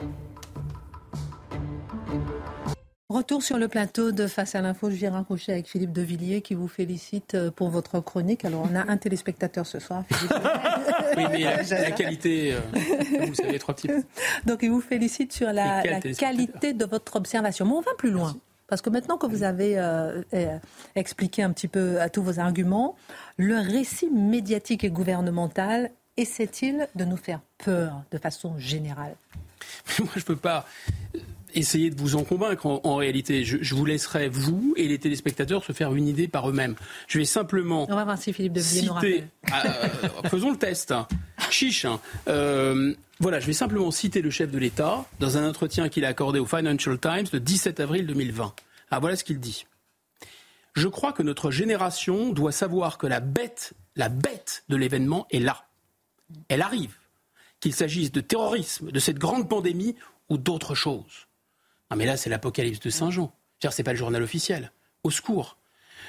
Retour 3.08 3.42
sur 3.42 3.58
le 3.58 3.68
plateau 3.68 4.10
de 4.10 4.26
Face 4.26 4.54
à 4.54 4.62
l'info, 4.62 4.90
je 4.90 4.96
viens 4.96 5.10
raccrocher 5.10 5.52
avec 5.52 5.68
Philippe 5.68 5.92
Devilliers 5.92 6.40
qui 6.40 6.54
vous 6.54 6.66
félicite 6.66 7.34
euh, 7.34 7.50
pour 7.50 7.68
votre 7.68 8.00
chronique. 8.00 8.44
Alors 8.46 8.66
on 8.70 8.74
a 8.74 8.90
un 8.90 8.96
téléspectateur 8.96 9.66
ce 9.66 9.78
soir, 9.78 10.02
Philippe. 10.10 10.32
oui, 11.18 11.24
mais 11.30 11.38
la, 11.70 11.90
qualité, 11.90 12.54
euh, 12.54 12.60
vous 13.26 13.34
savez, 13.34 13.58
trois 13.58 13.74
petits. 13.74 13.90
Donc 14.46 14.60
il 14.62 14.70
vous 14.70 14.80
félicite 14.80 15.32
sur 15.34 15.52
la, 15.52 15.82
qualité 16.18 16.72
de 16.72 16.86
votre 16.86 17.16
observation. 17.16 17.66
Mais 17.66 17.72
on 17.72 17.82
va 17.82 17.94
plus 17.98 18.10
loin. 18.10 18.34
Parce 18.72 18.80
que 18.80 18.88
maintenant 18.88 19.18
que 19.18 19.26
vous 19.26 19.42
avez 19.42 19.78
euh, 19.78 20.22
euh, 20.32 20.56
expliqué 20.94 21.42
un 21.42 21.52
petit 21.52 21.68
peu 21.68 22.00
à 22.00 22.08
tous 22.08 22.22
vos 22.22 22.38
arguments, 22.38 22.96
le 23.36 23.56
récit 23.56 24.08
médiatique 24.08 24.82
et 24.82 24.88
gouvernemental 24.88 25.90
essaie-t-il 26.16 26.88
de 26.94 27.04
nous 27.04 27.16
faire 27.16 27.40
peur 27.58 28.02
de 28.10 28.18
façon 28.18 28.58
générale 28.58 29.16
Moi, 29.98 30.08
je 30.14 30.20
ne 30.20 30.24
peux 30.24 30.36
pas 30.36 30.66
essayer 31.54 31.90
de 31.90 32.00
vous 32.00 32.16
en 32.16 32.24
convaincre 32.24 32.66
en, 32.66 32.96
réalité. 32.96 33.44
Je, 33.44 33.74
vous 33.74 33.84
laisserai, 33.84 34.28
vous 34.28 34.74
et 34.76 34.88
les 34.88 34.98
téléspectateurs, 34.98 35.64
se 35.64 35.72
faire 35.72 35.94
une 35.94 36.08
idée 36.08 36.28
par 36.28 36.48
eux-mêmes. 36.48 36.74
Je 37.08 37.18
vais 37.18 37.24
simplement. 37.24 37.86
On 37.90 37.94
va 37.94 38.04
voir 38.04 38.18
si 38.18 38.32
Philippe 38.32 38.54
de 38.54 38.60
citer, 38.60 39.24
euh, 39.52 40.28
Faisons 40.28 40.50
le 40.50 40.56
test. 40.56 40.94
Chiche. 41.50 41.84
Hein. 41.84 42.00
Voilà, 43.22 43.38
je 43.38 43.46
vais 43.46 43.52
simplement 43.52 43.92
citer 43.92 44.20
le 44.20 44.30
chef 44.30 44.50
de 44.50 44.58
l'État 44.58 45.04
dans 45.20 45.38
un 45.38 45.48
entretien 45.48 45.88
qu'il 45.88 46.04
a 46.04 46.08
accordé 46.08 46.40
au 46.40 46.44
Financial 46.44 46.98
Times 46.98 47.26
le 47.32 47.38
17 47.38 47.78
avril 47.78 48.04
2020. 48.06 48.52
Ah, 48.90 48.98
voilà 48.98 49.14
ce 49.14 49.22
qu'il 49.22 49.38
dit. 49.38 49.64
Je 50.74 50.88
crois 50.88 51.12
que 51.12 51.22
notre 51.22 51.52
génération 51.52 52.32
doit 52.32 52.50
savoir 52.50 52.98
que 52.98 53.06
la 53.06 53.20
bête, 53.20 53.74
la 53.94 54.08
bête 54.08 54.64
de 54.68 54.76
l'événement 54.76 55.28
est 55.30 55.38
là. 55.38 55.66
Elle 56.48 56.62
arrive. 56.62 56.96
Qu'il 57.60 57.74
s'agisse 57.74 58.10
de 58.10 58.20
terrorisme, 58.20 58.90
de 58.90 58.98
cette 58.98 59.18
grande 59.18 59.48
pandémie 59.48 59.94
ou 60.28 60.36
d'autres 60.36 60.74
choses. 60.74 61.28
Non, 61.90 61.96
mais 61.96 62.06
là, 62.06 62.16
c'est 62.16 62.30
l'apocalypse 62.30 62.80
de 62.80 62.90
Saint-Jean. 62.90 63.32
C'est 63.70 63.84
pas 63.84 63.92
le 63.92 63.98
journal 63.98 64.22
officiel. 64.22 64.72
Au 65.04 65.10
secours. 65.10 65.56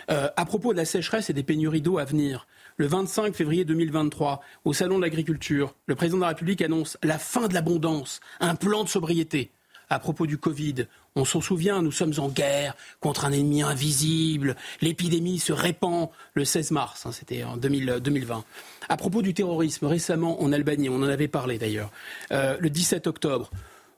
Euh, 0.09 0.29
à 0.36 0.45
propos 0.45 0.73
de 0.73 0.77
la 0.77 0.86
sécheresse 0.86 1.29
et 1.29 1.33
des 1.33 1.43
pénuries 1.43 1.81
d'eau 1.81 1.97
à 1.97 2.05
venir, 2.05 2.47
le 2.77 2.88
25 2.88 3.36
février 3.36 3.65
2023, 3.65 4.41
au 4.65 4.73
Salon 4.73 4.97
de 4.97 5.03
l'Agriculture, 5.03 5.75
le 5.86 5.95
président 5.95 6.17
de 6.17 6.21
la 6.23 6.29
République 6.29 6.62
annonce 6.62 6.97
la 7.03 7.19
fin 7.19 7.47
de 7.47 7.53
l'abondance, 7.53 8.19
un 8.39 8.55
plan 8.55 8.83
de 8.83 8.89
sobriété. 8.89 9.51
À 9.89 9.99
propos 9.99 10.25
du 10.25 10.38
Covid, 10.38 10.88
on 11.15 11.26
s'en 11.26 11.41
souvient, 11.41 11.82
nous 11.82 11.91
sommes 11.91 12.13
en 12.17 12.30
guerre 12.30 12.76
contre 12.99 13.26
un 13.26 13.32
ennemi 13.32 13.62
invisible. 13.62 14.56
L'épidémie 14.82 15.39
se 15.39 15.54
répand 15.54 16.10
le 16.34 16.45
16 16.45 16.71
mars, 16.71 17.06
hein, 17.06 17.12
c'était 17.12 17.43
en 17.43 17.58
2020. 17.58 18.43
À 18.89 18.97
propos 18.97 19.21
du 19.21 19.34
terrorisme, 19.34 19.86
récemment 19.86 20.41
en 20.41 20.52
Albanie, 20.52 20.89
on 20.89 20.95
en 20.95 21.04
avait 21.04 21.28
parlé 21.28 21.58
d'ailleurs, 21.58 21.91
euh, 22.32 22.58
le 22.60 22.69
17 22.69 23.08
octobre, 23.08 23.49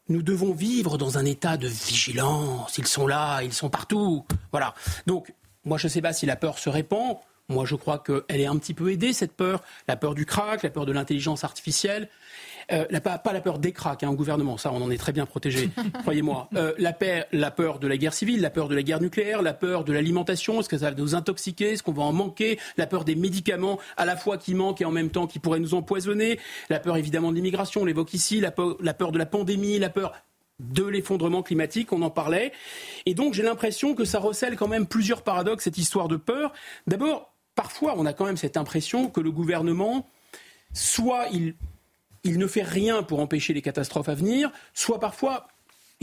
nous 0.07 0.21
devons 0.21 0.53
vivre 0.53 0.97
dans 0.97 1.17
un 1.17 1.25
état 1.25 1.57
de 1.57 1.67
vigilance. 1.67 2.77
Ils 2.77 2.87
sont 2.87 3.07
là, 3.07 3.41
ils 3.41 3.53
sont 3.53 3.69
partout. 3.69 4.25
Voilà. 4.51 4.75
Donc, 5.07 5.33
moi, 5.63 5.79
je 5.79 5.87
ne 5.87 5.89
sais 5.89 6.01
pas 6.01 6.13
si 6.13 6.27
la 6.27 6.35
peur 6.35 6.59
se 6.59 6.69
répand. 6.69 7.17
Moi, 7.49 7.65
je 7.65 7.75
crois 7.75 7.99
qu'elle 7.99 8.41
est 8.41 8.47
un 8.47 8.57
petit 8.57 8.73
peu 8.73 8.91
aidée, 8.91 9.13
cette 9.13 9.33
peur. 9.33 9.61
La 9.87 9.95
peur 9.95 10.15
du 10.15 10.25
crack, 10.25 10.63
la 10.63 10.69
peur 10.69 10.85
de 10.85 10.91
l'intelligence 10.91 11.43
artificielle. 11.43 12.09
Euh, 12.71 12.85
pas, 12.99 13.21
la 13.31 13.41
peur 13.41 13.59
des 13.59 13.71
cracks, 13.71 14.03
hein, 14.03 14.09
au 14.09 14.15
gouvernement, 14.15 14.57
ça 14.57 14.71
on 14.73 14.81
en 14.81 14.89
est 14.89 14.97
très 14.97 15.11
bien 15.11 15.27
protégé, 15.27 15.69
croyez-moi. 16.01 16.49
Euh, 16.55 16.73
la, 16.79 16.93
la, 17.31 17.51
peur 17.51 17.77
de 17.77 17.87
la 17.87 17.97
guerre 17.97 18.13
civile, 18.13 18.41
la 18.41 18.49
peur 18.49 18.67
de 18.67 18.75
la 18.75 18.81
guerre 18.81 19.01
nucléaire, 19.01 19.43
la 19.43 19.53
peur 19.53 19.83
de 19.83 19.93
l'alimentation, 19.93 20.59
est-ce 20.59 20.69
que 20.69 20.79
ça 20.79 20.89
va 20.89 20.95
nous 20.95 21.13
intoxiquer, 21.13 21.73
est-ce 21.73 21.83
qu'on 21.83 21.91
va 21.91 22.03
en 22.03 22.13
manquer, 22.13 22.57
la 22.77 22.87
peur 22.87 23.05
des 23.05 23.15
médicaments 23.15 23.79
à 23.97 24.05
la 24.05 24.17
fois 24.17 24.37
qui 24.37 24.55
manquent 24.55 24.81
et 24.81 24.85
en 24.85 24.91
même 24.91 25.11
temps 25.11 25.27
qui 25.27 25.37
pourraient 25.37 25.59
nous 25.59 25.75
empoisonner, 25.75 26.39
la 26.69 26.79
peur 26.79 26.97
évidemment 26.97 27.29
de 27.29 27.35
l'immigration, 27.35 27.81
on 27.81 27.85
l'évoque 27.85 28.15
ici, 28.15 28.39
la 28.39 28.49
peur, 28.49 28.77
la 28.81 28.95
peur 28.95 29.11
de 29.11 29.19
la 29.19 29.27
pandémie, 29.27 29.77
la 29.77 29.89
peur 29.89 30.13
de 30.59 30.85
l'effondrement 30.85 31.43
climatique, 31.43 31.91
on 31.91 32.01
en 32.01 32.09
parlait. 32.09 32.51
Et 33.05 33.13
donc 33.13 33.33
j'ai 33.33 33.43
l'impression 33.43 33.93
que 33.93 34.05
ça 34.05 34.19
recèle 34.19 34.55
quand 34.55 34.67
même 34.67 34.87
plusieurs 34.87 35.21
paradoxes, 35.21 35.65
cette 35.65 35.77
histoire 35.77 36.07
de 36.07 36.15
peur. 36.15 36.53
D'abord, 36.87 37.34
parfois 37.55 37.95
on 37.97 38.05
a 38.05 38.13
quand 38.13 38.25
même 38.25 38.37
cette 38.37 38.57
impression 38.57 39.09
que 39.09 39.21
le 39.21 39.31
gouvernement, 39.31 40.09
soit 40.73 41.27
il, 41.31 41.55
ne 42.25 42.47
fait 42.47 42.63
rien 42.63 43.03
pour 43.03 43.19
empêcher 43.19 43.53
les 43.53 43.61
catastrophes 43.61 44.09
à 44.09 44.15
venir, 44.15 44.51
soit 44.73 44.99
parfois 44.99 45.47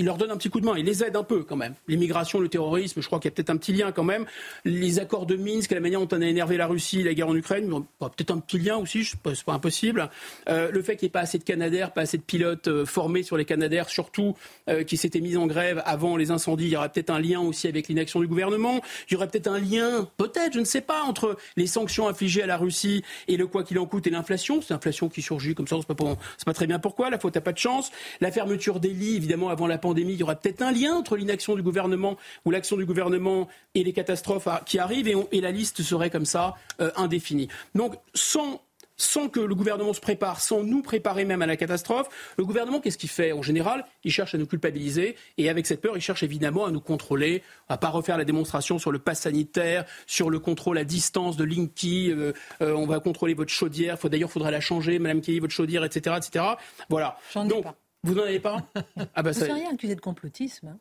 il 0.02 0.06
leur 0.06 0.18
donne 0.18 0.32
un 0.32 0.36
petit 0.36 0.50
coup 0.50 0.60
de 0.60 0.66
main, 0.66 0.74
il 0.76 0.84
les 0.84 1.04
aide 1.04 1.14
un 1.14 1.22
peu 1.22 1.44
quand 1.44 1.54
même. 1.54 1.74
L'immigration, 1.86 2.40
le 2.40 2.48
terrorisme, 2.48 3.00
je 3.00 3.06
crois 3.06 3.20
qu'il 3.20 3.30
y 3.30 3.32
a 3.32 3.36
peut-être 3.36 3.50
un 3.50 3.56
petit 3.56 3.72
lien 3.72 3.92
quand 3.92 4.02
même. 4.02 4.26
Les 4.64 4.98
accords 4.98 5.26
de 5.26 5.36
Minsk, 5.36 5.70
la 5.70 5.78
manière 5.78 6.00
dont 6.00 6.08
on 6.10 6.20
a 6.20 6.26
énervé 6.26 6.56
la 6.56 6.66
Russie, 6.66 7.04
la 7.04 7.14
guerre 7.14 7.28
en 7.28 7.36
Ukraine, 7.36 7.70
peut-être 8.00 8.32
un 8.32 8.40
petit 8.40 8.58
lien 8.58 8.78
aussi, 8.78 9.04
c'est 9.04 9.16
pas, 9.44 9.52
impossible. 9.52 10.10
Euh, 10.48 10.72
le 10.72 10.82
fait 10.82 10.96
qu'il 10.96 11.06
n'y 11.06 11.10
ait 11.10 11.12
pas 11.12 11.20
assez 11.20 11.38
de 11.38 11.44
Canadaires, 11.44 11.92
pas 11.92 12.00
assez 12.00 12.18
de 12.18 12.22
pilotes 12.24 12.66
euh, 12.66 12.84
formés 12.84 13.22
sur 13.22 13.36
les 13.36 13.44
Canadaires, 13.44 13.88
surtout 13.88 14.34
euh, 14.68 14.82
qui 14.82 14.96
s'étaient 14.96 15.20
mis 15.20 15.36
en 15.36 15.46
grève 15.46 15.80
avant 15.86 16.16
les 16.16 16.32
incendies, 16.32 16.64
il 16.64 16.70
y 16.70 16.76
aurait 16.76 16.88
peut-être 16.88 17.10
un 17.10 17.20
lien 17.20 17.38
aussi 17.38 17.68
avec 17.68 17.86
l'inaction 17.86 18.18
du 18.18 18.26
gouvernement. 18.26 18.80
Il 19.08 19.14
y 19.14 19.16
aurait 19.16 19.28
peut-être 19.28 19.46
un 19.46 19.60
lien, 19.60 20.08
peut-être, 20.16 20.54
je 20.54 20.58
ne 20.58 20.64
sais 20.64 20.80
pas, 20.80 21.02
entre 21.04 21.36
les 21.56 21.68
sanctions 21.68 22.08
infligées 22.08 22.42
à 22.42 22.46
la 22.46 22.56
Russie 22.56 23.04
et 23.28 23.36
le 23.36 23.46
quoi 23.46 23.62
qu'il 23.62 23.78
en 23.78 23.86
coûte 23.86 24.08
et 24.08 24.10
l'inflation. 24.10 24.60
C'est 24.62 24.74
l'inflation 24.74 25.08
qui 25.08 25.22
surgit 25.22 25.54
comme 25.54 25.68
ça, 25.68 25.76
on 25.76 25.78
ne 25.78 25.82
sait 25.84 25.94
pas, 25.94 26.16
pas 26.44 26.54
très 26.54 26.66
bien 26.66 26.80
pourquoi. 26.80 27.08
La 27.08 27.20
faute 27.20 27.36
n'a 27.36 27.40
pas 27.40 27.52
de 27.52 27.58
chance. 27.58 27.92
La 28.20 28.32
fermeture 28.32 28.80
des 28.80 28.88
lits, 28.88 29.14
évidemment, 29.14 29.48
avant 29.48 29.68
la 29.68 29.78
pandémie, 29.78 29.91
il 29.96 30.10
y 30.10 30.22
aura 30.22 30.36
peut-être 30.36 30.62
un 30.62 30.72
lien 30.72 30.94
entre 30.94 31.16
l'inaction 31.16 31.54
du 31.54 31.62
gouvernement 31.62 32.16
ou 32.44 32.50
l'action 32.50 32.76
du 32.76 32.84
gouvernement 32.84 33.48
et 33.74 33.84
les 33.84 33.92
catastrophes 33.92 34.48
qui 34.66 34.78
arrivent, 34.78 35.08
et, 35.08 35.40
la 35.40 35.50
liste 35.50 35.82
serait 35.82 36.10
comme 36.10 36.24
ça 36.24 36.54
euh, 36.80 36.90
indéfinie. 36.96 37.48
Donc, 37.74 37.94
sans 38.14 38.60
sans 38.96 39.28
que 39.28 39.40
le 39.40 39.54
gouvernement 39.54 39.92
se 39.92 40.00
prépare, 40.00 40.40
sans 40.40 40.62
nous 40.62 40.82
préparer 40.82 41.24
même 41.24 41.42
à 41.42 41.46
la 41.46 41.56
catastrophe, 41.56 42.08
le 42.36 42.44
gouvernement, 42.44 42.80
qu'est-ce 42.80 42.98
qu'il 42.98 43.08
fait 43.08 43.32
En 43.32 43.42
général, 43.42 43.84
il 44.04 44.12
cherche 44.12 44.34
à 44.34 44.38
nous 44.38 44.46
culpabiliser 44.46 45.16
et 45.38 45.50
avec 45.50 45.66
cette 45.66 45.80
peur, 45.80 45.96
il 45.96 46.00
cherche 46.00 46.22
évidemment 46.22 46.66
à 46.66 46.70
nous 46.70 46.80
contrôler, 46.80 47.42
à 47.68 47.78
pas 47.78 47.88
refaire 47.88 48.16
la 48.16 48.24
démonstration 48.24 48.78
sur 48.78 48.92
le 48.92 48.98
pass 48.98 49.20
sanitaire, 49.20 49.84
sur 50.06 50.30
le 50.30 50.38
contrôle 50.38 50.78
à 50.78 50.84
distance 50.84 51.36
de 51.36 51.44
Linky, 51.44 52.10
euh, 52.10 52.32
euh, 52.60 52.74
on 52.74 52.86
va 52.86 53.00
contrôler 53.00 53.34
votre 53.34 53.50
chaudière, 53.50 53.98
d'ailleurs, 54.04 54.28
il 54.28 54.32
faudra 54.32 54.50
la 54.50 54.60
changer, 54.60 54.98
Madame 54.98 55.20
Kelly, 55.20 55.40
votre 55.40 55.52
chaudière, 55.52 55.84
etc. 55.84 56.16
etc. 56.18 56.44
Voilà. 56.88 57.16
Donc, 57.34 57.64
vous 58.04 58.14
n'en 58.14 58.22
avez 58.22 58.40
pas 58.40 58.66
ah 59.14 59.22
bah 59.22 59.30
Vous 59.30 59.40
seriez 59.40 59.66
accusé 59.66 59.94
de 59.94 60.00
complotisme. 60.00 60.68
Hein. 60.68 60.78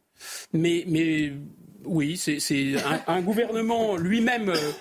mais, 0.54 0.84
mais 0.88 1.34
oui, 1.86 2.18
c'est 2.18 2.76
un, 3.08 3.22
gouvernement 3.22 3.96
lui-même 3.96 4.50
euh, 4.50 4.72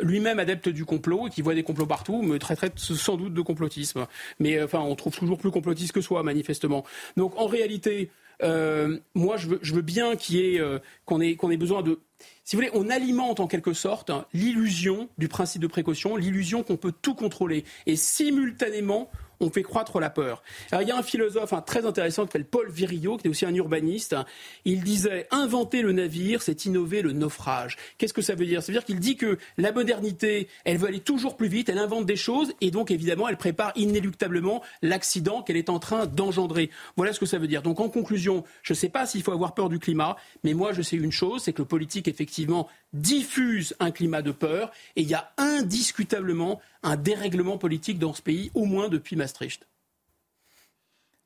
lui-même 0.00 0.38
adepte 0.38 0.68
du 0.68 0.84
complot 0.84 1.28
et 1.28 1.30
qui 1.30 1.42
voit 1.42 1.54
des 1.54 1.62
complots 1.62 1.86
partout 1.86 2.22
me 2.22 2.38
traiterait 2.38 2.72
sans 2.76 3.16
doute 3.16 3.34
de 3.34 3.42
complotisme. 3.42 4.06
Mais 4.38 4.56
euh, 4.56 4.64
enfin, 4.64 4.80
on 4.80 4.94
trouve 4.94 5.16
toujours 5.16 5.38
plus 5.38 5.50
complotiste 5.50 5.92
que 5.92 6.00
soi, 6.00 6.22
manifestement. 6.22 6.84
Donc 7.16 7.38
en 7.38 7.46
réalité, 7.46 8.10
euh, 8.42 8.98
moi, 9.14 9.36
je 9.36 9.48
veux, 9.48 9.58
je 9.60 9.74
veux 9.74 9.82
bien 9.82 10.14
y 10.28 10.38
ait, 10.38 10.60
qu'on 11.04 11.20
ait, 11.20 11.36
qu'on 11.36 11.50
ait 11.50 11.58
besoin 11.58 11.82
de 11.82 12.00
si 12.44 12.56
vous 12.56 12.62
voulez, 12.62 12.72
on 12.74 12.90
alimente 12.90 13.40
en 13.40 13.46
quelque 13.46 13.72
sorte 13.72 14.10
l'illusion 14.32 15.08
du 15.18 15.28
principe 15.28 15.62
de 15.62 15.66
précaution, 15.66 16.16
l'illusion 16.16 16.62
qu'on 16.62 16.76
peut 16.76 16.92
tout 16.92 17.14
contrôler. 17.14 17.64
Et 17.86 17.96
simultanément, 17.96 19.10
on 19.40 19.50
fait 19.50 19.62
croître 19.62 19.98
la 20.00 20.10
peur. 20.10 20.42
il 20.72 20.86
y 20.86 20.90
a 20.90 20.96
un 20.96 21.02
philosophe 21.02 21.52
très 21.66 21.86
intéressant 21.86 22.22
qui 22.22 22.28
s'appelle 22.28 22.44
Paul 22.44 22.70
Virillo, 22.70 23.16
qui 23.16 23.26
est 23.26 23.30
aussi 23.30 23.46
un 23.46 23.54
urbaniste. 23.54 24.16
Il 24.64 24.82
disait 24.82 25.26
inventer 25.30 25.82
le 25.82 25.92
navire, 25.92 26.42
c'est 26.42 26.66
innover 26.66 27.02
le 27.02 27.12
naufrage. 27.12 27.76
Qu'est-ce 27.98 28.12
que 28.12 28.22
ça 28.22 28.34
veut 28.34 28.46
dire? 28.46 28.62
Ça 28.62 28.72
veut 28.72 28.78
dire 28.78 28.84
qu'il 28.84 29.00
dit 29.00 29.16
que 29.16 29.38
la 29.56 29.72
modernité, 29.72 30.48
elle 30.64 30.76
veut 30.76 30.88
aller 30.88 31.00
toujours 31.00 31.36
plus 31.36 31.48
vite, 31.48 31.68
elle 31.68 31.78
invente 31.78 32.06
des 32.06 32.16
choses 32.16 32.52
et 32.60 32.70
donc 32.70 32.90
évidemment, 32.90 33.28
elle 33.28 33.36
prépare 33.36 33.72
inéluctablement 33.76 34.62
l'accident 34.82 35.42
qu'elle 35.42 35.56
est 35.56 35.70
en 35.70 35.78
train 35.78 36.06
d'engendrer. 36.06 36.70
Voilà 36.96 37.12
ce 37.12 37.20
que 37.20 37.26
ça 37.26 37.38
veut 37.38 37.48
dire. 37.48 37.62
Donc 37.62 37.80
en 37.80 37.88
conclusion, 37.88 38.44
je 38.62 38.72
ne 38.72 38.76
sais 38.76 38.88
pas 38.88 39.06
s'il 39.06 39.22
faut 39.22 39.32
avoir 39.32 39.54
peur 39.54 39.68
du 39.68 39.78
climat, 39.78 40.16
mais 40.44 40.54
moi 40.54 40.72
je 40.72 40.82
sais 40.82 40.96
une 40.96 41.12
chose, 41.12 41.42
c'est 41.42 41.52
que 41.52 41.62
le 41.62 41.68
politique 41.68 42.08
effectivement 42.08 42.68
diffuse 42.92 43.74
un 43.78 43.90
climat 43.90 44.22
de 44.22 44.32
peur 44.32 44.72
et 44.96 45.02
il 45.02 45.08
y 45.08 45.14
a 45.14 45.32
indiscutablement 45.36 46.60
un 46.82 46.96
dérèglement 46.96 47.58
politique 47.58 47.98
dans 47.98 48.14
ce 48.14 48.22
pays, 48.22 48.50
au 48.54 48.64
moins 48.64 48.88
depuis 48.88 49.16
Maastricht. 49.16 49.66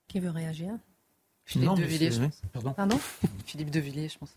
Qui 0.09 0.21
veut 0.21 0.31
réagir? 0.31 0.75
Philippe 1.47 1.75
de 1.77 1.85
Villiers, 1.85 2.11
je 2.11 2.21
pense. 2.21 2.75
Pardon, 2.77 2.99
Philippe 3.45 3.71
de 3.71 3.81
Villiers, 3.81 4.09
je 4.09 4.19
pense. 4.19 4.35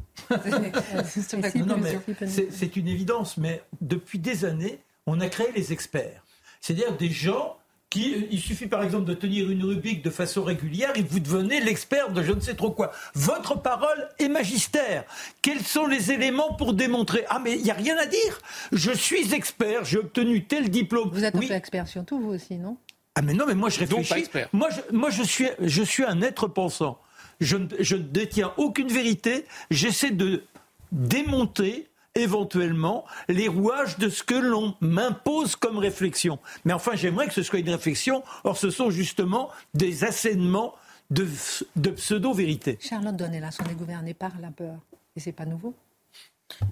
C'est 2.51 2.75
une 2.75 2.87
évidence, 2.87 3.37
mais 3.37 3.63
depuis 3.79 4.19
des 4.19 4.43
années, 4.43 4.79
on 5.05 5.21
a 5.21 5.29
créé 5.29 5.51
les 5.53 5.71
experts. 5.71 6.23
C'est-à-dire 6.59 6.97
des 6.97 7.09
gens 7.09 7.57
il 7.95 8.39
suffit 8.39 8.67
par 8.67 8.84
exemple 8.84 9.06
de 9.06 9.13
tenir 9.13 9.50
une 9.50 9.63
rubrique 9.63 10.04
de 10.04 10.10
façon 10.10 10.43
régulière 10.43 10.91
et 10.95 11.02
vous 11.02 11.19
devenez 11.19 11.62
l'expert 11.62 12.12
de 12.12 12.21
je 12.21 12.34
ne 12.34 12.39
sais 12.39 12.54
trop 12.54 12.71
quoi. 12.71 12.91
Votre 13.13 13.62
parole 13.62 14.10
est 14.19 14.28
magistère. 14.28 15.06
Quels 15.41 15.62
sont 15.62 15.88
les 15.88 16.12
éléments 16.12 16.54
pour 16.54 16.73
démontrer 16.73 17.23
Ah 17.30 17.39
mais 17.39 17.54
il 17.54 17.63
n'y 17.63 17.71
a 17.71 17.76
rien 17.76 17.97
à 17.97 18.06
dire. 18.06 18.41
Je 18.71 18.91
suis 18.91 19.34
expert, 19.34 19.86
j'ai 19.86 20.00
obtenu 20.00 20.45
tel 20.45 20.69
diplôme. 20.69 21.10
Vous 21.12 21.23
êtes 21.23 21.36
un 21.36 21.39
peu 21.39 21.52
expert 21.52 21.88
sur 21.88 22.06
tout 22.06 22.19
vous 22.19 22.32
aussi, 22.34 22.56
non? 22.58 22.78
Ah 23.15 23.21
mais 23.21 23.34
non, 23.34 23.45
mais 23.47 23.56
moi 23.56 23.69
je 23.69 23.80
réfléchis. 23.80 24.26
Moi, 24.54 24.69
je, 24.69 24.95
moi 24.95 25.10
je, 25.10 25.23
suis, 25.23 25.47
je 25.60 25.82
suis 25.82 26.04
un 26.04 26.21
être 26.21 26.47
pensant. 26.47 27.00
Je, 27.39 27.58
je 27.80 27.95
ne 27.95 28.04
détiens 28.04 28.54
aucune 28.58 28.89
vérité. 28.89 29.45
J'essaie 29.71 30.12
de 30.12 30.43
démonter 30.91 31.88
éventuellement 32.17 33.06
les 33.30 33.47
rouages 33.47 33.97
de 33.97 34.10
ce 34.10 34.23
que 34.23 34.36
l'on 34.36 34.75
m'impose 34.82 35.56
comme 35.56 35.77
réflexion. 35.77 36.39
Mais 36.65 36.73
enfin, 36.73 36.91
j'aimerais 36.95 37.27
que 37.27 37.34
ce 37.34 37.43
soit 37.43 37.60
une 37.60 37.69
réflexion. 37.69 38.23
Or, 38.43 38.58
ce 38.58 38.69
sont 38.69 38.89
justement 38.89 39.49
des 39.73 40.03
assénements 40.03 40.75
de, 41.10 41.25
pseudo-vérité. 41.91 42.77
Charlotte 42.82 43.15
Donnella, 43.15 43.49
on 43.65 43.69
est 43.69 43.75
gouverné 43.75 44.13
par 44.13 44.32
la 44.41 44.51
peur. 44.51 44.75
Et 45.15 45.19
c'est 45.19 45.32
pas 45.32 45.45
nouveau. 45.45 45.73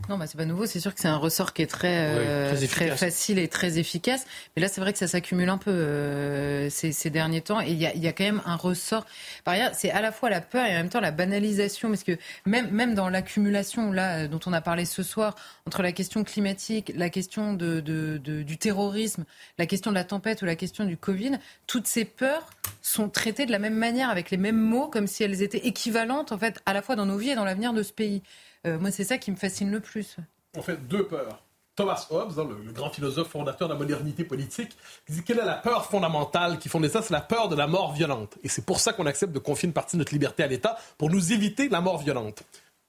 Non, 0.09 0.17
bah, 0.17 0.25
c'est 0.27 0.37
pas 0.37 0.45
nouveau. 0.45 0.65
C'est 0.65 0.79
sûr 0.79 0.93
que 0.93 1.01
c'est 1.01 1.07
un 1.07 1.17
ressort 1.17 1.53
qui 1.53 1.61
est 1.61 1.67
très, 1.67 2.09
euh, 2.09 2.67
très, 2.67 2.95
facile 2.95 3.39
et 3.39 3.47
très 3.47 3.77
efficace. 3.77 4.25
Mais 4.55 4.61
là, 4.61 4.67
c'est 4.67 4.81
vrai 4.81 4.93
que 4.93 4.99
ça 4.99 5.07
s'accumule 5.07 5.49
un 5.49 5.57
peu 5.57 5.71
euh, 5.71 6.69
ces, 6.69 6.91
ces, 6.91 7.09
derniers 7.09 7.41
temps. 7.41 7.59
Et 7.59 7.71
il 7.71 7.77
y 7.77 7.85
a, 7.85 7.95
y 7.95 8.07
a, 8.07 8.13
quand 8.13 8.23
même 8.23 8.41
un 8.45 8.55
ressort. 8.55 9.05
Par 9.43 9.55
ailleurs, 9.55 9.71
c'est 9.73 9.91
à 9.91 10.01
la 10.01 10.11
fois 10.11 10.29
la 10.29 10.41
peur 10.41 10.65
et 10.65 10.71
en 10.71 10.77
même 10.77 10.89
temps 10.89 11.01
la 11.01 11.11
banalisation. 11.11 11.89
Parce 11.89 12.03
que 12.03 12.17
même, 12.45 12.69
même 12.71 12.93
dans 12.95 13.09
l'accumulation 13.09 13.91
là 13.91 14.19
euh, 14.19 14.27
dont 14.27 14.39
on 14.45 14.53
a 14.53 14.61
parlé 14.61 14.85
ce 14.85 15.03
soir, 15.03 15.35
entre 15.67 15.81
la 15.81 15.91
question 15.91 16.23
climatique, 16.23 16.91
la 16.95 17.09
question 17.09 17.53
de, 17.53 17.79
de, 17.79 18.17
de, 18.17 18.43
du 18.43 18.57
terrorisme, 18.57 19.25
la 19.57 19.65
question 19.65 19.91
de 19.91 19.95
la 19.95 20.03
tempête 20.03 20.41
ou 20.41 20.45
la 20.45 20.55
question 20.55 20.85
du 20.85 20.97
Covid, 20.97 21.33
toutes 21.67 21.87
ces 21.87 22.05
peurs 22.05 22.49
sont 22.81 23.09
traitées 23.09 23.45
de 23.45 23.51
la 23.51 23.59
même 23.59 23.75
manière, 23.75 24.09
avec 24.09 24.31
les 24.31 24.37
mêmes 24.37 24.59
mots, 24.59 24.87
comme 24.87 25.07
si 25.07 25.23
elles 25.23 25.41
étaient 25.41 25.67
équivalentes, 25.67 26.31
en 26.31 26.37
fait, 26.37 26.61
à 26.65 26.73
la 26.73 26.81
fois 26.81 26.95
dans 26.95 27.05
nos 27.05 27.17
vies 27.17 27.31
et 27.31 27.35
dans 27.35 27.45
l'avenir 27.45 27.73
de 27.73 27.83
ce 27.83 27.91
pays. 27.91 28.21
Euh, 28.65 28.79
moi, 28.79 28.91
c'est 28.91 29.03
ça 29.03 29.17
qui 29.17 29.31
me 29.31 29.35
fascine 29.35 29.71
le 29.71 29.79
plus. 29.79 30.17
En 30.57 30.61
fait, 30.61 30.87
deux 30.87 31.05
peurs. 31.05 31.41
Thomas 31.75 32.07
Hobbes, 32.09 32.39
hein, 32.39 32.47
le, 32.65 32.71
grand 32.71 32.89
philosophe 32.89 33.27
fondateur 33.27 33.67
de 33.67 33.73
la 33.73 33.79
modernité 33.79 34.23
politique, 34.23 34.77
dit 35.09 35.23
quelle 35.23 35.39
est 35.39 35.45
la 35.45 35.55
peur 35.55 35.85
fondamentale 35.85 36.57
qui 36.57 36.69
fondait 36.69 36.87
ça? 36.87 37.01
C'est 37.01 37.13
la 37.13 37.19
peur 37.19 37.49
de 37.49 37.55
la 37.55 37.67
mort 37.67 37.93
violente. 37.93 38.37
Et 38.43 38.47
c'est 38.47 38.65
pour 38.65 38.79
ça 38.79 38.93
qu'on 38.93 39.05
accepte 39.05 39.33
de 39.33 39.39
confier 39.39 39.67
une 39.67 39.73
partie 39.73 39.97
de 39.97 39.99
notre 39.99 40.13
liberté 40.13 40.41
à 40.43 40.47
l'État, 40.47 40.77
pour 40.97 41.09
nous 41.09 41.33
éviter 41.33 41.67
la 41.67 41.81
mort 41.81 41.97
violente. 41.97 42.43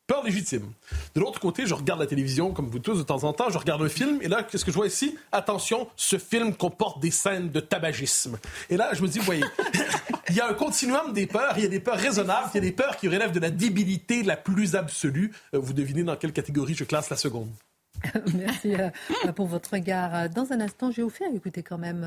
Peur 0.07 0.23
légitime. 0.23 0.71
De 1.17 1.21
l'autre 1.21 1.41
côté, 1.41 1.67
je 1.67 1.75
regarde 1.75 1.99
la 1.99 2.07
télévision, 2.07 2.53
comme 2.53 2.69
vous 2.69 2.79
tous, 2.79 2.97
de 2.97 3.03
temps 3.03 3.25
en 3.25 3.33
temps, 3.33 3.51
je 3.51 3.59
regarde 3.59 3.83
un 3.83 3.89
film, 3.89 4.21
et 4.23 4.29
là, 4.29 4.45
qu'est-ce 4.45 4.65
que 4.65 4.71
je 4.71 4.77
vois 4.77 4.87
ici? 4.87 5.19
Attention, 5.33 5.89
ce 5.97 6.17
film 6.17 6.55
comporte 6.55 7.01
des 7.01 7.11
scènes 7.11 7.51
de 7.51 7.59
tabagisme. 7.59 8.39
Et 8.71 8.77
là, 8.77 8.91
je 8.93 9.03
me 9.03 9.09
dis, 9.09 9.19
voyez, 9.19 9.43
il 10.29 10.35
y 10.37 10.41
a 10.41 10.49
un 10.49 10.55
continuum 10.55 11.13
des 11.13 11.27
peurs, 11.27 11.55
il 11.57 11.65
y 11.65 11.67
a 11.67 11.69
des 11.69 11.81
peurs 11.81 11.99
raisonnables, 11.99 12.49
il 12.53 12.57
y 12.57 12.59
a 12.59 12.63
des 12.63 12.73
peurs 12.73 12.97
qui 12.97 13.09
relèvent 13.09 13.33
de 13.33 13.41
la 13.41 13.51
débilité 13.51 14.23
la 14.23 14.37
plus 14.37 14.75
absolue. 14.75 15.33
Euh, 15.55 15.59
vous 15.59 15.73
devinez 15.73 16.03
dans 16.03 16.17
quelle 16.17 16.33
catégorie 16.33 16.75
je 16.75 16.85
classe 16.85 17.11
la 17.11 17.17
seconde. 17.17 17.51
Merci 18.35 18.75
euh, 18.75 19.33
pour 19.33 19.47
votre 19.47 19.73
regard. 19.73 20.29
Dans 20.29 20.53
un 20.53 20.61
instant, 20.61 20.91
vous 20.91 21.09
faire 21.09 21.35
écouter 21.35 21.63
quand 21.63 21.79
même 21.79 22.05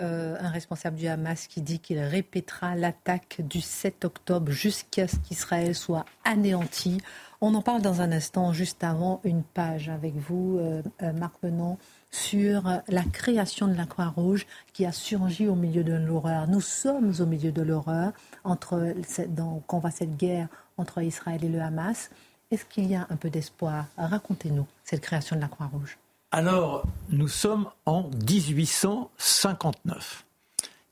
euh, 0.00 0.36
un 0.38 0.50
responsable 0.50 0.96
du 0.96 1.08
Hamas 1.08 1.48
qui 1.48 1.60
dit 1.60 1.80
qu'il 1.80 1.98
répétera 1.98 2.76
l'attaque 2.76 3.40
du 3.40 3.60
7 3.60 4.04
octobre 4.04 4.52
jusqu'à 4.52 5.08
ce 5.08 5.16
qu'Israël 5.16 5.74
soit 5.74 6.04
anéanti. 6.24 7.00
On 7.40 7.54
en 7.54 7.62
parle 7.62 7.82
dans 7.82 8.00
un 8.00 8.12
instant, 8.12 8.52
juste 8.52 8.84
avant 8.84 9.20
une 9.24 9.42
page 9.42 9.88
avec 9.88 10.14
vous, 10.14 10.60
Marc 11.00 11.34
Menon 11.42 11.78
sur 12.10 12.62
la 12.88 13.02
création 13.04 13.68
de 13.68 13.74
la 13.74 13.86
Croix-Rouge 13.86 14.46
qui 14.72 14.86
a 14.86 14.92
surgi 14.92 15.46
au 15.46 15.54
milieu 15.54 15.84
de 15.84 15.92
l'horreur. 15.92 16.48
Nous 16.48 16.60
sommes 16.60 17.12
au 17.20 17.26
milieu 17.26 17.52
de 17.52 17.62
l'horreur 17.62 18.12
entre 18.44 18.94
donc 19.28 19.72
on 19.72 19.78
voit 19.78 19.90
cette 19.90 20.16
guerre 20.16 20.48
entre 20.76 21.02
Israël 21.02 21.44
et 21.44 21.48
le 21.48 21.60
Hamas. 21.60 22.10
Est-ce 22.50 22.64
qu'il 22.64 22.86
y 22.86 22.94
a 22.94 23.06
un 23.10 23.16
peu 23.16 23.28
d'espoir? 23.28 23.84
Racontez-nous 23.98 24.66
cette 24.84 25.02
création 25.02 25.36
de 25.36 25.42
la 25.42 25.48
Croix-Rouge. 25.48 25.98
Alors, 26.30 26.84
nous 27.10 27.28
sommes 27.28 27.68
en 27.86 28.10
1859. 28.28 30.24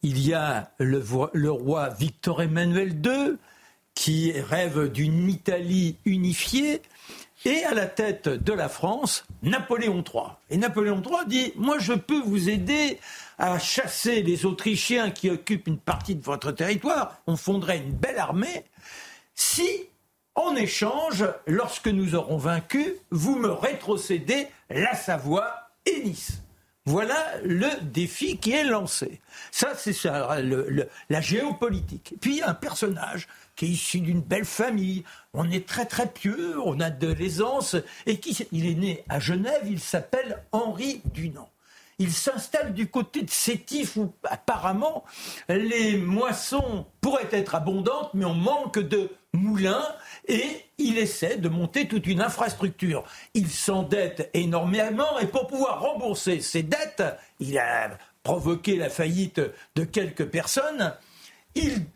Il 0.03 0.19
y 0.27 0.35
a 0.35 0.71
le 0.79 1.51
roi 1.51 1.89
Victor 1.91 2.43
Emmanuel 2.43 2.95
II 3.05 3.37
qui 3.95 4.33
rêve 4.33 4.93
d'une 4.93 5.29
Italie 5.29 5.97
unifiée 6.05 6.83
et 7.47 7.65
à 7.65 7.75
la 7.75 7.87
tête 7.87 8.29
de 8.29 8.53
la 8.53 8.69
France, 8.69 9.25
Napoléon 9.43 10.03
III. 10.03 10.25
Et 10.51 10.57
Napoléon 10.57 11.01
III 11.01 11.27
dit, 11.29 11.53
moi 11.55 11.79
je 11.79 11.93
peux 11.93 12.21
vous 12.21 12.49
aider 12.49 12.99
à 13.39 13.59
chasser 13.61 14.23
les 14.23 14.45
Autrichiens 14.47 15.11
qui 15.11 15.31
occupent 15.31 15.69
une 15.69 15.79
partie 15.79 16.17
de 16.17 16.25
votre 16.25 16.51
territoire, 16.51 17.19
on 17.29 17.37
fonderait 17.37 17.79
une 17.79 17.93
belle 17.93 18.19
armée, 18.19 18.65
si, 19.35 19.69
en 20.35 20.57
échange, 20.57 21.25
lorsque 21.47 21.89
nous 21.89 22.17
aurons 22.17 22.37
vaincu, 22.37 22.97
vous 23.11 23.37
me 23.37 23.51
rétrocédez 23.51 24.49
la 24.69 24.95
Savoie 24.95 25.55
et 25.85 26.03
Nice. 26.03 26.43
Voilà 26.85 27.17
le 27.45 27.69
défi 27.83 28.39
qui 28.39 28.53
est 28.53 28.65
lancé. 28.65 29.21
Ça, 29.51 29.73
c'est 29.77 29.97
la 30.05 31.21
géopolitique. 31.21 32.15
Puis 32.21 32.43
un 32.43 32.55
personnage 32.55 33.29
qui 33.57 33.65
est 33.65 33.71
issu 33.71 34.01
d'une 34.01 34.21
belle 34.21 34.45
famille. 34.45 35.03
On 35.35 35.51
est 35.51 35.67
très 35.67 35.87
très 35.87 36.07
pieux, 36.07 36.61
on 36.65 36.79
a 36.81 36.91
de 36.91 37.09
l'aisance. 37.09 37.77
Et 38.07 38.21
qui, 38.21 38.47
il 38.53 38.67
est 38.67 38.75
né 38.75 39.05
à 39.09 39.19
Genève, 39.19 39.63
il 39.65 39.81
s'appelle 39.81 40.45
Henri 40.53 41.03
Dunant. 41.13 41.51
Il 41.99 42.13
s'installe 42.13 42.75
du 42.75 42.89
côté 42.89 43.23
de 43.23 43.31
Sétif 43.31 43.97
où 43.97 44.13
apparemment 44.25 45.03
les 45.49 45.97
moissons 45.97 46.85
pourraient 47.01 47.29
être 47.33 47.55
abondantes, 47.55 48.11
mais 48.13 48.27
on 48.27 48.35
manque 48.35 48.79
de 48.79 49.11
moulins 49.33 49.87
et 50.29 50.45
il 50.77 50.99
essaie 50.99 51.39
de 51.39 51.49
monter 51.49 51.89
toute 51.89 52.07
une 52.07 52.21
infrastructure. 52.21 53.05
Il 53.33 53.49
s'endette 53.49 54.29
énormément 54.35 55.19
et 55.21 55.27
pour 55.27 55.47
pouvoir 55.47 55.81
rembourser 55.81 56.41
ses 56.41 56.63
dettes, 56.63 57.03
il 57.41 57.57
a 57.59 57.97
provoqué 58.23 58.77
la 58.77 58.91
faillite 58.91 59.41
de 59.75 59.85
quelques 59.85 60.27
personnes. 60.27 60.93
Il 61.55 61.87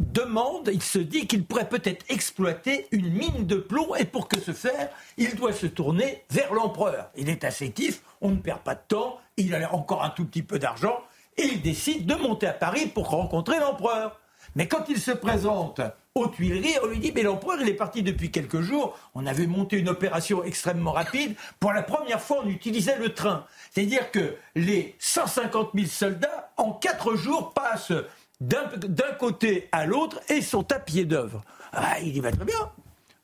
demande, 0.00 0.70
il 0.72 0.82
se 0.82 0.98
dit 0.98 1.26
qu'il 1.26 1.44
pourrait 1.44 1.68
peut-être 1.68 2.04
exploiter 2.08 2.86
une 2.90 3.10
mine 3.10 3.46
de 3.46 3.56
plomb 3.56 3.94
et 3.94 4.06
pour 4.06 4.28
que 4.28 4.40
ce 4.40 4.52
faire, 4.52 4.88
il 5.18 5.36
doit 5.36 5.52
se 5.52 5.66
tourner 5.66 6.24
vers 6.30 6.54
l'empereur. 6.54 7.10
Il 7.16 7.28
est 7.28 7.44
assétif, 7.44 8.02
on 8.20 8.30
ne 8.30 8.36
perd 8.36 8.60
pas 8.60 8.74
de 8.74 8.80
temps, 8.88 9.20
il 9.36 9.54
a 9.54 9.74
encore 9.74 10.02
un 10.02 10.10
tout 10.10 10.24
petit 10.24 10.42
peu 10.42 10.58
d'argent 10.58 10.98
et 11.36 11.44
il 11.44 11.62
décide 11.62 12.06
de 12.06 12.14
monter 12.14 12.46
à 12.46 12.52
Paris 12.52 12.86
pour 12.86 13.10
rencontrer 13.10 13.58
l'empereur. 13.60 14.18
Mais 14.56 14.66
quand 14.66 14.88
il 14.88 14.98
se 14.98 15.12
présente 15.12 15.80
aux 16.14 16.26
Tuileries, 16.26 16.74
on 16.82 16.86
lui 16.86 16.98
dit 16.98 17.12
mais 17.14 17.22
l'empereur 17.22 17.60
il 17.60 17.68
est 17.68 17.74
parti 17.74 18.02
depuis 18.02 18.30
quelques 18.30 18.62
jours, 18.62 18.98
on 19.14 19.26
avait 19.26 19.46
monté 19.46 19.76
une 19.76 19.88
opération 19.88 20.42
extrêmement 20.42 20.92
rapide, 20.92 21.36
pour 21.60 21.72
la 21.72 21.82
première 21.82 22.20
fois 22.20 22.40
on 22.42 22.48
utilisait 22.48 22.98
le 22.98 23.14
train. 23.14 23.44
C'est-à-dire 23.70 24.10
que 24.10 24.34
les 24.56 24.96
150 24.98 25.70
000 25.74 25.86
soldats 25.86 26.50
en 26.56 26.72
quatre 26.72 27.14
jours 27.14 27.52
passent 27.52 27.92
d'un 28.40 29.12
côté 29.18 29.68
à 29.72 29.86
l'autre 29.86 30.20
et 30.28 30.40
sont 30.40 30.70
à 30.72 30.78
pied 30.78 31.04
d'œuvre. 31.04 31.42
Ah, 31.72 32.00
il 32.00 32.16
y 32.16 32.20
va 32.20 32.32
très 32.32 32.44
bien. 32.44 32.70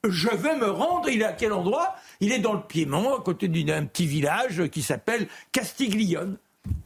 Je 0.09 0.29
vais 0.29 0.57
me 0.57 0.71
rendre, 0.71 1.09
il 1.09 1.23
est 1.23 1.27
à 1.27 1.33
quel 1.33 1.53
endroit? 1.53 1.97
Il 2.21 2.33
est 2.33 2.39
dans 2.39 2.53
le 2.53 2.62
Piémont, 2.62 3.17
à 3.17 3.23
côté 3.23 3.49
d'un 3.49 3.87
petit 3.87 4.07
village 4.07 4.69
qui 4.69 4.83
s'appelle 4.83 5.27
Castiglione. 5.53 6.37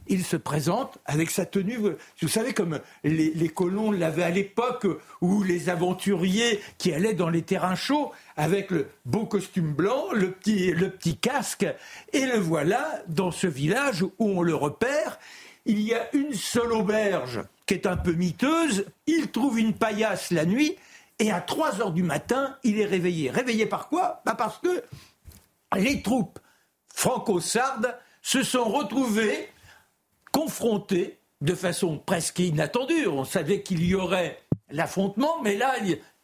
Il 0.07 0.23
se 0.23 0.35
présente 0.35 0.99
avec 1.05 1.31
sa 1.31 1.45
tenue, 1.45 1.77
vous 2.21 2.27
savez, 2.27 2.53
comme 2.53 2.79
les, 3.03 3.49
colons 3.49 3.91
l'avaient 3.91 4.23
à 4.23 4.29
l'époque, 4.29 4.85
où 5.21 5.41
les 5.41 5.69
aventuriers 5.69 6.59
qui 6.77 6.93
allaient 6.93 7.13
dans 7.13 7.29
les 7.29 7.41
terrains 7.41 7.75
chauds, 7.75 8.11
avec 8.37 8.71
le 8.71 8.87
beau 9.05 9.25
costume 9.25 9.73
blanc, 9.73 10.11
le 10.13 10.31
petit, 10.31 10.71
le 10.71 10.89
petit 10.89 11.17
casque, 11.17 11.65
et 12.13 12.25
le 12.25 12.37
voilà 12.37 13.01
dans 13.07 13.31
ce 13.31 13.47
village 13.47 14.03
où 14.03 14.13
on 14.19 14.41
le 14.41 14.53
repère. 14.53 15.19
Il 15.65 15.79
y 15.79 15.93
a 15.93 16.13
une 16.13 16.33
seule 16.33 16.73
auberge 16.73 17.41
un 17.85 17.97
peu 17.97 18.13
miteuse, 18.13 18.85
il 19.07 19.31
trouve 19.31 19.59
une 19.59 19.73
paillasse 19.73 20.31
la 20.31 20.45
nuit, 20.45 20.77
et 21.19 21.31
à 21.31 21.41
3 21.41 21.81
heures 21.81 21.91
du 21.91 22.03
matin, 22.03 22.57
il 22.63 22.79
est 22.79 22.85
réveillé. 22.85 23.29
Réveillé 23.29 23.65
par 23.65 23.89
quoi? 23.89 24.21
Bah 24.25 24.35
Parce 24.35 24.57
que 24.57 24.83
les 25.77 26.01
troupes 26.01 26.39
franco-sardes 26.93 27.95
se 28.21 28.43
sont 28.43 28.65
retrouvées 28.65 29.49
confrontées 30.31 31.19
de 31.41 31.55
façon 31.55 31.97
presque 31.97 32.39
inattendue. 32.39 33.07
On 33.07 33.23
savait 33.23 33.61
qu'il 33.61 33.83
y 33.85 33.95
aurait 33.95 34.41
l'affrontement, 34.69 35.41
mais 35.43 35.57
là, 35.57 35.75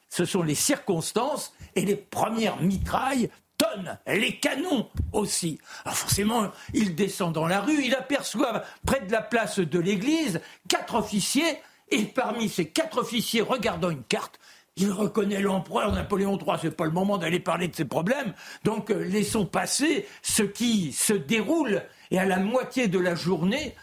ce 0.09 0.25
sont 0.25 0.43
les 0.43 0.55
circonstances 0.55 1.53
et 1.75 1.81
les 1.81 1.95
premières 1.95 2.61
mitrailles 2.61 3.29
les 4.07 4.38
canons 4.38 4.89
aussi. 5.13 5.59
Alors 5.86 5.97
forcément, 5.97 6.51
il 6.74 6.95
descend 6.95 7.34
dans 7.34 7.47
la 7.47 7.61
rue, 7.61 7.84
il 7.84 7.95
aperçoit 7.95 8.63
près 8.86 9.01
de 9.01 9.11
la 9.11 9.22
place 9.22 9.59
de 9.59 9.80
l'église 9.80 10.41
quatre 10.68 10.95
officiers, 10.95 11.57
et 11.89 12.03
parmi 12.03 12.49
ces 12.49 12.68
quatre 12.68 12.99
officiers 12.99 13.41
regardant 13.41 13.89
une 13.89 14.03
carte, 14.03 14.39
il 14.78 14.91
reconnaît 14.91 15.41
l'empereur 15.41 15.91
Napoléon 15.91 16.38
III. 16.38 16.57
C'est 16.61 16.76
pas 16.76 16.86
le 16.86 16.91
moment 16.91 17.18
d'aller 17.18 17.39
parler 17.39 17.68
de 17.68 17.76
ses 17.76 17.86
problèmes. 17.86 18.34
Donc 18.63 18.91
euh, 18.91 19.03
laissons 19.03 19.45
passer 19.45 20.07
ce 20.22 20.43
qui 20.43 20.93
se 20.93 21.13
déroule. 21.13 21.82
Et 22.11 22.20
à 22.20 22.26
la 22.26 22.38
moitié 22.38 22.88
de 22.88 22.99
la 22.99 23.15
journée, 23.15 23.76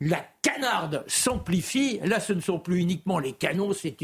la 0.00 0.24
canarde 0.42 1.04
s'amplifie. 1.08 1.98
Là, 2.04 2.20
ce 2.20 2.32
ne 2.32 2.40
sont 2.40 2.60
plus 2.60 2.80
uniquement 2.80 3.18
les 3.18 3.32
canons, 3.32 3.72
c'est 3.72 3.96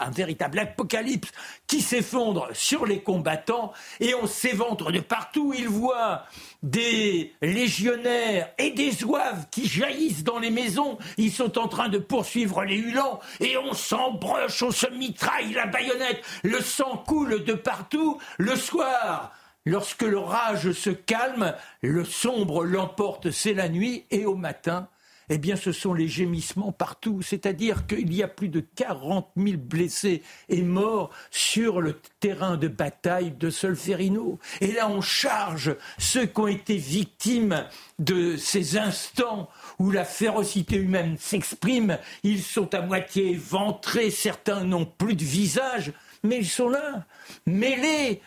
un 0.00 0.10
véritable 0.10 0.58
apocalypse 0.60 1.32
qui 1.66 1.80
s'effondre 1.80 2.48
sur 2.52 2.86
les 2.86 3.02
combattants 3.02 3.72
et 4.00 4.14
on 4.14 4.26
s'éventre 4.26 4.92
de 4.92 5.00
partout. 5.00 5.52
Ils 5.56 5.68
voient 5.68 6.24
des 6.62 7.34
légionnaires 7.42 8.50
et 8.58 8.70
des 8.70 8.92
zouaves 8.92 9.46
qui 9.50 9.66
jaillissent 9.66 10.24
dans 10.24 10.38
les 10.38 10.50
maisons. 10.50 10.98
Ils 11.16 11.32
sont 11.32 11.58
en 11.58 11.66
train 11.66 11.88
de 11.88 11.98
poursuivre 11.98 12.64
les 12.64 12.76
hulans 12.76 13.18
et 13.40 13.56
on 13.56 13.72
s'embroche, 13.72 14.62
on 14.62 14.70
se 14.70 14.86
mitraille 14.86 15.52
la 15.52 15.66
baïonnette. 15.66 16.22
Le 16.44 16.60
sang 16.60 17.02
coule 17.06 17.44
de 17.44 17.54
partout. 17.54 18.20
Le 18.38 18.54
soir, 18.54 19.32
lorsque 19.66 20.02
l'orage 20.02 20.70
se 20.72 20.90
calme, 20.90 21.54
le 21.82 22.04
sombre 22.04 22.64
l'emporte, 22.64 23.32
c'est 23.32 23.54
la 23.54 23.68
nuit 23.68 24.04
et 24.10 24.26
au 24.26 24.36
matin, 24.36 24.88
eh 25.28 25.38
bien, 25.38 25.56
ce 25.56 25.72
sont 25.72 25.94
les 25.94 26.08
gémissements 26.08 26.72
partout. 26.72 27.22
C'est-à-dire 27.22 27.86
qu'il 27.86 28.12
y 28.14 28.22
a 28.22 28.28
plus 28.28 28.48
de 28.48 28.60
40 28.60 29.30
000 29.36 29.56
blessés 29.58 30.22
et 30.48 30.62
morts 30.62 31.10
sur 31.30 31.80
le 31.80 32.00
terrain 32.20 32.56
de 32.56 32.68
bataille 32.68 33.32
de 33.32 33.50
Solferino. 33.50 34.38
Et 34.60 34.72
là, 34.72 34.88
on 34.88 35.00
charge 35.00 35.76
ceux 35.98 36.26
qui 36.26 36.40
ont 36.40 36.48
été 36.48 36.76
victimes 36.76 37.64
de 37.98 38.36
ces 38.36 38.78
instants 38.78 39.48
où 39.78 39.90
la 39.90 40.04
férocité 40.04 40.76
humaine 40.76 41.16
s'exprime. 41.18 41.98
Ils 42.22 42.42
sont 42.42 42.74
à 42.74 42.80
moitié 42.80 43.34
ventrés, 43.34 44.10
certains 44.10 44.64
n'ont 44.64 44.86
plus 44.86 45.14
de 45.14 45.24
visage, 45.24 45.92
mais 46.22 46.38
ils 46.38 46.48
sont 46.48 46.68
là, 46.68 47.06
mêlés. 47.46 48.20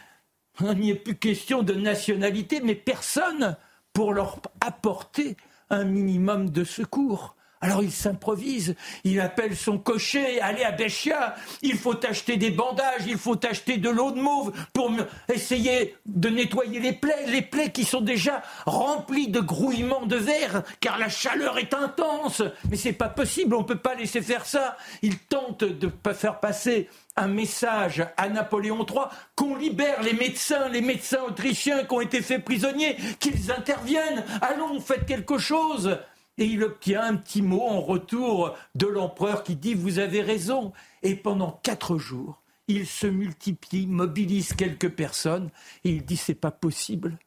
Il 0.62 0.80
n'y 0.80 0.92
a 0.92 0.96
plus 0.96 1.16
question 1.16 1.62
de 1.62 1.74
nationalité, 1.74 2.62
mais 2.64 2.76
personne 2.76 3.56
pour 3.94 4.14
leur 4.14 4.40
apporter 4.62 5.38
un 5.70 5.84
minimum 5.84 6.50
de 6.50 6.64
secours. 6.64 7.36
Alors 7.60 7.82
il 7.82 7.92
s'improvise, 7.92 8.76
il 9.04 9.20
appelle 9.20 9.56
son 9.56 9.80
cocher, 9.80 10.40
allez 10.42 10.64
à 10.64 10.72
Béchia, 10.72 11.34
il 11.64 11.76
faut 11.76 12.06
acheter 12.06 12.38
des 12.38 12.52
bandages, 12.52 13.08
il 13.08 13.18
faut 13.18 13.44
acheter 13.44 13.78
de 13.78 13.90
l'eau 13.90 14.12
de 14.12 14.20
mauve 14.22 14.54
pour 14.74 14.92
essayer 15.28 15.96
de 16.06 16.30
nettoyer 16.30 16.80
les 16.80 16.94
plaies, 16.94 17.26
les 17.26 17.42
plaies 17.42 17.72
qui 17.72 17.84
sont 17.84 18.02
déjà 18.02 18.44
remplies 18.68 19.30
de 19.30 19.40
grouillements 19.40 20.06
de 20.06 20.18
verre, 20.18 20.62
car 20.80 21.00
la 21.00 21.10
chaleur 21.10 21.58
est 21.58 21.74
intense. 21.74 22.44
Mais 22.70 22.78
c'est 22.78 22.94
pas 22.94 23.10
possible, 23.10 23.56
on 23.56 23.62
ne 23.62 23.66
peut 23.66 23.80
pas 23.80 23.96
laisser 23.96 24.22
faire 24.22 24.46
ça. 24.46 24.78
Il 25.02 25.18
tente 25.18 25.64
de 25.64 25.92
faire 26.14 26.40
passer 26.40 26.90
un 27.18 27.28
message 27.28 28.08
à 28.16 28.30
Napoléon 28.30 28.86
III 28.86 29.06
qu'on 29.36 29.56
libère 29.56 30.02
les 30.04 30.14
médecins, 30.14 30.70
les 30.70 30.82
médecins 30.82 31.24
autrichiens 31.24 31.84
qui 31.84 31.94
ont 31.94 32.02
été 32.02 32.22
faits 32.22 32.46
prisonniers, 32.46 32.96
qu'ils 33.20 33.52
interviennent. 33.52 34.24
Allons, 34.42 34.80
faites 34.80 35.06
quelque 35.06 35.38
chose. 35.38 35.98
Et 36.38 36.46
il 36.46 36.64
obtient 36.64 37.04
un 37.04 37.16
petit 37.16 37.42
mot 37.42 37.64
en 37.64 37.82
retour 37.82 38.56
de 38.76 38.86
l'empereur 38.86 39.44
qui 39.44 39.56
dit 39.56 39.74
Vous 39.74 40.00
avez 40.00 40.22
raison. 40.22 40.72
Et 41.02 41.16
pendant 41.16 41.60
quatre 41.64 41.98
jours, 41.98 42.44
il 42.68 42.86
se 42.86 43.08
multiplie, 43.08 43.88
mobilise 43.88 44.54
quelques 44.54 44.90
personnes, 44.90 45.50
et 45.84 45.90
il 45.90 46.06
dit 46.06 46.18
C'est 46.18 46.36
pas 46.36 46.52
possible. 46.52 47.18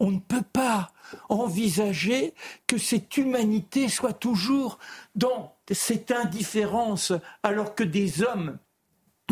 On 0.00 0.10
ne 0.10 0.20
peut 0.20 0.44
pas 0.52 0.92
envisager 1.28 2.34
que 2.66 2.78
cette 2.78 3.16
humanité 3.16 3.88
soit 3.88 4.12
toujours 4.12 4.78
dans 5.14 5.56
cette 5.70 6.10
indifférence, 6.10 7.12
alors 7.42 7.74
que 7.74 7.84
des 7.84 8.22
hommes 8.22 8.58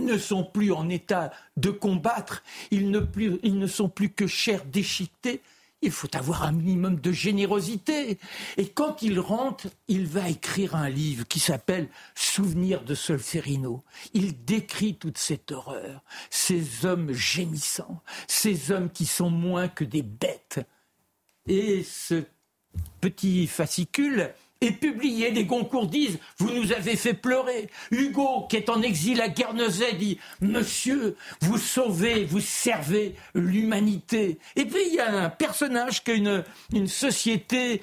ne 0.01 0.18
sont 0.18 0.45
plus 0.45 0.72
en 0.72 0.88
état 0.88 1.32
de 1.57 1.70
combattre, 1.70 2.43
ils 2.70 2.90
ne, 2.90 3.66
sont 3.66 3.88
plus 3.88 4.11
que 4.11 4.26
chers 4.26 4.64
déchiquetés. 4.64 5.43
Il 5.84 5.90
faut 5.90 6.14
avoir 6.16 6.45
un 6.45 6.53
minimum 6.53 7.01
de 7.01 7.11
générosité. 7.11 8.18
Et 8.57 8.68
quand 8.68 9.03
il 9.03 9.18
rentre, 9.18 9.66
il 9.88 10.07
va 10.07 10.28
écrire 10.28 10.76
un 10.76 10.88
livre 10.88 11.26
qui 11.26 11.40
s'appelle 11.40 11.88
Souvenir 12.14 12.84
de 12.84 12.95
Solferino. 12.95 13.82
Il 14.14 14.45
décrit 14.45 14.95
toute 14.95 15.18
cette 15.18 15.51
horreur, 15.51 16.05
ces 16.30 16.86
hommes 16.86 17.12
gémissants, 17.12 18.01
ces 18.28 18.70
hommes 18.70 18.90
qui 18.90 19.07
sont 19.07 19.30
moins 19.30 19.66
que 19.66 19.82
des 19.82 20.03
bêtes. 20.03 20.61
Et 21.49 21.82
ce 21.82 22.22
petit 23.01 23.49
fascicule 23.49 24.32
et 24.62 24.70
publié. 24.72 25.30
Les 25.30 25.44
Goncourt 25.44 25.88
disent 25.88 26.18
Vous 26.38 26.50
nous 26.50 26.72
avez 26.72 26.96
fait 26.96 27.12
pleurer. 27.12 27.68
Hugo, 27.90 28.46
qui 28.48 28.56
est 28.56 28.70
en 28.70 28.80
exil 28.80 29.20
à 29.20 29.28
Guernesey, 29.28 29.92
dit 29.94 30.18
Monsieur, 30.40 31.16
vous 31.42 31.58
sauvez, 31.58 32.24
vous 32.24 32.40
servez 32.40 33.16
l'humanité. 33.34 34.38
Et 34.56 34.64
puis 34.64 34.80
il 34.86 34.94
y 34.94 35.00
a 35.00 35.24
un 35.24 35.28
personnage 35.28 36.02
qui 36.02 36.12
a 36.12 36.14
une, 36.14 36.44
une 36.72 36.86
société 36.86 37.82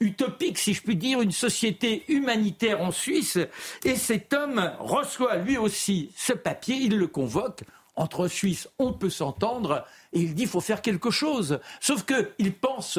utopique, 0.00 0.58
si 0.58 0.74
je 0.74 0.82
puis 0.82 0.96
dire, 0.96 1.22
une 1.22 1.32
société 1.32 2.04
humanitaire 2.08 2.80
en 2.80 2.90
Suisse. 2.90 3.38
Et 3.84 3.96
cet 3.96 4.32
homme 4.32 4.72
reçoit 4.78 5.36
lui 5.36 5.56
aussi 5.56 6.12
ce 6.16 6.32
papier, 6.32 6.76
il 6.76 6.96
le 6.96 7.06
convoque. 7.06 7.62
Entre 7.98 8.28
Suisses, 8.28 8.68
on 8.78 8.92
peut 8.92 9.08
s'entendre, 9.08 9.86
et 10.12 10.20
il 10.20 10.34
dit 10.34 10.44
faut 10.44 10.60
faire 10.60 10.82
quelque 10.82 11.10
chose. 11.10 11.60
Sauf 11.80 12.04
qu'il 12.04 12.52
pense 12.52 12.98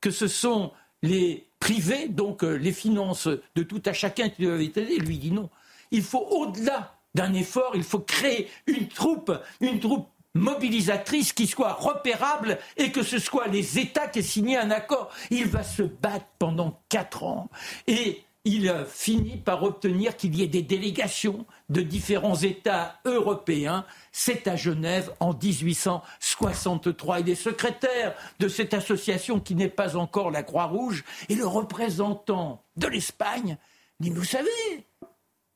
que 0.00 0.10
ce 0.10 0.28
sont 0.28 0.72
les 1.02 1.49
privés, 1.60 2.08
donc 2.08 2.42
euh, 2.42 2.54
les 2.54 2.72
finances 2.72 3.28
de 3.28 3.62
tout 3.62 3.82
à 3.86 3.92
chacun 3.92 4.28
qui 4.30 4.42
doivent 4.42 4.60
aider. 4.60 4.96
Lui 4.96 5.18
dit 5.18 5.30
non. 5.30 5.48
Il 5.92 6.02
faut 6.02 6.26
au-delà 6.30 6.96
d'un 7.14 7.32
effort, 7.34 7.72
il 7.74 7.82
faut 7.84 8.00
créer 8.00 8.48
une 8.66 8.88
troupe, 8.88 9.32
une 9.60 9.78
troupe 9.78 10.08
mobilisatrice 10.34 11.32
qui 11.32 11.46
soit 11.46 11.72
repérable 11.72 12.58
et 12.76 12.92
que 12.92 13.02
ce 13.02 13.18
soit 13.18 13.48
les 13.48 13.78
États 13.78 14.06
qui 14.08 14.20
aient 14.20 14.22
signé 14.22 14.56
un 14.56 14.70
accord. 14.70 15.10
Il 15.30 15.46
va 15.46 15.62
se 15.62 15.82
battre 15.82 16.26
pendant 16.38 16.80
quatre 16.88 17.24
ans 17.24 17.48
et 17.86 18.22
il 18.44 18.74
finit 18.88 19.36
par 19.36 19.62
obtenir 19.62 20.16
qu'il 20.16 20.34
y 20.34 20.42
ait 20.42 20.48
des 20.48 20.62
délégations 20.62 21.44
de 21.68 21.82
différents 21.82 22.36
États 22.36 22.98
européens. 23.04 23.84
C'est 24.12 24.48
à 24.48 24.56
Genève 24.56 25.12
en 25.20 25.34
1863. 25.34 27.20
Il 27.20 27.28
est 27.28 27.34
secrétaire 27.34 28.14
de 28.38 28.48
cette 28.48 28.72
association 28.72 29.40
qui 29.40 29.54
n'est 29.54 29.68
pas 29.68 29.96
encore 29.96 30.30
la 30.30 30.42
Croix-Rouge 30.42 31.04
et 31.28 31.34
le 31.34 31.46
représentant 31.46 32.62
de 32.76 32.86
l'Espagne 32.86 33.58
dit, 34.00 34.10
vous 34.10 34.24
savez, 34.24 34.48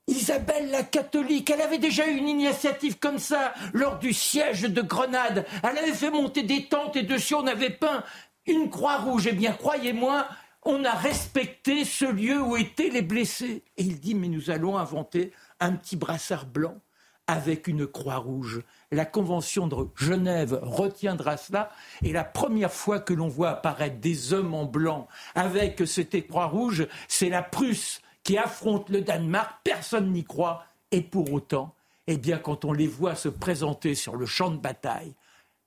Isabelle 0.07 0.69
la 0.69 0.83
catholique, 0.83 1.49
elle 1.49 1.61
avait 1.61 1.79
déjà 1.79 2.07
eu 2.07 2.15
une 2.15 2.29
initiative 2.29 2.99
comme 2.99 3.17
ça 3.17 3.55
lors 3.73 3.97
du 3.97 4.13
siège 4.13 4.61
de 4.61 4.81
Grenade. 4.83 5.47
Elle 5.63 5.79
avait 5.79 5.93
fait 5.93 6.11
monter 6.11 6.43
des 6.43 6.67
tentes 6.67 6.95
et 6.95 7.01
dessus 7.01 7.33
on 7.33 7.47
avait 7.47 7.71
peint 7.71 8.03
une 8.45 8.69
croix 8.69 8.97
rouge. 8.97 9.25
Eh 9.27 9.31
bien, 9.31 9.53
croyez-moi, 9.53 10.27
on 10.65 10.83
a 10.83 10.93
respecté 10.93 11.85
ce 11.85 12.05
lieu 12.05 12.41
où 12.41 12.57
étaient 12.57 12.89
les 12.89 13.03
blessés. 13.03 13.63
Et 13.77 13.83
il 13.83 13.99
dit, 13.99 14.15
mais 14.15 14.27
nous 14.27 14.49
allons 14.49 14.77
inventer 14.77 15.31
un 15.59 15.73
petit 15.73 15.95
brassard 15.95 16.47
blanc 16.47 16.75
avec 17.27 17.67
une 17.67 17.87
croix 17.87 18.17
rouge. 18.17 18.61
La 18.91 19.05
Convention 19.05 19.67
de 19.67 19.75
Genève 19.95 20.59
retiendra 20.61 21.37
cela. 21.37 21.71
Et 22.03 22.11
la 22.11 22.23
première 22.23 22.73
fois 22.73 22.99
que 22.99 23.13
l'on 23.13 23.27
voit 23.27 23.51
apparaître 23.51 23.99
des 23.99 24.33
hommes 24.33 24.53
en 24.53 24.65
blanc 24.65 25.07
avec 25.35 25.87
cette 25.87 26.27
croix 26.27 26.47
rouge, 26.47 26.87
c'est 27.07 27.29
la 27.29 27.43
Prusse 27.43 28.01
qui 28.23 28.37
affrontent 28.37 28.91
le 28.91 29.01
Danemark, 29.01 29.59
personne 29.63 30.11
n'y 30.11 30.23
croit, 30.23 30.65
et 30.91 31.01
pour 31.01 31.31
autant, 31.31 31.75
eh 32.07 32.17
bien, 32.17 32.39
quand 32.39 32.65
on 32.65 32.73
les 32.73 32.87
voit 32.87 33.15
se 33.15 33.29
présenter 33.29 33.93
sur 33.93 34.15
le 34.15 34.25
champ 34.25 34.49
de 34.49 34.57
bataille, 34.57 35.13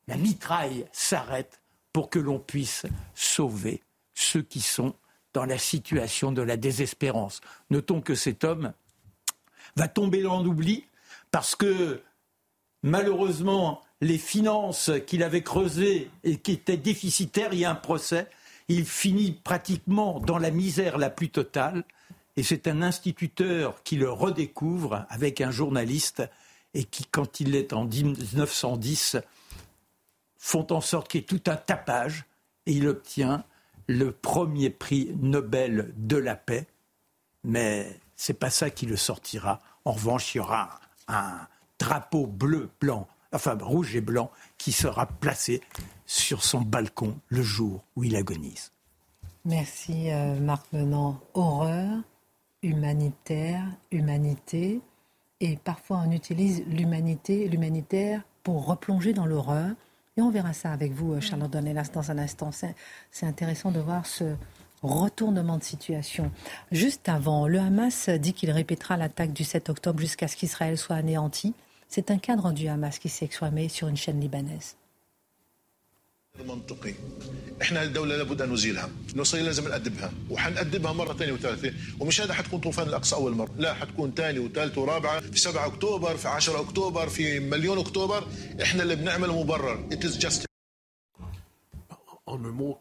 la 0.08 0.16
mitraille 0.16 0.86
s'arrête 0.90 1.60
pour 1.92 2.10
que 2.10 2.18
l'on 2.18 2.40
puisse 2.40 2.84
sauver 3.14 3.82
ceux 4.18 4.42
qui 4.42 4.60
sont 4.60 4.94
dans 5.32 5.44
la 5.44 5.58
situation 5.58 6.32
de 6.32 6.42
la 6.42 6.56
désespérance. 6.56 7.40
Notons 7.70 8.00
que 8.00 8.14
cet 8.14 8.44
homme 8.44 8.72
va 9.76 9.88
tomber 9.88 10.22
dans 10.22 10.42
l'oubli 10.42 10.84
parce 11.30 11.54
que 11.54 12.02
malheureusement, 12.82 13.82
les 14.00 14.18
finances 14.18 14.90
qu'il 15.06 15.22
avait 15.22 15.42
creusées 15.42 16.10
et 16.24 16.38
qui 16.38 16.52
étaient 16.52 16.76
déficitaires, 16.76 17.52
il 17.52 17.60
y 17.60 17.64
a 17.64 17.70
un 17.70 17.76
procès, 17.76 18.28
il 18.68 18.84
finit 18.84 19.32
pratiquement 19.32 20.20
dans 20.20 20.38
la 20.38 20.50
misère 20.50 20.98
la 20.98 21.10
plus 21.10 21.30
totale. 21.30 21.84
Et 22.36 22.42
c'est 22.42 22.68
un 22.68 22.82
instituteur 22.82 23.82
qui 23.82 23.96
le 23.96 24.10
redécouvre 24.10 25.06
avec 25.08 25.40
un 25.40 25.50
journaliste 25.50 26.22
et 26.74 26.84
qui, 26.84 27.04
quand 27.04 27.40
il 27.40 27.54
est 27.54 27.72
en 27.72 27.84
1910, 27.84 29.16
font 30.38 30.66
en 30.72 30.80
sorte 30.80 31.08
qu'il 31.08 31.20
y 31.20 31.24
ait 31.24 31.26
tout 31.26 31.50
un 31.50 31.56
tapage 31.56 32.24
et 32.66 32.72
il 32.72 32.86
obtient 32.86 33.44
le 33.88 34.12
premier 34.12 34.70
prix 34.70 35.12
Nobel 35.20 35.92
de 35.96 36.16
la 36.16 36.36
paix. 36.36 36.66
Mais 37.42 37.98
c'est 38.14 38.38
pas 38.38 38.50
ça 38.50 38.70
qui 38.70 38.86
le 38.86 38.96
sortira. 38.96 39.60
En 39.84 39.92
revanche, 39.92 40.34
il 40.34 40.38
y 40.38 40.40
aura 40.40 40.80
un 41.08 41.40
drapeau 41.78 42.26
bleu, 42.26 42.70
blanc, 42.80 43.08
enfin 43.32 43.56
rouge 43.60 43.96
et 43.96 44.00
blanc, 44.00 44.30
qui 44.58 44.72
sera 44.72 45.06
placé 45.06 45.60
sur 46.06 46.44
son 46.44 46.60
balcon 46.60 47.18
le 47.28 47.42
jour 47.42 47.84
où 47.96 48.04
il 48.04 48.14
agonise. 48.16 48.72
Merci 49.44 50.10
euh, 50.10 50.38
Marc 50.38 50.66
Menant. 50.72 51.20
Horreur, 51.34 51.98
humanitaire, 52.62 53.64
humanité, 53.90 54.80
et 55.40 55.56
parfois 55.56 56.02
on 56.06 56.10
utilise 56.10 56.64
l'humanité, 56.66 57.48
l'humanitaire 57.48 58.22
pour 58.42 58.66
replonger 58.66 59.12
dans 59.12 59.26
l'horreur. 59.26 59.70
Et 60.18 60.20
on 60.20 60.30
verra 60.30 60.52
ça 60.52 60.72
avec 60.72 60.90
vous, 60.92 61.20
Charlotte 61.20 61.48
Dornelas, 61.48 61.90
dans 61.94 62.10
un 62.10 62.18
instant. 62.18 62.50
C'est 62.50 63.26
intéressant 63.26 63.70
de 63.70 63.78
voir 63.78 64.04
ce 64.04 64.34
retournement 64.82 65.58
de 65.58 65.62
situation. 65.62 66.32
Juste 66.72 67.08
avant, 67.08 67.46
le 67.46 67.60
Hamas 67.60 68.08
dit 68.08 68.32
qu'il 68.32 68.50
répétera 68.50 68.96
l'attaque 68.96 69.32
du 69.32 69.44
7 69.44 69.68
octobre 69.68 70.00
jusqu'à 70.00 70.26
ce 70.26 70.36
qu'Israël 70.36 70.76
soit 70.76 70.96
anéanti. 70.96 71.54
C'est 71.88 72.10
un 72.10 72.18
cadre 72.18 72.50
du 72.50 72.66
Hamas 72.66 72.98
qui 72.98 73.08
s'est 73.08 73.26
exprimé 73.26 73.68
sur 73.68 73.86
une 73.86 73.96
chaîne 73.96 74.20
libanaise. 74.20 74.74
منطقي 76.44 76.94
إحنا 77.62 77.82
الدولة 77.82 78.16
لابد 78.16 78.42
ان 78.42 78.52
نزيلها 78.52 78.88
الاسرائيل 79.14 79.46
لازم 79.46 79.68
نأدبها 79.68 80.12
وحنأدبها 80.30 80.92
مره 80.92 81.12
ثانية 81.12 81.32
وثالثه 81.32 81.72
ومش 82.00 82.20
هذا 82.20 82.34
حتكون 82.34 82.60
طوفان 82.60 82.88
الاقصى 82.88 83.16
اول 83.16 83.32
مره 83.32 83.50
لا 83.58 83.74
حتكون 83.74 84.12
ثاني 84.16 84.38
وثالث 84.38 84.78
ورابعه 84.78 85.20
في 85.20 85.38
7 85.38 85.66
اكتوبر 85.66 86.16
في 86.16 86.28
10 86.28 86.60
اكتوبر 86.60 87.08
في 87.08 87.40
مليون 87.40 87.78
اكتوبر 87.78 88.24
إحنا 88.62 88.82
اللي 88.82 88.96
بنعمل 88.96 89.28
مبرر 89.28 89.88
it 89.92 90.04
is 90.04 90.26
just 90.26 90.44
en 92.26 92.34
un 92.34 92.60
mot 92.60 92.78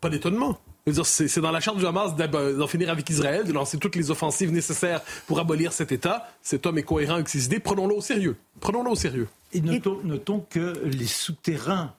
pas 0.00 0.10
d'étonnement 0.10 0.56
c'est 1.02 1.40
dans 1.40 1.50
la 1.50 1.58
charte 1.58 1.78
du 1.78 1.86
Hamas 1.86 2.14
d'en 2.14 2.66
finir 2.68 2.90
avec 2.90 3.10
Israël, 3.10 3.44
de 3.44 3.52
lancer 3.52 3.76
toutes 3.76 3.96
les 3.96 4.12
offensives 4.12 4.52
nécessaires 4.52 5.00
pour 5.26 5.40
abolir 5.40 5.72
cet 5.72 5.90
État. 5.90 6.28
Cet 6.42 6.64
homme 6.64 6.78
est 6.78 6.84
cohérent 6.84 7.14
avec 7.14 7.28
ses 7.28 7.46
idées. 7.46 7.58
Prenons-le 7.58 7.94
au 7.96 8.00
sérieux. 8.00 8.36
Prenons-le 8.60 8.90
au 8.90 8.94
sérieux. 8.94 9.26
Et 9.52 9.60
notons, 9.60 10.00
notons 10.04 10.46
que 10.48 10.80
les 10.84 11.08
souterrains 11.08 11.92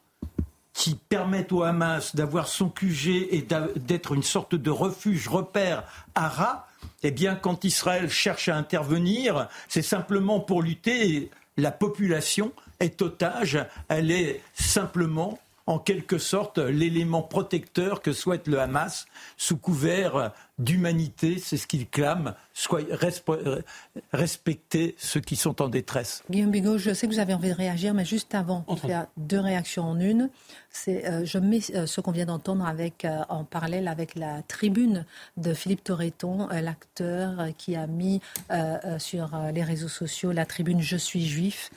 qui 0.77 0.93
permettent 0.93 1.51
au 1.51 1.63
Hamas 1.63 2.15
d'avoir 2.15 2.47
son 2.47 2.69
QG 2.69 3.29
et 3.31 3.47
d'être 3.77 4.13
une 4.13 4.21
sorte 4.21 4.53
de 4.53 4.69
refuge 4.69 5.27
repère 5.27 5.83
à 6.13 6.67
eh 7.01 7.09
bien, 7.09 7.33
quand 7.33 7.63
Israël 7.63 8.11
cherche 8.11 8.47
à 8.47 8.55
intervenir, 8.55 9.49
c'est 9.67 9.81
simplement 9.81 10.39
pour 10.39 10.61
lutter. 10.61 11.31
La 11.57 11.71
population 11.71 12.51
est 12.79 13.01
otage, 13.01 13.57
elle 13.87 14.11
est 14.11 14.39
simplement 14.53 15.39
en 15.65 15.79
quelque 15.79 16.19
sorte 16.19 16.59
l'élément 16.59 17.23
protecteur 17.23 18.03
que 18.03 18.13
souhaite 18.13 18.47
le 18.47 18.59
Hamas 18.59 19.07
sous 19.35 19.57
couvert 19.57 20.31
d'humanité, 20.57 21.37
c'est 21.39 21.57
ce 21.57 21.67
qu'il 21.67 21.87
clame, 21.87 22.33
soit 22.53 22.81
respecter 24.11 24.95
ceux 24.97 25.19
qui 25.19 25.35
sont 25.35 25.61
en 25.61 25.67
détresse. 25.67 26.23
Guillaume 26.29 26.51
Bigot, 26.51 26.77
je 26.77 26.93
sais 26.93 27.07
que 27.07 27.13
vous 27.13 27.19
avez 27.19 27.33
envie 27.33 27.49
de 27.49 27.53
réagir, 27.53 27.93
mais 27.93 28.05
juste 28.05 28.33
avant, 28.33 28.65
on 28.67 28.75
fait 28.75 28.95
deux 29.17 29.39
réactions 29.39 29.83
en 29.83 29.99
une. 29.99 30.29
Euh, 30.87 31.25
je 31.25 31.37
mets 31.37 31.59
euh, 31.73 31.85
ce 31.85 32.01
qu'on 32.01 32.11
vient 32.11 32.25
d'entendre 32.25 32.65
avec, 32.65 33.05
euh, 33.05 33.21
en 33.29 33.43
parallèle 33.43 33.87
avec 33.87 34.15
la 34.15 34.41
tribune 34.43 35.05
de 35.37 35.53
Philippe 35.53 35.83
Torreton, 35.83 36.47
l'acteur 36.49 37.47
qui 37.57 37.75
a 37.75 37.87
mis 37.87 38.21
sur 38.99 39.31
les 39.53 39.63
réseaux 39.63 39.87
sociaux 39.87 40.31
la 40.31 40.45
tribune 40.45 40.81
Je 40.81 40.97
suis 40.97 41.25
juif. 41.25 41.69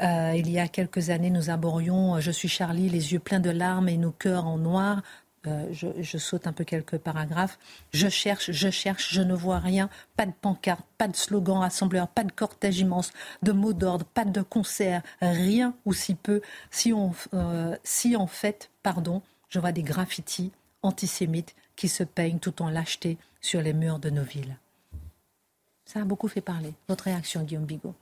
il 0.00 0.50
y 0.50 0.58
a 0.58 0.68
quelques 0.68 1.10
années, 1.10 1.30
nous 1.30 1.50
aborions 1.50 2.20
Je 2.20 2.30
suis 2.30 2.48
Charlie, 2.48 2.88
les 2.88 3.12
yeux 3.12 3.18
pleins 3.18 3.40
de 3.40 3.50
larmes 3.50 3.88
et 3.88 3.96
nos 3.96 4.10
cœurs 4.10 4.46
en 4.46 4.58
noir. 4.58 5.02
Euh, 5.46 5.72
je, 5.72 6.18
saute 6.18 6.46
un 6.46 6.52
peu 6.52 6.64
quelques 6.64 6.98
paragraphes. 6.98 7.58
Je 7.92 8.08
cherche, 8.08 8.50
je 8.50 8.70
cherche, 8.70 9.12
je 9.12 9.20
ne 9.20 9.34
vois 9.34 9.58
rien. 9.58 9.90
Pas 10.16 10.26
de 10.26 10.32
pancarte, 10.32 10.84
pas 10.96 11.08
de 11.08 11.16
slogan 11.16 11.58
rassembleur, 11.58 12.08
pas 12.08 12.24
de 12.24 12.32
cortège 12.32 12.80
immense, 12.80 13.12
de 13.42 13.52
mots 13.52 13.74
d'ordre, 13.74 14.06
pas 14.06 14.24
de 14.24 14.42
concert, 14.42 15.02
rien 15.20 15.74
ou 15.84 15.92
si 15.92 16.14
peu. 16.14 16.40
Si, 16.70 16.92
on, 16.92 17.12
euh, 17.34 17.76
si 17.84 18.16
en 18.16 18.26
fait, 18.26 18.70
pardon, 18.82 19.22
je 19.48 19.58
vois 19.58 19.72
des 19.72 19.82
graffitis 19.82 20.50
antisémites 20.82 21.54
qui 21.76 21.88
se 21.88 22.04
peignent 22.04 22.38
tout 22.38 22.62
en 22.62 22.70
lâcheté 22.70 23.18
sur 23.40 23.60
les 23.60 23.72
murs 23.72 23.98
de 23.98 24.10
nos 24.10 24.22
villes. 24.22 24.56
Ça 25.84 26.00
a 26.00 26.04
beaucoup 26.04 26.28
fait 26.28 26.40
parler. 26.40 26.72
Votre 26.88 27.04
réaction, 27.04 27.42
Guillaume 27.42 27.66
Bigot? 27.66 27.94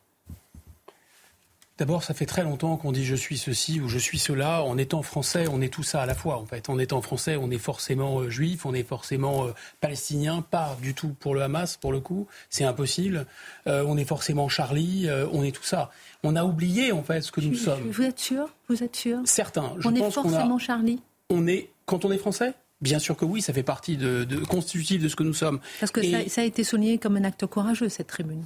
D'abord, 1.78 2.02
ça 2.02 2.12
fait 2.12 2.26
très 2.26 2.44
longtemps 2.44 2.76
qu'on 2.76 2.92
dit 2.92 3.04
je 3.04 3.14
suis 3.14 3.38
ceci 3.38 3.80
ou 3.80 3.88
je 3.88 3.98
suis 3.98 4.18
cela. 4.18 4.62
En 4.62 4.76
étant 4.76 5.02
français, 5.02 5.46
on 5.50 5.62
est 5.62 5.72
tout 5.72 5.82
ça 5.82 6.02
à 6.02 6.06
la 6.06 6.14
fois, 6.14 6.36
en 6.36 6.44
fait. 6.44 6.68
En 6.68 6.78
étant 6.78 7.00
français, 7.00 7.36
on 7.36 7.50
est 7.50 7.58
forcément 7.58 8.20
euh, 8.20 8.30
juif, 8.30 8.66
on 8.66 8.74
est 8.74 8.82
forcément 8.82 9.46
euh, 9.46 9.52
palestinien, 9.80 10.42
pas 10.42 10.76
du 10.82 10.92
tout 10.92 11.16
pour 11.18 11.34
le 11.34 11.42
Hamas, 11.42 11.78
pour 11.78 11.92
le 11.92 12.00
coup. 12.00 12.26
C'est 12.50 12.64
impossible. 12.64 13.26
Euh, 13.66 13.84
on 13.86 13.96
est 13.96 14.04
forcément 14.04 14.48
Charlie, 14.48 15.08
on 15.32 15.42
est 15.42 15.52
tout 15.52 15.62
ça. 15.62 15.90
On 16.22 16.36
a 16.36 16.44
oublié, 16.44 16.92
en 16.92 17.02
fait, 17.02 17.22
ce 17.22 17.32
que 17.32 17.40
nous 17.40 17.54
sommes. 17.54 17.90
Vous 17.90 18.02
êtes 18.02 18.18
sûr? 18.18 18.48
Vous 18.68 18.82
êtes 18.82 18.94
sûr? 18.96 19.18
Certains. 19.24 19.74
on 19.84 19.94
est 19.94 20.10
forcément 20.10 20.58
Charlie 20.58 21.00
On 21.30 21.46
est, 21.46 21.70
quand 21.86 22.04
on 22.04 22.12
est 22.12 22.18
français? 22.18 22.52
Bien 22.82 22.98
sûr 22.98 23.16
que 23.16 23.24
oui, 23.24 23.40
ça 23.40 23.52
fait 23.52 23.62
partie 23.62 23.96
de, 23.96 24.24
de 24.24 24.44
constitutif 24.44 25.00
de 25.00 25.08
ce 25.08 25.16
que 25.16 25.22
nous 25.22 25.34
sommes. 25.34 25.60
Parce 25.80 25.92
que 25.92 26.02
ça, 26.02 26.28
ça 26.28 26.40
a 26.40 26.44
été 26.44 26.64
souligné 26.64 26.98
comme 26.98 27.16
un 27.16 27.24
acte 27.24 27.46
courageux, 27.46 27.88
cette 27.88 28.08
tribune. 28.08 28.44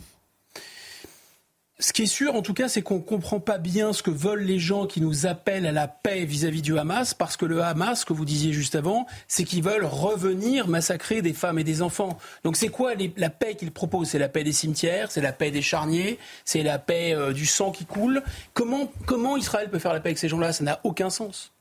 Ce 1.79 1.93
qui 1.93 2.05
est 2.05 2.07
sûr, 2.07 2.35
en 2.35 2.41
tout 2.41 2.55
cas, 2.55 2.69
c'est 2.69 2.81
qu'on 2.81 2.97
ne 2.97 3.01
comprend 3.01 3.39
pas 3.39 3.59
bien 3.59 3.93
ce 3.93 4.03
que 4.03 4.11
veulent 4.11 4.45
les 4.45 4.59
gens 4.59 4.87
qui 4.87 5.03
nous 5.03 5.27
appellent 5.27 5.67
à 5.67 5.73
la 5.73 5.89
paix 5.89 6.25
vis-à-vis 6.25 6.63
du 6.63 6.79
Hamas, 6.79 7.13
parce 7.13 7.37
que 7.37 7.45
le 7.45 7.63
Hamas, 7.63 8.07
que 8.07 8.15
vous 8.15 8.25
disiez 8.25 8.55
juste 8.55 8.75
avant, 8.75 9.07
c'est 9.29 9.45
qu'ils 9.45 9.63
veulent 9.63 9.85
revenir 9.85 10.69
massacrer 10.69 11.21
des 11.21 11.35
femmes 11.35 11.59
et 11.59 11.65
des 11.65 11.83
enfants. 11.83 12.17
Donc 12.45 12.57
c'est 12.57 12.71
quoi 12.71 12.95
la 13.17 13.29
paix 13.29 13.57
qu'ils 13.57 13.73
proposent? 13.73 14.09
C'est 14.09 14.19
la 14.19 14.31
paix 14.31 14.43
des 14.43 14.53
cimetières, 14.53 15.11
c'est 15.11 15.21
la 15.21 15.33
paix 15.33 15.51
des 15.51 15.61
charniers, 15.61 16.19
c'est 16.47 16.63
la 16.63 16.79
paix 16.79 17.15
euh, 17.15 17.35
du 17.35 17.45
sang 17.45 17.73
qui 17.73 17.85
coule. 17.85 18.23
Comment, 18.55 19.37
Israël 19.37 19.69
peut 19.69 19.79
faire 19.79 19.93
la 19.93 20.01
paix 20.01 20.09
avec 20.09 20.19
ces 20.19 20.31
gens-là? 20.31 20.55
Ça 20.55 20.65
n'a 20.65 20.81
aucun 20.83 21.11
sens. 21.11 21.53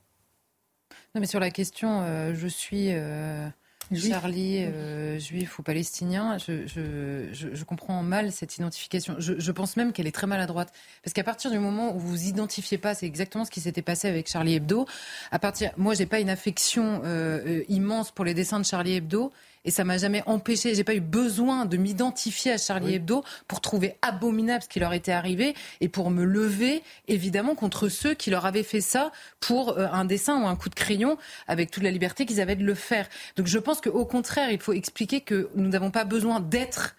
Non, 1.14 1.20
mais 1.20 1.26
sur 1.26 1.40
la 1.40 1.50
question, 1.50 2.00
euh, 2.02 2.32
je 2.34 2.46
suis... 2.46 2.88
Euh, 2.92 3.46
Charlie, 3.94 4.64
euh, 4.64 5.18
juif 5.18 5.58
ou 5.58 5.62
palestinien, 5.62 6.38
je, 6.38 6.66
je, 6.66 7.28
je, 7.32 7.64
comprends 7.64 8.02
mal 8.02 8.32
cette 8.32 8.56
identification. 8.56 9.16
Je, 9.18 9.52
pense 9.52 9.76
même 9.76 9.92
qu'elle 9.92 10.06
est 10.06 10.14
très 10.14 10.26
maladroite. 10.26 10.72
Parce 11.04 11.12
qu'à 11.12 11.22
partir 11.22 11.50
du 11.50 11.58
moment 11.58 11.94
où 11.94 11.98
vous 11.98 12.08
vous 12.08 12.26
identifiez 12.26 12.78
pas, 12.78 12.94
c'est 12.94 13.06
exactement 13.06 13.44
ce 13.44 13.50
qui 13.50 13.60
s'était 13.60 13.82
passé 13.82 14.08
avec 14.08 14.28
Charlie 14.28 14.54
Hebdo. 14.54 14.86
À 15.30 15.38
partir, 15.38 15.70
moi, 15.76 15.94
j'ai 15.94 16.06
pas 16.06 16.20
une 16.20 16.30
affection 16.30 17.02
euh, 17.04 17.40
euh, 17.46 17.64
immense 17.68 18.10
pour 18.10 18.24
les 18.24 18.34
dessins 18.34 18.58
de 18.58 18.64
Charlie 18.64 18.94
Hebdo 18.94 19.32
et 19.66 19.70
ça 19.70 19.84
m'a 19.84 19.98
jamais 19.98 20.22
empêché, 20.26 20.74
j'ai 20.74 20.84
pas 20.84 20.94
eu 20.94 21.00
besoin 21.00 21.66
de 21.66 21.76
m'identifier 21.76 22.52
à 22.52 22.58
Charlie 22.58 22.94
Hebdo 22.94 23.24
pour 23.48 23.60
trouver 23.60 23.96
abominable 24.00 24.62
ce 24.62 24.68
qui 24.68 24.78
leur 24.78 24.94
était 24.94 25.12
arrivé 25.12 25.54
et 25.80 25.88
pour 25.88 26.10
me 26.10 26.24
lever 26.24 26.82
évidemment 27.08 27.56
contre 27.56 27.88
ceux 27.88 28.14
qui 28.14 28.30
leur 28.30 28.46
avaient 28.46 28.62
fait 28.62 28.80
ça 28.80 29.10
pour 29.40 29.76
euh, 29.76 29.88
un 29.92 30.04
dessin 30.04 30.40
ou 30.40 30.46
un 30.46 30.54
coup 30.54 30.68
de 30.68 30.74
crayon 30.76 31.18
avec 31.48 31.72
toute 31.72 31.82
la 31.82 31.90
liberté 31.90 32.26
qu'ils 32.26 32.40
avaient 32.40 32.56
de 32.56 32.64
le 32.64 32.74
faire. 32.74 33.08
Donc 33.36 33.48
je 33.48 33.58
pense 33.58 33.80
qu'au 33.80 34.06
contraire, 34.06 34.50
il 34.52 34.60
faut 34.60 34.72
expliquer 34.72 35.20
que 35.20 35.50
nous 35.56 35.68
n'avons 35.68 35.90
pas 35.90 36.04
besoin 36.04 36.38
d'être 36.38 36.94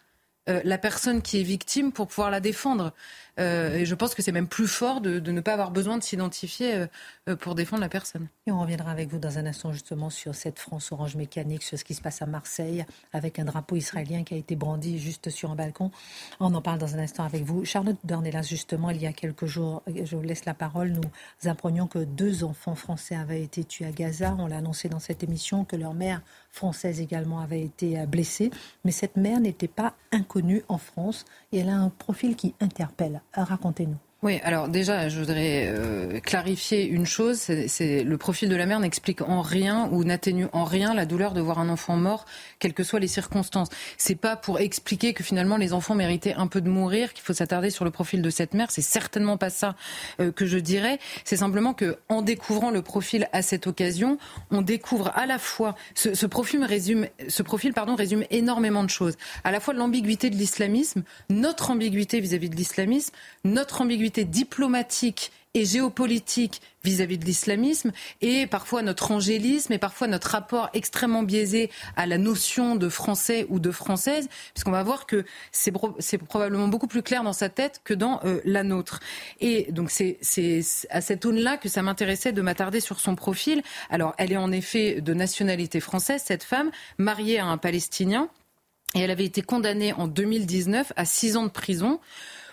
euh, 0.49 0.61
la 0.63 0.78
personne 0.78 1.22
qui 1.22 1.39
est 1.39 1.43
victime 1.43 1.91
pour 1.93 2.07
pouvoir 2.07 2.32
la 2.32 2.41
défendre. 2.41 2.93
Euh, 3.39 3.75
et 3.75 3.85
je 3.85 3.95
pense 3.95 4.15
que 4.15 4.21
c'est 4.21 4.31
même 4.31 4.47
plus 4.47 4.67
fort 4.67 5.01
de, 5.01 5.19
ne 5.19 5.41
pas 5.41 5.53
avoir 5.53 5.71
besoin 5.71 5.97
de 5.97 6.03
s'identifier 6.03 6.73
euh, 6.73 6.88
euh, 7.29 7.35
pour 7.35 7.55
défendre 7.55 7.81
la 7.81 7.89
personne. 7.89 8.27
Et 8.47 8.51
on 8.51 8.59
reviendra 8.59 8.91
avec 8.91 9.09
vous 9.09 9.19
dans 9.19 9.38
un 9.38 9.45
instant 9.45 9.71
justement 9.71 10.09
sur 10.09 10.33
cette 10.33 10.59
France 10.59 10.91
orange 10.91 11.15
mécanique, 11.15 11.63
sur 11.63 11.77
ce 11.77 11.83
qui 11.83 11.93
se 11.93 12.01
passe 12.01 12.21
à 12.21 12.25
Marseille, 12.25 12.85
avec 13.13 13.39
un 13.39 13.45
drapeau 13.45 13.75
israélien 13.75 14.23
qui 14.23 14.33
a 14.33 14.38
été 14.38 14.55
brandi 14.55 14.97
juste 14.97 15.29
sur 15.29 15.51
un 15.51 15.55
balcon. 15.55 15.91
On 16.39 16.53
en 16.55 16.61
parle 16.61 16.79
dans 16.79 16.95
un 16.95 16.99
instant 16.99 17.23
avec 17.23 17.43
vous. 17.43 17.63
Charlotte 17.65 17.97
Dornelas, 18.03 18.43
justement, 18.43 18.89
il 18.89 19.01
y 19.01 19.07
a 19.07 19.13
quelques 19.13 19.45
jours, 19.45 19.83
je 19.88 20.15
vous 20.15 20.23
laisse 20.23 20.45
la 20.45 20.53
parole, 20.53 20.89
nous 20.89 21.49
apprenions 21.49 21.88
que 21.88 21.99
deux 21.99 22.43
enfants 22.43 22.75
français 22.75 23.15
avaient 23.15 23.43
été 23.43 23.63
tués 23.63 23.85
à 23.85 23.91
Gaza. 23.91 24.35
On 24.39 24.47
l'a 24.47 24.57
annoncé 24.57 24.89
dans 24.89 24.99
cette 24.99 25.23
émission 25.23 25.65
que 25.65 25.75
leur 25.75 25.93
mère 25.93 26.21
française 26.51 27.01
également 27.01 27.39
avait 27.39 27.61
été 27.61 28.05
blessée. 28.07 28.49
Mais 28.83 28.91
cette 28.91 29.15
mère 29.15 29.39
n'était 29.39 29.67
pas 29.67 29.93
inconnue 30.11 30.63
en 30.69 30.77
France 30.77 31.25
et 31.51 31.59
elle 31.59 31.69
a 31.69 31.77
un 31.77 31.89
profil 31.89 32.35
qui 32.35 32.55
interpelle. 32.59 33.21
Racontez-nous. 33.43 34.06
Oui, 34.24 34.39
alors 34.43 34.68
déjà, 34.68 35.09
je 35.09 35.20
voudrais 35.20 35.68
euh, 35.68 36.20
clarifier 36.20 36.88
une 36.88 37.05
chose. 37.05 37.38
C'est 37.38 38.03
le 38.03 38.18
profil 38.18 38.49
de 38.49 38.55
la 38.55 38.65
mère 38.65 38.80
n'explique 38.80 39.22
en 39.22 39.41
rien 39.41 39.89
ou 39.91 40.03
n'atténue 40.03 40.47
en 40.53 40.63
rien 40.63 40.95
la 40.95 41.05
douleur 41.05 41.34
de 41.36 41.41
voir 41.41 41.59
un 41.59 41.70
enfant 41.70 41.97
mort, 41.97 42.26
quelles 42.57 42.74
que 42.74 42.84
soient 42.84 42.99
les 42.99 43.07
circonstances. 43.07 43.68
C'est 43.95 44.15
pas 44.15 44.36
pour 44.36 44.59
expliquer 44.59 45.13
que 45.13 45.22
finalement 45.24 45.55
les 45.55 45.72
enfants 45.72 45.93
méritaient 45.93 46.34
un 46.34 46.47
peu 46.47 46.61
de 46.61 46.70
mourir 46.70 47.13
qu'il 47.13 47.24
faut 47.24 47.34
s'attarder 47.34 47.70
sur 47.70 47.86
le 47.86 47.91
profil 47.91 48.24
de 48.24 48.30
cette 48.32 48.55
mère. 48.55 48.72
C'est 48.72 48.82
certainement 48.82 49.38
pas 49.38 49.51
ça 49.51 49.76
euh, 50.20 50.32
que 50.32 50.47
je 50.47 50.57
dirais. 50.57 50.97
C'est 51.24 51.38
simplement 51.38 51.76
que 51.76 51.99
en 52.09 52.24
découvrant 52.24 52.72
le 52.72 52.82
profil 52.82 53.30
à 53.34 53.43
cette 53.43 53.68
occasion, 53.68 54.18
on 54.49 54.63
découvre 54.63 55.11
à 55.13 55.28
la 55.28 55.38
fois 55.38 55.76
ce, 55.93 56.26
profil 56.26 56.63
résume 56.63 57.07
énormément 58.32 58.84
de 58.84 58.89
choses. 58.89 59.15
À 59.43 59.51
la 59.51 59.59
fois 59.59 59.76
l'ambiguïté 59.76 60.32
de 60.32 60.38
l'islamisme, 60.38 61.03
notre 61.30 61.70
ambiguïté 61.70 62.20
vis-à-vis 62.20 62.47
-vis 62.47 62.51
de 62.51 62.55
l'islamisme, 62.55 63.13
notre 63.43 63.82
ambiguïté 63.82 64.06
diplomatique 64.09 65.31
et 65.53 65.65
géopolitique 65.65 66.61
vis-à-vis 66.83 67.17
de 67.17 67.25
l'islamisme 67.25 67.91
et 68.21 68.47
parfois 68.47 68.81
notre 68.81 69.11
angélisme 69.11 69.73
et 69.73 69.77
parfois 69.77 70.07
notre 70.07 70.29
rapport 70.29 70.69
extrêmement 70.73 71.23
biaisé 71.23 71.71
à 71.95 72.05
la 72.05 72.17
notion 72.17 72.75
de 72.75 72.89
français 72.89 73.45
ou 73.49 73.59
de 73.59 73.71
française, 73.71 74.29
puisqu'on 74.53 74.71
va 74.71 74.83
voir 74.83 75.05
que 75.05 75.25
c'est 75.51 75.71
probablement 75.71 76.67
beaucoup 76.67 76.87
plus 76.87 77.01
clair 77.01 77.23
dans 77.23 77.33
sa 77.33 77.49
tête 77.49 77.81
que 77.83 77.93
dans 77.93 78.21
euh, 78.23 78.39
la 78.45 78.63
nôtre. 78.63 78.99
Et 79.41 79.71
donc 79.71 79.89
c'est 79.89 80.19
à 80.89 81.01
cette 81.01 81.25
aune-là 81.25 81.57
que 81.57 81.69
ça 81.69 81.81
m'intéressait 81.81 82.31
de 82.31 82.41
m'attarder 82.41 82.79
sur 82.79 82.99
son 82.99 83.15
profil. 83.15 83.63
Alors 83.89 84.13
elle 84.17 84.31
est 84.31 84.37
en 84.37 84.51
effet 84.51 85.01
de 85.01 85.13
nationalité 85.13 85.79
française, 85.79 86.21
cette 86.23 86.43
femme, 86.43 86.71
mariée 86.97 87.39
à 87.39 87.47
un 87.47 87.57
Palestinien, 87.57 88.29
et 88.95 88.99
elle 88.99 89.11
avait 89.11 89.25
été 89.25 89.41
condamnée 89.41 89.91
en 89.93 90.07
2019 90.07 90.93
à 90.95 91.05
six 91.05 91.35
ans 91.35 91.43
de 91.43 91.49
prison 91.49 91.99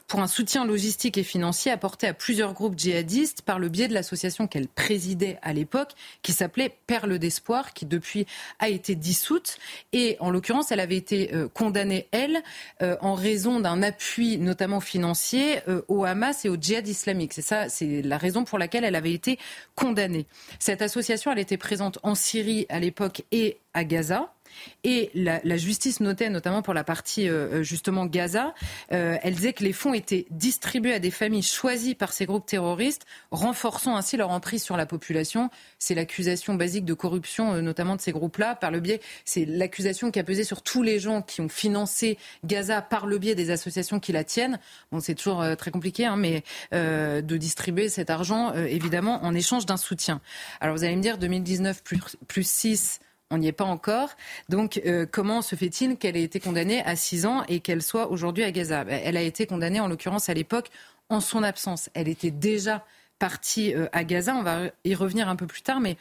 pour 0.06 0.20
un 0.20 0.26
soutien 0.26 0.64
logistique 0.64 1.18
et 1.18 1.22
financier 1.22 1.72
apporté 1.72 2.06
à 2.06 2.14
plusieurs 2.14 2.52
groupes 2.52 2.78
djihadistes 2.78 3.42
par 3.42 3.58
le 3.58 3.68
biais 3.68 3.88
de 3.88 3.94
l'association 3.94 4.46
qu'elle 4.46 4.68
présidait 4.68 5.38
à 5.42 5.52
l'époque, 5.52 5.92
qui 6.22 6.32
s'appelait 6.32 6.76
Perle 6.86 7.18
d'Espoir, 7.18 7.72
qui 7.72 7.86
depuis 7.86 8.26
a 8.58 8.68
été 8.68 8.94
dissoute. 8.94 9.58
Et 9.92 10.16
en 10.20 10.30
l'occurrence, 10.30 10.72
elle 10.72 10.80
avait 10.80 10.96
été 10.96 11.34
euh, 11.34 11.48
condamnée, 11.48 12.08
elle, 12.12 12.42
euh, 12.82 12.96
en 13.00 13.14
raison 13.14 13.60
d'un 13.60 13.82
appui 13.82 14.38
notamment 14.38 14.80
financier 14.80 15.60
euh, 15.68 15.82
au 15.88 16.04
Hamas 16.04 16.44
et 16.44 16.48
au 16.48 16.56
djihad 16.56 16.86
islamique. 16.86 17.32
C'est 17.32 17.42
ça, 17.42 17.68
c'est 17.68 18.02
la 18.02 18.18
raison 18.18 18.44
pour 18.44 18.58
laquelle 18.58 18.84
elle 18.84 18.96
avait 18.96 19.12
été 19.12 19.38
condamnée. 19.74 20.26
Cette 20.58 20.82
association, 20.82 21.32
elle 21.32 21.38
était 21.38 21.56
présente 21.56 21.98
en 22.02 22.14
Syrie 22.14 22.66
à 22.68 22.78
l'époque 22.78 23.22
et 23.32 23.58
à 23.72 23.84
Gaza. 23.84 24.33
Et 24.82 25.10
la, 25.14 25.56
justice 25.56 26.00
notait, 26.00 26.30
notamment 26.30 26.62
pour 26.62 26.74
la 26.74 26.84
partie 26.84 27.28
euh, 27.28 27.60
euh, 27.60 27.62
justement 27.62 28.06
Gaza, 28.06 28.54
euh, 28.92 29.16
elle 29.22 29.34
disait 29.34 29.52
que 29.52 29.64
les 29.64 29.72
fonds 29.72 29.94
étaient 29.94 30.26
distribués 30.30 30.94
à 30.94 30.98
des 30.98 31.10
familles 31.10 31.42
choisies 31.42 31.94
par 31.94 32.12
ces 32.12 32.26
groupes 32.26 32.46
terroristes, 32.46 33.06
renforçant 33.30 33.96
ainsi 33.96 34.16
leur 34.16 34.30
emprise 34.30 34.62
sur 34.62 34.76
la 34.76 34.86
population. 34.86 35.50
C'est 35.78 35.94
l'accusation 35.94 36.54
basique 36.54 36.84
de 36.84 36.94
corruption, 36.94 37.60
notamment 37.62 37.96
de 37.96 38.00
ces 38.00 38.12
groupes-là, 38.12 38.54
par 38.54 38.70
le 38.70 38.80
biais, 38.80 39.00
c'est 39.24 39.44
l'accusation 39.44 40.10
qui 40.10 40.18
a 40.18 40.24
pesé 40.24 40.44
sur 40.44 40.62
tous 40.62 40.82
les 40.82 40.98
gens 40.98 41.22
qui 41.22 41.40
ont 41.40 41.48
financé 41.48 42.18
Gaza 42.44 42.82
par 42.82 43.06
le 43.06 43.18
biais 43.18 43.34
des 43.34 43.50
associations 43.50 44.00
qui 44.00 44.12
la 44.12 44.24
tiennent. 44.24 44.58
Bon, 44.92 45.00
c'est 45.00 45.14
toujours 45.14 45.44
très 45.56 45.70
compliqué, 45.70 46.04
hein, 46.04 46.16
mais 46.16 46.42
de 46.72 47.36
distribuer 47.36 47.88
cet 47.88 48.10
argent, 48.10 48.52
évidemment, 48.54 49.24
en 49.24 49.34
échange 49.34 49.66
d'un 49.66 49.76
soutien. 49.76 50.20
Alors 50.60 50.76
vous 50.76 50.84
allez 50.84 50.96
me 50.96 51.02
dire, 51.02 51.18
2019 51.18 51.82
plus, 51.82 52.00
plus 52.26 52.48
6 52.48 53.00
on 53.30 53.38
n'y 53.38 53.48
est 53.48 53.52
pas 53.52 53.64
encore. 53.64 54.10
Donc, 54.48 54.80
euh, 54.86 55.06
comment 55.10 55.42
se 55.42 55.56
fait-il 55.56 55.96
qu'elle 55.96 56.16
ait 56.16 56.22
été 56.22 56.40
condamnée 56.40 56.82
à 56.84 56.96
6 56.96 57.26
ans 57.26 57.42
et 57.48 57.60
qu'elle 57.60 57.82
soit 57.82 58.10
aujourd'hui 58.10 58.44
à 58.44 58.52
Gaza? 58.52 58.84
Ben, 58.84 59.00
Elle 59.04 59.16
a 59.16 59.22
été 59.22 59.46
condamnée, 59.46 59.80
en 59.80 59.88
l'occurrence, 59.88 60.28
à 60.28 60.34
l'époque, 60.34 60.70
en 61.08 61.20
son 61.20 61.42
absence. 61.42 61.90
Elle 61.94 62.08
était 62.08 62.30
déjà 62.30 62.84
partie 63.18 63.74
euh, 63.74 63.86
à 63.92 64.04
Gaza. 64.04 64.34
On 64.34 64.42
va 64.42 64.70
y 64.84 64.94
revenir 64.94 65.28
un 65.28 65.36
peu 65.36 65.46
plus 65.46 65.62
tard, 65.62 65.80
mais 65.80 65.96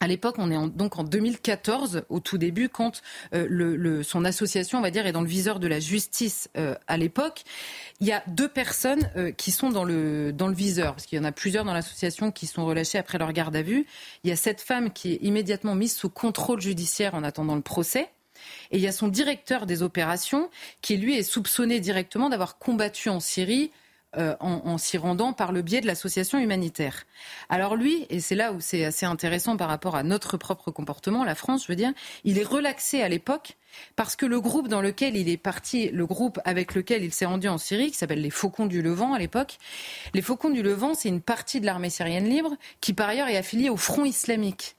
à 0.00 0.06
l'époque, 0.06 0.36
on 0.38 0.50
est 0.50 0.68
donc 0.70 0.98
en 0.98 1.04
2014, 1.04 2.04
au 2.08 2.20
tout 2.20 2.38
début, 2.38 2.70
quand 2.70 3.02
euh, 3.34 3.46
le, 3.48 4.02
son 4.02 4.24
association, 4.24 4.78
on 4.78 4.80
va 4.80 4.90
dire, 4.90 5.06
est 5.06 5.12
dans 5.12 5.20
le 5.20 5.28
viseur 5.28 5.60
de 5.60 5.68
la 5.68 5.78
justice 5.78 6.48
euh, 6.56 6.74
à 6.86 6.96
l'époque. 6.96 7.44
Il 8.00 8.06
y 8.06 8.12
a 8.12 8.22
deux 8.26 8.48
personnes 8.48 9.10
euh, 9.16 9.30
qui 9.30 9.50
sont 9.50 9.68
dans 9.68 9.84
le, 9.84 10.32
dans 10.32 10.48
le 10.48 10.54
viseur, 10.54 10.94
parce 10.94 11.04
qu'il 11.04 11.18
y 11.18 11.20
en 11.20 11.24
a 11.24 11.32
plusieurs 11.32 11.66
dans 11.66 11.74
l'association 11.74 12.32
qui 12.32 12.46
sont 12.46 12.64
relâchées 12.64 12.96
après 12.96 13.18
leur 13.18 13.32
garde 13.34 13.54
à 13.54 13.62
vue. 13.62 13.86
Il 14.24 14.30
y 14.30 14.32
a 14.32 14.36
cette 14.36 14.62
femme 14.62 14.90
qui 14.90 15.12
est 15.12 15.18
immédiatement 15.20 15.74
mise 15.74 15.94
sous 15.94 16.08
contrôle 16.08 16.62
judiciaire 16.62 17.14
en 17.14 17.22
attendant 17.22 17.54
le 17.54 17.62
procès. 17.62 18.08
Et 18.70 18.78
il 18.78 18.80
y 18.80 18.86
a 18.86 18.92
son 18.92 19.08
directeur 19.08 19.66
des 19.66 19.82
opérations 19.82 20.48
qui, 20.80 20.96
lui, 20.96 21.18
est 21.18 21.22
soupçonné 21.22 21.78
directement 21.78 22.30
d'avoir 22.30 22.56
combattu 22.56 23.10
en 23.10 23.20
Syrie 23.20 23.70
euh, 24.16 24.34
en, 24.40 24.76
s'y 24.76 24.98
rendant 24.98 25.32
par 25.32 25.52
le 25.52 25.62
biais 25.62 25.80
de 25.80 25.86
l'association 25.86 26.38
humanitaire. 26.38 27.04
Alors 27.48 27.76
lui, 27.76 28.06
et 28.10 28.18
c'est 28.18 28.34
là 28.34 28.52
où 28.52 28.60
c'est 28.60 28.84
assez 28.84 29.06
intéressant 29.06 29.56
par 29.56 29.68
rapport 29.68 29.94
à 29.94 30.02
notre 30.02 30.36
propre 30.36 30.72
comportement, 30.72 31.22
la 31.22 31.36
France, 31.36 31.62
je 31.62 31.68
veux 31.68 31.76
dire, 31.76 31.92
il 32.24 32.36
est 32.36 32.44
relaxé 32.44 33.02
à 33.02 33.08
l'époque 33.08 33.56
parce 33.94 34.16
que 34.16 34.26
le 34.26 34.40
groupe 34.40 34.66
dans 34.66 34.80
lequel 34.80 35.16
il 35.16 35.28
est 35.28 35.36
parti, 35.36 35.90
le 35.90 36.06
groupe 36.06 36.40
avec 36.44 36.74
lequel 36.74 37.04
il 37.04 37.12
s'est 37.12 37.24
rendu 37.24 37.48
en 37.48 37.56
Syrie, 37.56 37.92
qui 37.92 37.96
s'appelle 37.96 38.20
les 38.20 38.30
Faucons 38.30 38.66
du 38.66 38.82
Levant 38.82 39.14
à 39.14 39.18
l'époque, 39.20 39.58
les 40.12 40.22
Faucons 40.22 40.50
du 40.50 40.62
Levant, 40.62 40.94
c'est 40.94 41.08
une 41.08 41.20
partie 41.20 41.60
de 41.60 41.66
l'armée 41.66 41.90
syrienne 41.90 42.28
libre 42.28 42.56
qui 42.80 42.94
par 42.94 43.08
ailleurs 43.08 43.28
est 43.28 43.36
affiliée 43.36 43.70
au 43.70 43.76
Front 43.76 44.04
islamique. 44.04 44.74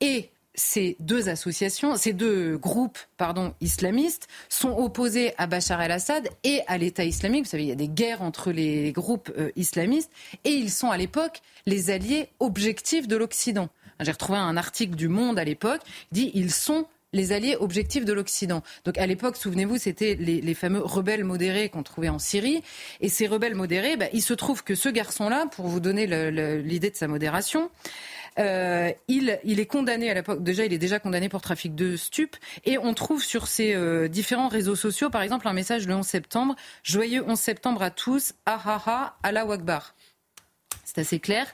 Et 0.00 0.30
ces 0.54 0.96
deux 1.00 1.28
associations, 1.28 1.96
ces 1.96 2.12
deux 2.12 2.56
groupes 2.56 2.98
pardon, 3.16 3.54
islamistes 3.60 4.28
sont 4.48 4.70
opposés 4.70 5.32
à 5.38 5.46
Bachar 5.46 5.80
el-Assad 5.80 6.28
et 6.44 6.60
à 6.66 6.78
l'État 6.78 7.04
islamique. 7.04 7.44
Vous 7.44 7.50
savez, 7.50 7.64
il 7.64 7.68
y 7.68 7.72
a 7.72 7.76
des 7.76 7.88
guerres 7.88 8.22
entre 8.22 8.50
les 8.50 8.92
groupes 8.92 9.30
euh, 9.38 9.50
islamistes 9.56 10.10
et 10.44 10.50
ils 10.50 10.70
sont 10.70 10.90
à 10.90 10.96
l'époque 10.96 11.40
les 11.66 11.90
alliés 11.90 12.28
objectifs 12.40 13.08
de 13.08 13.16
l'Occident. 13.16 13.68
J'ai 14.00 14.12
retrouvé 14.12 14.38
un 14.38 14.56
article 14.56 14.96
du 14.96 15.08
Monde 15.08 15.38
à 15.38 15.44
l'époque, 15.44 15.82
dit 16.10 16.30
ils 16.34 16.50
sont 16.50 16.86
les 17.12 17.32
alliés 17.32 17.56
objectifs 17.58 18.04
de 18.04 18.12
l'Occident. 18.12 18.62
Donc 18.84 18.98
à 18.98 19.06
l'époque, 19.06 19.36
souvenez-vous, 19.36 19.78
c'était 19.78 20.14
les, 20.14 20.54
fameux 20.54 20.80
rebelles 20.80 21.24
modérés 21.24 21.68
qu'on 21.68 21.82
trouvait 21.82 22.08
en 22.08 22.18
Syrie. 22.18 22.62
Et 23.00 23.08
ces 23.08 23.26
rebelles 23.26 23.54
modérés, 23.54 23.96
bah, 23.96 24.06
il 24.12 24.22
se 24.22 24.34
trouve 24.34 24.62
que 24.62 24.74
ce 24.74 24.88
garçon-là, 24.88 25.46
pour 25.46 25.66
vous 25.66 25.80
donner 25.80 26.06
l'idée 26.62 26.90
de 26.90 26.96
sa 26.96 27.08
modération, 27.08 27.70
Euh, 28.38 28.92
il, 29.08 29.28
est 29.28 29.66
condamné 29.66 30.10
à 30.10 30.14
l'époque. 30.14 30.42
Déjà, 30.42 30.64
il 30.64 30.72
est 30.72 30.78
déjà 30.78 30.98
condamné 30.98 31.28
pour 31.28 31.40
trafic 31.40 31.74
de 31.74 31.96
stupes. 31.96 32.36
Et 32.64 32.78
on 32.78 32.94
trouve 32.94 33.22
sur 33.22 33.46
ses 33.46 33.74
euh, 33.74 34.08
différents 34.08 34.48
réseaux 34.48 34.76
sociaux, 34.76 35.10
par 35.10 35.22
exemple, 35.22 35.48
un 35.48 35.52
message 35.52 35.86
le 35.86 35.94
11 35.94 36.06
septembre 36.06 36.56
Joyeux 36.82 37.24
11 37.26 37.38
septembre 37.38 37.82
à 37.82 37.90
tous. 37.90 38.34
Ah 38.46 38.60
ah 38.64 38.82
ah, 38.86 39.16
Allah 39.22 39.46
Wakbar. 39.46 39.94
C'est 40.84 41.00
assez 41.00 41.20
clair. 41.20 41.46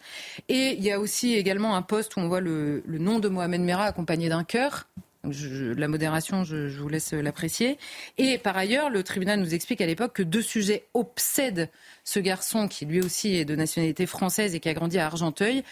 Et 0.48 0.72
il 0.72 0.82
y 0.82 0.90
a 0.90 0.98
aussi 0.98 1.34
également 1.34 1.76
un 1.76 1.82
post 1.82 2.16
où 2.16 2.20
on 2.20 2.28
voit 2.28 2.40
le, 2.40 2.82
nom 2.86 3.18
de 3.18 3.28
Mohamed 3.28 3.60
Merah 3.60 3.84
accompagné 3.84 4.28
d'un 4.28 4.44
cœur. 4.44 4.86
La 5.24 5.88
modération, 5.88 6.44
je 6.44 6.68
vous 6.80 6.88
laisse 6.88 7.12
l'apprécier. 7.12 7.78
Et 8.16 8.38
par 8.38 8.56
ailleurs, 8.56 8.90
le 8.90 9.02
tribunal 9.02 9.40
nous 9.40 9.54
explique 9.54 9.80
à 9.80 9.86
l'époque 9.86 10.12
que 10.12 10.22
deux 10.22 10.40
sujets 10.40 10.86
obsèdent 10.94 11.68
ce 12.04 12.20
garçon 12.20 12.68
qui 12.68 12.86
lui 12.86 13.00
aussi 13.00 13.34
est 13.34 13.44
de 13.44 13.56
nationalité 13.56 14.06
française 14.06 14.54
et 14.54 14.60
qui 14.60 14.68
a 14.68 14.74
grandi 14.74 14.98
à 14.98 15.06
Argenteuil 15.06 15.64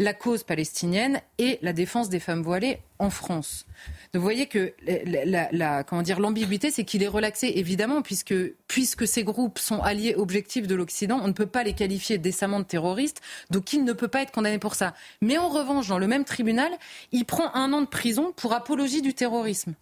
la 0.00 0.14
cause 0.14 0.44
palestinienne 0.44 1.20
et 1.36 1.58
la 1.60 1.74
défense 1.74 2.08
des 2.08 2.20
femmes 2.20 2.42
voilées 2.42 2.78
en 2.98 3.10
France. 3.10 3.66
Vous 4.14 4.20
voyez 4.22 4.46
que 4.46 4.72
la, 4.82 5.84
dire 6.02 6.20
l'ambiguïté, 6.20 6.70
c'est 6.70 6.84
qu'il 6.84 7.02
est 7.02 7.08
relaxé 7.08 7.52
évidemment 7.56 8.00
puisque 8.00 8.34
puisque 8.66 9.06
ces 9.06 9.24
groupes 9.24 9.58
sont 9.58 9.82
alliés 9.82 10.14
objectifs 10.16 10.66
de 10.66 10.74
l'Occident, 10.74 11.20
on 11.22 11.28
ne 11.28 11.34
peut 11.34 11.44
pas 11.44 11.64
les 11.64 11.74
qualifier 11.74 12.16
décemment 12.16 12.60
de 12.60 12.64
terroristes, 12.64 13.20
donc 13.50 13.74
il 13.74 13.84
ne 13.84 13.92
peut 13.92 14.08
pas 14.08 14.22
être 14.22 14.32
condamné 14.32 14.58
pour 14.58 14.74
ça. 14.74 14.94
Mais 15.20 15.36
en 15.36 15.50
revanche, 15.50 15.88
dans 15.88 15.98
le 15.98 16.06
même 16.06 16.24
tribunal, 16.24 16.72
il 17.12 17.26
prend 17.26 17.54
un 17.54 17.70
an 17.74 17.82
de 17.82 17.86
prison 17.86 18.32
pour 18.34 18.54
apologie 18.54 19.02
du 19.02 19.12
terrorisme 19.12 19.74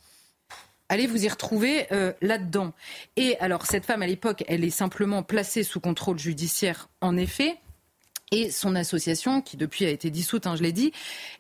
allez 0.91 1.07
vous 1.07 1.23
y 1.23 1.29
retrouver 1.29 1.87
euh, 1.93 2.15
là-dedans. 2.23 2.73
Et 3.17 3.39
alors, 3.41 3.67
cette 3.67 3.85
femme, 3.85 4.01
à 4.01 4.07
l'époque, 4.07 4.43
elle 4.49 4.65
est 4.65 4.71
simplement 4.71 5.23
placée 5.23 5.63
sous 5.63 5.81
contrôle 5.81 6.19
judiciaire, 6.19 6.89
en 7.03 7.19
effet 7.19 7.59
et 8.33 8.51
son 8.51 8.75
association, 8.75 9.41
qui 9.41 9.57
depuis 9.57 9.87
a 9.87 9.91
été 9.91 10.11
dissoute, 10.11 10.47
hein, 10.47 10.57
je 10.57 10.63
l'ai 10.63 10.73
dit, 10.73 10.93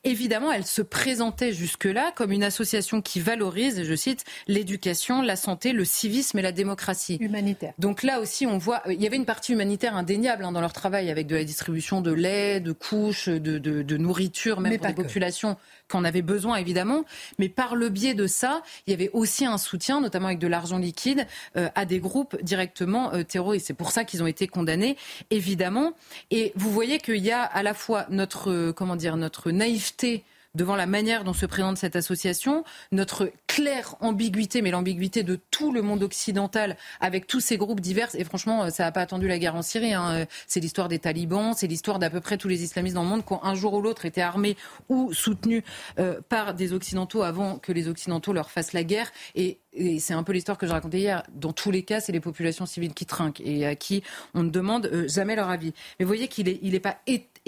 évidemment, 0.04 0.52
elle 0.52 0.64
se 0.64 0.82
présentait 0.82 1.52
jusque-là 1.52 2.12
comme 2.14 2.32
une 2.32 2.44
association 2.44 3.02
qui 3.02 3.20
valorise, 3.20 3.82
je 3.82 3.94
cite, 3.94 4.24
l'éducation, 4.46 5.22
la 5.22 5.36
santé, 5.36 5.72
le 5.72 5.84
civisme 5.84 6.38
et 6.38 6.42
la 6.42 6.52
démocratie. 6.52 7.18
Humanitaire. 7.20 7.74
Donc 7.78 8.02
là 8.02 8.20
aussi, 8.20 8.46
on 8.46 8.58
voit, 8.58 8.82
il 8.88 9.00
y 9.00 9.06
avait 9.06 9.16
une 9.16 9.26
partie 9.26 9.52
humanitaire 9.52 9.96
indéniable 9.96 10.44
hein, 10.44 10.52
dans 10.52 10.60
leur 10.60 10.72
travail, 10.72 11.10
avec 11.10 11.26
de 11.26 11.36
la 11.36 11.44
distribution 11.44 12.00
de 12.00 12.12
lait, 12.12 12.60
de 12.60 12.72
couches, 12.72 13.28
de, 13.28 13.58
de, 13.58 13.82
de 13.82 13.96
nourriture, 13.96 14.60
même 14.60 14.78
pour 14.78 14.86
des 14.86 14.94
populations 14.94 15.56
qu'on 15.88 16.04
avait 16.04 16.22
besoin 16.22 16.56
évidemment, 16.56 17.04
mais 17.38 17.48
par 17.48 17.74
le 17.74 17.88
biais 17.88 18.14
de 18.14 18.26
ça, 18.26 18.62
il 18.86 18.90
y 18.90 18.94
avait 18.94 19.10
aussi 19.12 19.44
un 19.44 19.58
soutien, 19.58 20.00
notamment 20.00 20.26
avec 20.26 20.38
de 20.38 20.46
l'argent 20.46 20.78
liquide, 20.78 21.26
euh, 21.56 21.68
à 21.74 21.84
des 21.84 21.98
groupes 21.98 22.36
directement 22.42 23.12
euh, 23.12 23.22
terroristes. 23.22 23.66
C'est 23.66 23.74
pour 23.74 23.90
ça 23.90 24.04
qu'ils 24.04 24.22
ont 24.22 24.26
été 24.26 24.46
condamnés, 24.46 24.96
évidemment. 25.30 25.92
Et 26.30 26.52
vous 26.56 26.70
voyez 26.70 26.98
qu'il 26.98 27.24
y 27.24 27.30
a 27.30 27.42
à 27.42 27.62
la 27.62 27.74
fois 27.74 28.06
notre, 28.10 28.50
euh, 28.50 28.72
comment 28.72 28.96
dire, 28.96 29.16
notre 29.16 29.50
naïveté 29.50 30.24
devant 30.54 30.76
la 30.76 30.86
manière 30.86 31.24
dont 31.24 31.32
se 31.32 31.46
présente 31.46 31.78
cette 31.78 31.96
association, 31.96 32.64
notre 32.92 33.32
claire 33.46 33.96
ambiguïté, 34.00 34.62
mais 34.62 34.70
l'ambiguïté 34.70 35.22
de 35.22 35.38
tout 35.50 35.72
le 35.72 35.82
monde 35.82 36.02
occidental 36.02 36.76
avec 37.00 37.26
tous 37.26 37.40
ces 37.40 37.56
groupes 37.56 37.80
divers. 37.80 38.08
Et 38.14 38.24
franchement, 38.24 38.70
ça 38.70 38.84
n'a 38.84 38.92
pas 38.92 39.00
attendu 39.00 39.28
la 39.28 39.38
guerre 39.38 39.56
en 39.56 39.62
Syrie. 39.62 39.94
Hein. 39.94 40.26
C'est 40.46 40.60
l'histoire 40.60 40.88
des 40.88 40.98
talibans, 40.98 41.54
c'est 41.54 41.66
l'histoire 41.66 41.98
d'à 41.98 42.10
peu 42.10 42.20
près 42.20 42.38
tous 42.38 42.48
les 42.48 42.62
islamistes 42.62 42.94
dans 42.94 43.02
le 43.02 43.08
monde 43.08 43.24
qui 43.24 43.32
ont 43.32 43.44
un 43.44 43.54
jour 43.54 43.74
ou 43.74 43.80
l'autre 43.80 44.04
été 44.04 44.22
armés 44.22 44.56
ou 44.88 45.12
soutenus 45.12 45.62
euh, 45.98 46.20
par 46.28 46.54
des 46.54 46.72
occidentaux 46.72 47.22
avant 47.22 47.58
que 47.58 47.72
les 47.72 47.88
occidentaux 47.88 48.32
leur 48.32 48.50
fassent 48.50 48.72
la 48.72 48.84
guerre. 48.84 49.10
Et 49.34 49.58
c'est 49.98 50.14
un 50.14 50.22
peu 50.22 50.32
l'histoire 50.32 50.58
que 50.58 50.66
je 50.66 50.72
racontais 50.72 50.98
hier, 50.98 51.22
dans 51.34 51.52
tous 51.52 51.70
les 51.70 51.82
cas, 51.82 52.00
c'est 52.00 52.12
les 52.12 52.20
populations 52.20 52.66
civiles 52.66 52.94
qui 52.94 53.06
trinquent 53.06 53.40
et 53.44 53.66
à 53.66 53.74
qui 53.76 54.02
on 54.34 54.42
ne 54.42 54.50
demande 54.50 54.86
euh, 54.86 55.06
jamais 55.08 55.36
leur 55.36 55.50
avis. 55.50 55.72
Mais 55.98 56.04
vous 56.04 56.08
voyez 56.08 56.28
qu'il 56.28 56.46
n'est 56.46 56.58
il 56.62 56.74
est 56.74 56.80
pas 56.80 56.98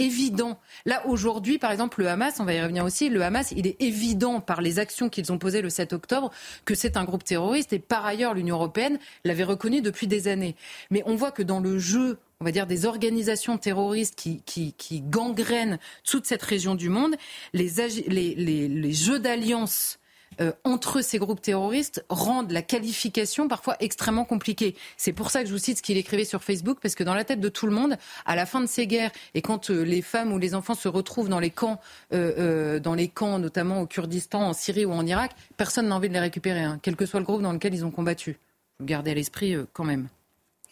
évident. 0.01 0.59
Là, 0.87 1.07
aujourd'hui, 1.07 1.59
par 1.59 1.71
exemple, 1.71 2.01
le 2.01 2.09
Hamas, 2.09 2.41
on 2.41 2.45
va 2.45 2.55
y 2.55 2.61
revenir 2.61 2.85
aussi, 2.85 3.09
le 3.09 3.23
Hamas, 3.23 3.53
il 3.57 3.67
est 3.67 3.81
évident 3.81 4.41
par 4.41 4.61
les 4.61 4.79
actions 4.79 5.09
qu'ils 5.09 5.31
ont 5.33 5.39
posées 5.39 5.63
le 5.63 5.71
7 5.71 5.93
octobre 5.93 6.31
que 6.65 6.75
c'est 6.75 6.97
un 6.97 7.05
groupe 7.05 7.25
terroriste 7.25 7.73
et 7.73 7.79
par 7.79 8.05
ailleurs, 8.07 8.35
l'Union 8.35 8.57
européenne 8.57 8.99
l'avait 9.25 9.45
reconnu 9.45 9.83
depuis 9.83 10.07
des 10.07 10.29
années. 10.29 10.57
Mais 10.91 11.03
on 11.07 11.15
voit 11.15 11.31
que 11.31 11.43
dans 11.43 11.61
le 11.61 11.79
jeu 11.79 12.19
on 12.43 12.47
va 12.47 12.53
dire, 12.53 12.67
des 12.67 12.87
organisations 12.87 13.59
terroristes 13.59 14.15
qui, 14.17 14.43
qui, 14.47 15.03
gangrènent 15.03 15.79
toute 16.05 16.25
cette 16.25 16.41
région 16.41 16.75
du 16.75 16.89
monde, 16.89 17.15
les, 17.53 17.69
les 18.09 18.93
jeux 18.95 19.19
d'alliance 19.19 20.00
euh, 20.41 20.53
entre 20.65 21.03
ces 21.03 21.19
groupes 21.19 21.41
terroristes 21.41 22.05
rendent 22.09 22.53
la 22.53 22.63
qualification 22.63 23.49
parfois 23.49 23.77
extrêmement 23.81 24.25
compliquée. 24.25 24.77
C'est 24.97 25.13
pour 25.13 25.31
ça 25.31 25.43
que 25.43 25.49
je 25.49 25.53
vous 25.53 25.59
cite 25.59 25.79
ce 25.79 25.83
qu'il 25.83 25.97
écrivait 25.97 26.25
sur 26.25 26.43
Facebook, 26.43 26.79
parce 26.81 26.95
que 26.95 27.05
dans 27.05 27.15
la 27.15 27.25
tête 27.25 27.41
de 27.41 27.49
tout 27.49 27.67
le 27.67 27.73
monde, 27.73 27.97
à 28.27 28.37
la 28.37 28.47
fin 28.47 28.61
de 28.61 28.67
ces 28.67 28.87
guerres, 28.87 29.11
et 29.35 29.43
quand 29.43 29.71
euh, 29.71 29.83
les 29.83 30.03
femmes 30.03 30.33
ou 30.33 30.39
les 30.39 30.55
enfants 30.55 30.75
se 30.75 30.89
retrouvent 30.89 31.29
dans 31.29 31.41
les 31.41 31.51
camps, 31.51 31.81
euh, 32.13 32.79
dans 32.79 32.95
les 32.95 33.09
camps 33.09 33.39
notamment 33.39 33.81
au 33.81 33.87
Kurdistan, 33.87 34.43
en 34.43 34.53
Syrie 34.53 34.85
ou 34.85 34.93
en 34.93 35.07
Irak, 35.07 35.33
personne 35.57 35.89
n'a 35.89 35.97
envie 35.97 36.09
de 36.09 36.15
les 36.15 36.21
récupérer, 36.21 36.63
hein, 36.63 36.79
quel 36.83 36.97
que 36.97 37.07
soit 37.07 37.21
le 37.21 37.27
groupe 37.27 37.43
dans 37.43 37.53
lequel 37.53 37.75
ils 37.75 37.85
ont 37.85 37.91
combattu. 37.91 38.39
Gardez 38.81 39.11
à 39.11 39.15
l'esprit 39.15 39.57
quand 39.73 39.85
même. 39.85 40.09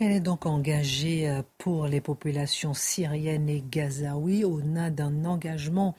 Elle 0.01 0.13
est 0.13 0.21
donc 0.21 0.47
engagée 0.47 1.29
euh, 1.29 1.43
pour 1.59 1.89
les 1.89 2.01
populations 2.01 2.73
syriennes 2.73 3.49
et 3.49 3.65
gazaouis 3.69 4.45
au-delà 4.45 4.91
d'un 4.91 5.25
engagement 5.25 5.97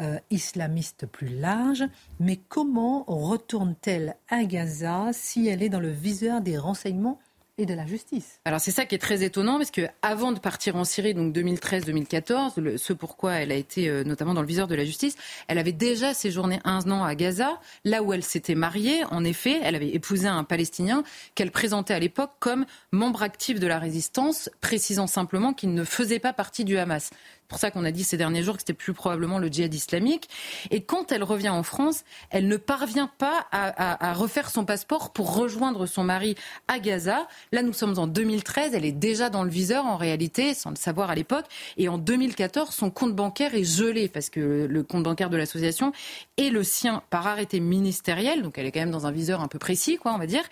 euh, 0.00 0.18
islamiste 0.30 1.06
plus 1.06 1.28
large. 1.28 1.84
Mais 2.18 2.40
comment 2.48 3.04
retourne-t-elle 3.06 4.16
à 4.28 4.44
Gaza 4.44 5.10
si 5.12 5.46
elle 5.46 5.62
est 5.62 5.68
dans 5.68 5.78
le 5.78 5.92
viseur 5.92 6.40
des 6.40 6.58
renseignements 6.58 7.20
et 7.58 7.66
de 7.66 7.74
la 7.74 7.86
justice. 7.86 8.40
Alors 8.44 8.60
c'est 8.60 8.70
ça 8.70 8.84
qui 8.84 8.94
est 8.94 8.98
très 8.98 9.22
étonnant 9.22 9.56
parce 9.56 9.70
que 9.70 9.82
avant 10.02 10.32
de 10.32 10.38
partir 10.38 10.76
en 10.76 10.84
Syrie, 10.84 11.14
donc 11.14 11.34
2013-2014, 11.34 12.76
ce 12.76 12.92
pourquoi 12.92 13.34
elle 13.34 13.50
a 13.50 13.54
été 13.54 13.88
euh, 13.88 14.04
notamment 14.04 14.34
dans 14.34 14.42
le 14.42 14.46
viseur 14.46 14.66
de 14.66 14.74
la 14.74 14.84
justice, 14.84 15.16
elle 15.48 15.58
avait 15.58 15.72
déjà 15.72 16.12
séjourné 16.12 16.60
un 16.64 16.80
an 16.90 17.04
à 17.04 17.14
Gaza, 17.14 17.58
là 17.84 18.02
où 18.02 18.12
elle 18.12 18.22
s'était 18.22 18.54
mariée. 18.54 19.04
En 19.10 19.24
effet, 19.24 19.58
elle 19.62 19.74
avait 19.74 19.88
épousé 19.88 20.28
un 20.28 20.44
Palestinien 20.44 21.02
qu'elle 21.34 21.50
présentait 21.50 21.94
à 21.94 21.98
l'époque 21.98 22.32
comme 22.40 22.66
membre 22.92 23.22
actif 23.22 23.58
de 23.58 23.66
la 23.66 23.78
résistance, 23.78 24.50
précisant 24.60 25.06
simplement 25.06 25.54
qu'il 25.54 25.72
ne 25.72 25.84
faisait 25.84 26.18
pas 26.18 26.32
partie 26.32 26.64
du 26.64 26.76
Hamas 26.76 27.10
pour 27.48 27.58
ça 27.58 27.70
qu'on 27.70 27.84
a 27.84 27.90
dit 27.90 28.04
ces 28.04 28.16
derniers 28.16 28.42
jours 28.42 28.54
que 28.54 28.62
c'était 28.62 28.72
plus 28.72 28.92
probablement 28.92 29.38
le 29.38 29.48
djihad 29.48 29.72
islamique. 29.72 30.28
Et 30.70 30.82
quand 30.82 31.12
elle 31.12 31.22
revient 31.22 31.48
en 31.48 31.62
France, 31.62 32.04
elle 32.30 32.48
ne 32.48 32.56
parvient 32.56 33.10
pas 33.18 33.46
à, 33.52 34.14
refaire 34.14 34.50
son 34.50 34.64
passeport 34.64 35.12
pour 35.12 35.36
rejoindre 35.36 35.86
son 35.86 36.04
mari 36.04 36.34
à 36.68 36.78
Gaza. 36.78 37.26
Là, 37.52 37.62
nous 37.62 37.72
sommes 37.72 37.98
en 37.98 38.06
2013. 38.06 38.74
Elle 38.74 38.84
est 38.84 38.92
déjà 38.92 39.30
dans 39.30 39.44
le 39.44 39.50
viseur 39.50 39.86
en 39.86 39.96
réalité, 39.96 40.54
sans 40.54 40.70
le 40.70 40.76
savoir 40.76 41.10
à 41.10 41.14
l'époque. 41.14 41.46
Et 41.76 41.88
en 41.88 41.98
2014, 41.98 42.70
son 42.70 42.90
compte 42.90 43.14
bancaire 43.14 43.54
est 43.54 43.64
gelé 43.64 44.08
parce 44.08 44.30
que 44.30 44.66
le 44.68 44.82
compte 44.82 45.02
bancaire 45.02 45.30
de 45.30 45.36
l'association 45.36 45.92
est 46.36 46.50
le 46.50 46.64
sien 46.64 47.02
par 47.10 47.26
arrêté 47.26 47.60
ministériel. 47.60 48.42
Donc 48.42 48.58
elle 48.58 48.66
est 48.66 48.72
quand 48.72 48.80
même 48.80 48.90
dans 48.90 49.06
un 49.06 49.12
viseur 49.12 49.40
un 49.40 49.48
peu 49.48 49.58
précis, 49.58 49.96
quoi, 49.96 50.12
on 50.14 50.18
va 50.18 50.26
dire. 50.26 50.44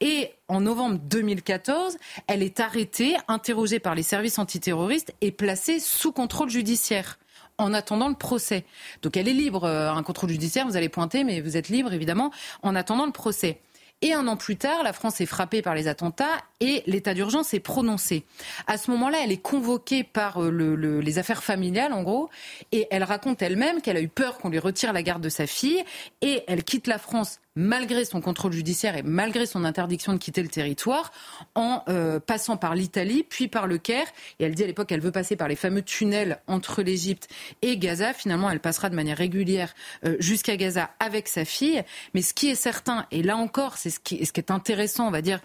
Et 0.00 0.30
en 0.50 0.60
novembre 0.60 0.98
2014, 1.04 1.96
elle 2.26 2.42
est 2.42 2.58
arrêtée, 2.58 3.16
interrogée 3.28 3.78
par 3.78 3.94
les 3.94 4.02
services 4.02 4.38
antiterroristes 4.38 5.14
et 5.20 5.30
placée 5.30 5.78
sous 5.78 6.10
contrôle 6.10 6.50
judiciaire 6.50 7.18
en 7.56 7.72
attendant 7.72 8.08
le 8.08 8.16
procès. 8.16 8.64
Donc 9.02 9.16
elle 9.16 9.28
est 9.28 9.32
libre, 9.32 9.64
euh, 9.64 9.92
un 9.92 10.02
contrôle 10.02 10.30
judiciaire, 10.30 10.66
vous 10.66 10.76
allez 10.76 10.88
pointer, 10.88 11.22
mais 11.22 11.40
vous 11.40 11.56
êtes 11.56 11.68
libre 11.68 11.92
évidemment, 11.92 12.32
en 12.62 12.74
attendant 12.74 13.06
le 13.06 13.12
procès. 13.12 13.60
Et 14.02 14.14
un 14.14 14.26
an 14.28 14.36
plus 14.36 14.56
tard, 14.56 14.82
la 14.82 14.94
France 14.94 15.20
est 15.20 15.26
frappée 15.26 15.60
par 15.60 15.74
les 15.74 15.86
attentats 15.86 16.38
et 16.60 16.82
l'état 16.86 17.12
d'urgence 17.12 17.52
est 17.52 17.60
prononcé. 17.60 18.24
À 18.66 18.78
ce 18.78 18.90
moment-là, 18.90 19.18
elle 19.22 19.30
est 19.30 19.42
convoquée 19.42 20.04
par 20.04 20.42
euh, 20.42 20.50
le, 20.50 21.00
les 21.00 21.18
affaires 21.18 21.44
familiales, 21.44 21.92
en 21.92 22.02
gros, 22.02 22.30
et 22.72 22.88
elle 22.90 23.04
raconte 23.04 23.42
elle-même 23.42 23.82
qu'elle 23.82 23.98
a 23.98 24.00
eu 24.00 24.08
peur 24.08 24.38
qu'on 24.38 24.48
lui 24.48 24.58
retire 24.58 24.92
la 24.92 25.02
garde 25.02 25.22
de 25.22 25.28
sa 25.28 25.46
fille 25.46 25.84
et 26.22 26.42
elle 26.48 26.64
quitte 26.64 26.86
la 26.86 26.98
France 26.98 27.40
malgré 27.60 28.04
son 28.04 28.20
contrôle 28.20 28.52
judiciaire 28.52 28.96
et 28.96 29.02
malgré 29.02 29.44
son 29.46 29.64
interdiction 29.64 30.12
de 30.14 30.18
quitter 30.18 30.42
le 30.42 30.48
territoire, 30.48 31.12
en 31.54 31.82
euh, 31.88 32.18
passant 32.18 32.56
par 32.56 32.74
l'Italie, 32.74 33.24
puis 33.28 33.48
par 33.48 33.66
le 33.66 33.78
Caire. 33.78 34.06
Et 34.38 34.44
elle 34.44 34.54
dit 34.54 34.64
à 34.64 34.66
l'époque 34.66 34.88
qu'elle 34.88 35.00
veut 35.00 35.12
passer 35.12 35.36
par 35.36 35.46
les 35.46 35.56
fameux 35.56 35.82
tunnels 35.82 36.40
entre 36.46 36.82
l'Égypte 36.82 37.28
et 37.62 37.76
Gaza. 37.76 38.12
Finalement, 38.14 38.50
elle 38.50 38.60
passera 38.60 38.88
de 38.88 38.94
manière 38.94 39.18
régulière 39.18 39.74
euh, 40.04 40.16
jusqu'à 40.20 40.56
Gaza 40.56 40.90
avec 40.98 41.28
sa 41.28 41.44
fille. 41.44 41.82
Mais 42.14 42.22
ce 42.22 42.34
qui 42.34 42.48
est 42.48 42.54
certain, 42.54 43.06
et 43.10 43.22
là 43.22 43.36
encore, 43.36 43.76
c'est 43.76 43.90
ce 43.90 44.00
qui, 44.00 44.24
ce 44.24 44.32
qui 44.32 44.40
est 44.40 44.50
intéressant, 44.50 45.06
on 45.06 45.10
va 45.10 45.22
dire, 45.22 45.40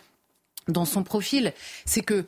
dans 0.68 0.86
son 0.86 1.04
profil, 1.04 1.54
c'est 1.86 2.02
que 2.02 2.26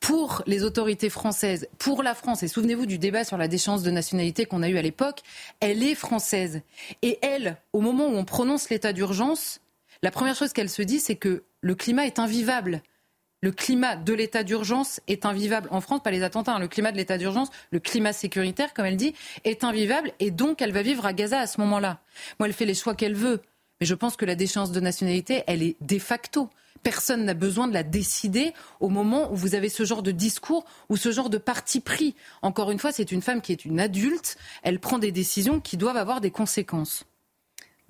pour 0.00 0.42
les 0.46 0.62
autorités 0.62 1.10
françaises, 1.10 1.68
pour 1.78 2.02
la 2.02 2.14
France, 2.14 2.42
et 2.42 2.48
souvenez-vous 2.48 2.86
du 2.86 2.98
débat 2.98 3.24
sur 3.24 3.36
la 3.36 3.48
déchéance 3.48 3.82
de 3.82 3.90
nationalité 3.90 4.46
qu'on 4.46 4.62
a 4.62 4.68
eu 4.68 4.78
à 4.78 4.82
l'époque, 4.82 5.20
elle 5.60 5.82
est 5.82 5.94
française. 5.94 6.62
Et 7.02 7.18
elle, 7.22 7.56
au 7.72 7.80
moment 7.80 8.06
où 8.06 8.16
on 8.16 8.24
prononce 8.24 8.70
l'état 8.70 8.92
d'urgence, 8.92 9.60
la 10.02 10.10
première 10.10 10.36
chose 10.36 10.52
qu'elle 10.52 10.70
se 10.70 10.82
dit, 10.82 11.00
c'est 11.00 11.16
que 11.16 11.42
le 11.60 11.74
climat 11.74 12.06
est 12.06 12.18
invivable. 12.18 12.82
Le 13.40 13.52
climat 13.52 13.96
de 13.96 14.12
l'état 14.12 14.42
d'urgence 14.42 15.00
est 15.06 15.24
invivable 15.24 15.68
en 15.70 15.80
France, 15.80 16.02
pas 16.02 16.10
les 16.10 16.22
attentats, 16.22 16.54
hein. 16.54 16.58
le 16.58 16.68
climat 16.68 16.90
de 16.90 16.96
l'état 16.96 17.18
d'urgence, 17.18 17.50
le 17.70 17.78
climat 17.78 18.12
sécuritaire, 18.12 18.74
comme 18.74 18.86
elle 18.86 18.96
dit, 18.96 19.14
est 19.44 19.62
invivable 19.62 20.12
et 20.18 20.32
donc 20.32 20.60
elle 20.60 20.72
va 20.72 20.82
vivre 20.82 21.06
à 21.06 21.12
Gaza 21.12 21.38
à 21.40 21.46
ce 21.46 21.60
moment-là. 21.60 22.00
Moi, 22.38 22.48
elle 22.48 22.54
fait 22.54 22.64
les 22.64 22.74
choix 22.74 22.94
qu'elle 22.94 23.14
veut, 23.14 23.40
mais 23.80 23.86
je 23.86 23.94
pense 23.94 24.16
que 24.16 24.24
la 24.24 24.34
déchéance 24.34 24.72
de 24.72 24.80
nationalité, 24.80 25.44
elle 25.46 25.62
est 25.62 25.76
de 25.80 25.98
facto 26.00 26.50
Personne 26.82 27.24
n'a 27.24 27.34
besoin 27.34 27.68
de 27.68 27.74
la 27.74 27.82
décider 27.82 28.52
au 28.80 28.88
moment 28.88 29.32
où 29.32 29.36
vous 29.36 29.54
avez 29.54 29.68
ce 29.68 29.84
genre 29.84 30.02
de 30.02 30.10
discours 30.10 30.64
ou 30.88 30.96
ce 30.96 31.12
genre 31.12 31.30
de 31.30 31.38
parti 31.38 31.80
pris. 31.80 32.14
Encore 32.42 32.70
une 32.70 32.78
fois, 32.78 32.92
c'est 32.92 33.12
une 33.12 33.22
femme 33.22 33.40
qui 33.40 33.52
est 33.52 33.64
une 33.64 33.80
adulte. 33.80 34.36
Elle 34.62 34.80
prend 34.80 34.98
des 34.98 35.12
décisions 35.12 35.60
qui 35.60 35.76
doivent 35.76 35.96
avoir 35.96 36.20
des 36.20 36.30
conséquences. 36.30 37.04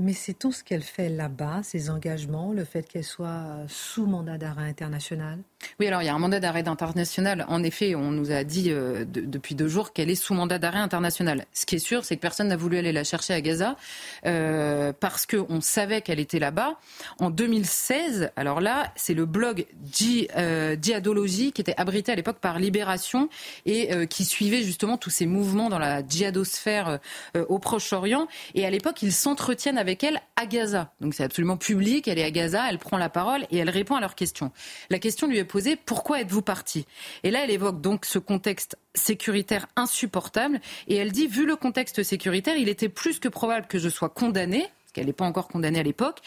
Mais 0.01 0.12
c'est 0.12 0.34
tout 0.34 0.53
ce 0.53 0.62
qu'elle 0.62 0.84
fait 0.84 1.09
là-bas, 1.09 1.62
ses 1.64 1.90
engagements, 1.90 2.53
le 2.53 2.64
fait 2.64 2.86
qu'elle 2.86 3.03
soit 3.03 3.46
sous 3.66 4.07
mandat 4.07 4.38
d'arrêt 4.38 4.68
international? 4.68 5.40
Oui, 5.80 5.88
alors 5.88 6.03
il 6.03 6.07
y 6.07 6.09
a 6.09 6.14
un 6.14 6.18
mandat 6.20 6.38
d'arrêt 6.38 6.68
international. 6.68 7.44
En 7.49 7.64
effet, 7.64 7.96
on 7.96 8.12
nous 8.12 8.30
a 8.30 8.44
dit 8.44 8.70
euh, 8.70 9.05
depuis 9.05 9.57
deux 9.57 9.66
jours 9.66 9.92
qu'elle 9.92 10.09
est 10.09 10.14
sous 10.14 10.34
mandat 10.34 10.59
d'arrêt 10.59 10.78
international. 10.78 11.46
Ce 11.53 11.66
qui 11.66 11.74
est 11.74 11.80
sûr, 11.80 12.05
c'est 12.05 12.14
que 12.14 12.20
personne 12.20 12.46
n'a 12.46 12.57
voulu 12.57 12.78
aller 12.78 12.92
la 12.92 13.03
chercher 13.03 13.34
à 13.34 13.40
Gaza 13.40 13.74
euh, 14.24 14.92
parce 14.92 15.26
qu'on 15.26 15.61
savait 15.61 16.01
qu'elle 16.01 16.20
était 16.20 16.38
là-bas. 16.38 16.78
En 17.18 17.30
2016, 17.30 18.30
alors 18.36 18.61
là, 18.61 18.92
c'est 18.94 19.14
le 19.14 19.26
blog 19.26 19.66
euh, 20.36 20.76
Djihadologie 20.80 21.51
qui 21.51 21.61
était 21.61 21.74
abrité 21.76 22.12
à 22.12 22.14
l'époque 22.14 22.38
par 22.38 22.61
Libération 22.61 23.28
et 23.66 24.07
qui 24.07 24.24
suivait 24.24 24.62
justement 24.62 24.96
tous 24.96 25.11
ces 25.11 25.26
mouvements 25.26 25.68
dans 25.68 25.78
la 25.78 26.07
djihadosphère 26.07 26.99
au 27.34 27.59
Proche-Orient. 27.59 28.28
Et 28.55 28.66
à 28.66 28.70
l'époque, 28.70 29.03
ils 29.03 29.12
s'entretiennent 29.12 29.78
avec 29.78 29.88
avec 29.89 30.05
elle 30.05 30.20
à 30.36 30.45
Gaza. 30.45 30.93
Donc 31.01 31.14
c'est 31.14 31.24
absolument 31.24 31.57
public, 31.57 32.09
elle 32.09 32.18
est 32.18 32.24
à 32.24 32.30
Gaza, 32.30 32.68
elle 32.68 32.78
prend 32.78 32.99
la 32.99 33.09
parole 33.09 33.47
et 33.51 33.57
elle 33.57 33.70
répond 33.70 33.97
à 33.97 34.01
leurs 34.01 34.14
questions. 34.14 34.53
La 34.91 34.99
question 34.99 35.26
lui 35.26 35.39
est 35.39 35.45
posée, 35.45 35.76
pourquoi 35.76 36.20
êtes-vous 36.20 36.43
parti? 36.43 36.86
Et 37.22 37.30
là, 37.30 37.41
elle 37.43 37.51
évoque 37.51 37.80
donc 37.80 38.05
ce 38.05 38.18
contexte 38.18 38.76
sécuritaire 38.95 39.66
insupportable 39.76 40.61
et 40.89 40.97
elle 40.97 41.11
dit, 41.11 41.26
vu 41.26 41.47
le 41.47 41.57
contexte 41.57 42.03
sécuritaire, 42.03 42.57
il 42.57 42.68
était 42.68 42.91
plus 42.91 43.18
que 43.18 43.28
probable 43.28 43.66
que 43.66 43.78
je 43.78 43.89
sois 43.89 44.11
condamnée, 44.11 44.62
parce 44.62 44.93
qu'elle 44.93 45.07
n'est 45.07 45.12
pas 45.14 45.24
encore 45.24 45.49
condamnée 45.49 45.80
à 45.80 45.82
l'époque, 45.82 46.20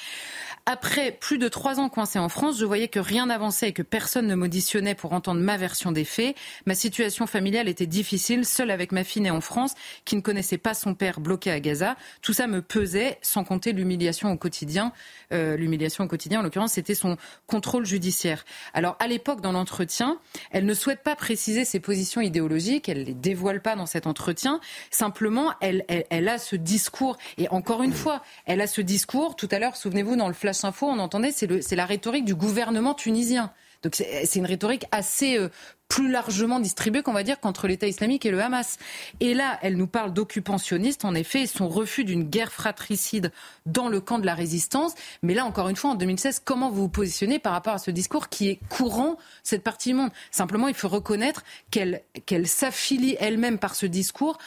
après 0.66 1.12
plus 1.12 1.38
de 1.38 1.48
trois 1.48 1.80
ans 1.80 1.90
coincée 1.90 2.20
en 2.20 2.30
France, 2.30 2.60
je 2.60 2.66
voyais 2.66 2.88
que 2.88 3.00
rien 3.00 3.28
n'avançait 3.28 3.70
et 3.70 3.74
que 3.74 3.82
personne 3.82 4.28
ne 4.28 4.36
m'auditionnait 4.36 4.96
pour 4.96 5.14
entendre 5.14 5.42
ma 5.42 5.58
version 5.58 5.92
des 5.92 6.06
faits. 6.06 6.36
Ma 6.66 6.76
situation 6.76 7.26
familiale 7.26 7.68
était 7.68 7.88
difficile, 7.88 8.46
seule 8.46 8.70
avec 8.70 8.92
ma 8.92 9.04
fille 9.04 9.24
née 9.24 9.32
en 9.32 9.42
France, 9.42 9.74
qui 10.06 10.16
ne 10.16 10.22
connaissait 10.22 10.58
pas 10.58 10.74
son 10.74 10.94
père 10.94 11.20
bloqué 11.20 11.52
à 11.52 11.60
Gaza. 11.60 11.96
Tout 12.22 12.34
ça 12.34 12.48
me 12.48 12.62
pesait, 12.62 13.18
sans 13.22 13.44
compter 13.44 13.74
l'humiliation 13.74 14.32
au 14.32 14.38
quotidien. 14.38 14.94
Euh, 15.34 15.58
l'humiliation 15.58 16.04
au 16.04 16.08
quotidien, 16.08 16.42
en 16.42 16.44
l'occurrence, 16.44 16.74
c'était 16.74 16.96
son 16.96 17.18
contrôle 17.48 17.86
judiciaire. 17.86 18.46
Alors, 18.74 18.98
à 19.00 19.08
l'époque, 19.08 19.42
dans 19.42 19.52
l'entretien, 19.52 20.20
elle 20.52 20.66
ne 20.66 20.74
souhaite 20.74 21.02
pas 21.02 21.16
préciser 21.16 21.66
ses 21.66 21.80
positions 21.80 22.22
idéologiques, 22.22 22.88
elle 22.88 23.00
ne 23.00 23.06
les 23.06 23.14
dévoile 23.14 23.62
pas 23.62 23.76
dans 23.76 23.88
cet 23.88 24.06
entretien. 24.06 24.60
Simplement, 24.92 25.54
elle, 25.60 25.86
elle, 25.88 26.06
elle 26.10 26.30
a 26.30 26.38
ce 26.38 26.56
discours, 26.56 27.18
et 27.38 27.50
encore 27.50 27.82
une 27.82 27.94
fois, 27.94 28.22
elle 28.46 28.62
a 28.62 28.68
ce 28.68 28.82
discours. 28.82 29.36
Tout 29.36 29.50
à 29.52 29.60
l'heure, 29.60 29.76
souvenez-vous, 29.76 30.16
dans 30.16 30.28
le 30.28 30.34
flash 30.34 30.51
On 30.90 31.00
entendait, 31.00 31.32
c'est 31.32 31.76
la 31.76 31.86
rhétorique 31.86 32.26
du 32.26 32.36
gouvernement 32.36 32.94
tunisien. 32.94 33.52
Donc 33.84 33.96
c'est 33.96 34.36
une 34.36 34.46
rhétorique 34.46 34.86
assez 34.92 35.38
euh, 35.40 35.50
plus 35.88 36.10
largement 36.10 36.60
distribuée 36.60 37.02
qu'on 37.02 37.14
va 37.14 37.24
dire 37.24 37.40
qu'entre 37.40 37.68
l'État 37.68 37.88
islamique 37.88 38.26
et 38.26 38.32
le 38.32 38.40
Hamas. 38.40 38.78
Et 39.20 39.34
là, 39.34 39.58
elle 39.62 39.76
nous 39.76 39.88
parle 39.88 40.14
d'occupants 40.14 40.60
sionistes, 40.60 41.04
en 41.04 41.16
effet, 41.16 41.48
son 41.48 41.68
refus 41.68 42.06
d'une 42.06 42.24
guerre 42.24 42.52
fratricide 42.52 43.32
dans 43.66 43.90
le 43.90 44.00
camp 44.00 44.20
de 44.20 44.26
la 44.26 44.36
résistance. 44.36 44.94
Mais 45.24 45.34
là, 45.34 45.46
encore 45.46 45.68
une 45.68 45.76
fois, 45.76 45.92
en 45.92 45.96
2016, 45.96 46.44
comment 46.46 46.70
vous 46.70 46.84
vous 46.84 46.90
positionnez 46.90 47.40
par 47.40 47.54
rapport 47.54 47.74
à 47.74 47.80
ce 47.80 47.92
discours 47.92 48.30
qui 48.30 48.50
est 48.50 48.60
courant 48.70 49.18
cette 49.44 49.64
partie 49.64 49.90
du 49.90 49.96
monde? 49.96 50.12
Simplement, 50.30 50.68
il 50.68 50.76
faut 50.76 50.88
reconnaître 50.88 51.44
qu'elle 51.72 52.48
s'affilie 52.48 53.18
elle-même 53.20 53.58
par 53.58 53.76
ce 53.76 53.86
discours 53.86 54.38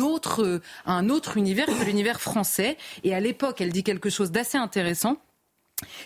autre, 0.00 0.60
à 0.86 0.92
un 0.92 1.08
autre 1.10 1.36
univers 1.36 1.66
que 1.66 1.84
l'univers 1.84 2.20
français. 2.20 2.76
Et 3.04 3.14
à 3.14 3.20
l'époque, 3.20 3.60
elle 3.60 3.72
dit 3.72 3.82
quelque 3.82 4.08
chose 4.08 4.30
d'assez 4.30 4.56
intéressant 4.56 5.18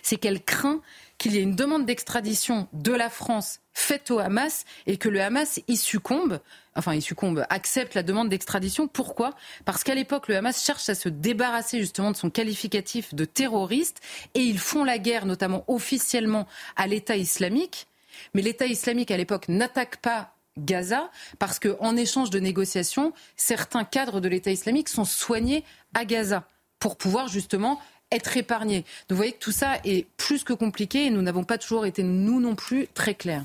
c'est 0.03 0.17
qu'elle 0.17 0.43
craint 0.43 0.81
qu'il 1.19 1.35
y 1.35 1.39
ait 1.39 1.43
une 1.43 1.55
demande 1.55 1.87
d'extradition 1.87 2.69
de 2.73 2.93
la 2.93 3.09
France 3.09 3.61
faite 3.75 4.11
au 4.11 4.19
Hamas 4.19 4.65
et 4.87 4.97
que 4.97 5.09
le 5.09 5.23
Hamas 5.23 5.61
y 5.69 5.77
succombe, 5.77 6.41
enfin 6.75 6.95
y 6.95 7.03
succombe, 7.03 7.47
accepte 7.49 7.95
la 7.95 8.03
demande 8.03 8.29
d'extradition. 8.29 8.89
Pourquoi? 8.89 9.35
Parce 9.65 9.85
qu'à 9.85 9.95
l'époque, 9.95 10.29
le 10.29 10.37
Hamas 10.37 10.65
cherche 10.65 10.89
à 10.89 10.95
se 10.95 11.09
débarrasser 11.09 11.79
justement 11.79 12.11
de 12.11 12.17
son 12.17 12.29
qualificatif 12.29 13.15
de 13.15 13.25
terroriste 13.25 14.01
et 14.35 14.41
ils 14.41 14.59
font 14.59 14.85
la 14.85 14.99
guerre, 14.99 15.27
notamment 15.27 15.65
officiellement, 15.69 16.47
à 16.77 16.87
l'État 16.87 17.17
islamique. 17.17 17.87
Mais 18.35 18.43
l'État 18.43 18.67
islamique 18.67 19.11
à 19.11 19.17
l'époque 19.17 19.49
n'attaque 19.49 19.99
pas 19.99 20.35
Gaza 20.59 21.11
parce 21.39 21.59
qu'en 21.59 21.97
échange 21.97 22.31
de 22.31 22.39
négociations, 22.39 23.13
certains 23.37 23.85
cadres 23.85 24.21
de 24.21 24.29
l'État 24.29 24.51
islamique 24.51 24.89
sont 24.89 25.05
soignés 25.05 25.65
à 25.95 26.05
Gaza 26.05 26.47
pour 26.79 26.97
pouvoir 26.97 27.29
justement 27.29 27.81
être 28.15 28.37
épargné. 28.37 28.79
Donc 28.79 29.11
vous 29.11 29.17
voyez 29.17 29.33
que 29.33 29.39
tout 29.39 29.53
ça 29.53 29.79
est 29.85 30.07
plus 30.17 30.45
que 30.45 30.53
compliqué 30.53 31.07
et 31.07 31.11
nous 31.11 31.23
n'avons 31.23 31.45
pas 31.45 31.59
toujours 31.59 31.87
été, 31.87 32.03
nous 32.03 32.41
non 32.41 32.55
plus, 32.55 32.89
très 32.95 33.15
clairs. 33.15 33.45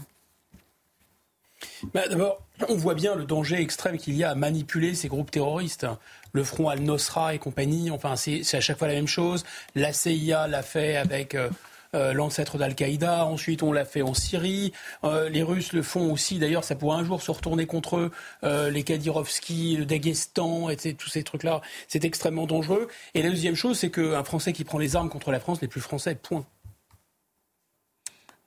Bah, 1.93 2.07
d'abord, 2.07 2.41
on 2.69 2.75
voit 2.75 2.93
bien 2.93 3.15
le 3.15 3.25
danger 3.25 3.59
extrême 3.59 3.97
qu'il 3.97 4.15
y 4.15 4.23
a 4.23 4.31
à 4.31 4.35
manipuler 4.35 4.95
ces 4.95 5.07
groupes 5.07 5.31
terroristes. 5.31 5.87
Le 6.33 6.43
Front 6.43 6.69
Al-Nosra 6.69 7.33
et 7.33 7.39
compagnie, 7.39 7.89
enfin, 7.89 8.15
c'est 8.15 8.43
à 8.53 8.61
chaque 8.61 8.77
fois 8.77 8.87
la 8.87 8.93
même 8.93 9.07
chose. 9.07 9.43
La 9.75 9.93
CIA 9.93 10.47
l'a 10.47 10.61
fait 10.61 10.97
avec 10.97 11.33
euh, 11.33 11.49
euh, 11.95 12.13
l'ancêtre 12.13 12.57
d'Al-Qaïda. 12.57 13.25
Ensuite, 13.25 13.63
on 13.63 13.71
l'a 13.71 13.85
fait 13.85 14.01
en 14.01 14.13
Syrie. 14.13 14.73
Euh, 15.03 15.29
les 15.29 15.43
Russes 15.43 15.73
le 15.73 15.81
font 15.81 16.11
aussi. 16.11 16.39
D'ailleurs, 16.39 16.63
ça 16.63 16.75
pourrait 16.75 16.97
un 16.97 17.03
jour 17.03 17.21
se 17.21 17.31
retourner 17.31 17.65
contre 17.65 17.97
eux. 17.97 18.11
Euh, 18.43 18.69
les 18.69 18.83
Kadyrovski, 18.83 19.77
le 19.77 19.85
Daghestan, 19.85 20.69
et 20.69 20.77
tous 20.77 21.09
ces 21.09 21.23
trucs-là. 21.23 21.61
C'est 21.87 22.05
extrêmement 22.05 22.47
dangereux. 22.47 22.87
Et 23.13 23.21
la 23.21 23.29
deuxième 23.29 23.55
chose, 23.55 23.77
c'est 23.79 23.91
qu'un 23.91 24.23
Français 24.23 24.53
qui 24.53 24.63
prend 24.63 24.77
les 24.77 24.95
armes 24.95 25.09
contre 25.09 25.31
la 25.31 25.39
France 25.39 25.61
n'est 25.61 25.67
plus 25.67 25.81
français. 25.81 26.15
Point. 26.15 26.45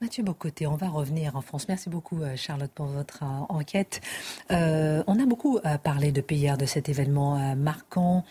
Mathieu 0.02 0.22
Bocoté, 0.22 0.66
on 0.66 0.76
va 0.76 0.88
revenir 0.88 1.36
en 1.36 1.42
France. 1.42 1.68
Merci 1.68 1.90
beaucoup 1.90 2.22
euh, 2.22 2.34
Charlotte 2.34 2.70
pour 2.74 2.86
votre 2.86 3.22
euh, 3.22 3.44
enquête. 3.50 4.00
Euh, 4.50 5.04
on 5.06 5.20
a 5.20 5.26
beaucoup 5.26 5.60
parlé 5.84 6.10
de 6.10 6.24
hier 6.30 6.56
de 6.56 6.64
cet 6.64 6.88
événement 6.88 7.54
marquant. 7.54 8.24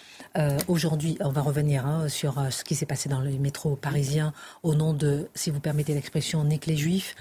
Aujourd'hui, 0.68 1.18
on 1.20 1.30
va 1.30 1.42
revenir 1.42 1.86
hein, 1.86 2.08
sur 2.08 2.42
ce 2.52 2.64
qui 2.64 2.74
s'est 2.74 2.88
passé 2.88 3.08
dans 3.08 3.20
le 3.20 3.30
métro 3.38 3.76
parisien 3.76 4.34
au 4.64 4.74
nom 4.74 4.94
de, 4.94 5.30
si 5.36 5.52
vous 5.52 5.60
permettez 5.60 5.94
l'expression, 5.94 6.44
les 6.66 6.78
Juifs. 6.78 7.16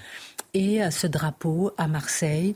Et 0.55 0.81
ce 0.91 1.07
drapeau 1.07 1.73
à 1.77 1.89
Marseille, 1.89 2.55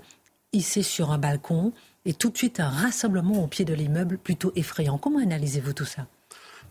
hissé 0.52 0.82
sur 0.82 1.10
un 1.10 1.18
balcon, 1.18 1.72
et 2.04 2.14
tout 2.14 2.30
de 2.30 2.38
suite 2.38 2.60
un 2.60 2.70
rassemblement 2.70 3.42
au 3.42 3.48
pied 3.48 3.64
de 3.64 3.74
l'immeuble 3.74 4.18
plutôt 4.18 4.52
effrayant. 4.56 4.98
Comment 4.98 5.18
analysez-vous 5.18 5.72
tout 5.72 5.84
ça? 5.84 6.06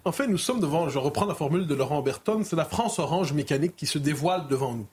En 0.03 0.11
fait, 0.11 0.27
nous 0.27 0.37
sommes 0.37 0.59
devant, 0.59 0.89
je 0.89 0.97
reprends 0.97 1.25
la 1.25 1.35
formule 1.35 1.67
de 1.67 1.75
Laurent 1.75 2.01
Berton, 2.01 2.41
c'est 2.43 2.55
la 2.55 2.65
France 2.65 2.99
orange 2.99 3.33
mécanique 3.33 3.75
qui 3.75 3.85
se 3.85 3.97
dévoile 3.97 4.47
devant 4.47 4.73
nous. 4.73 4.87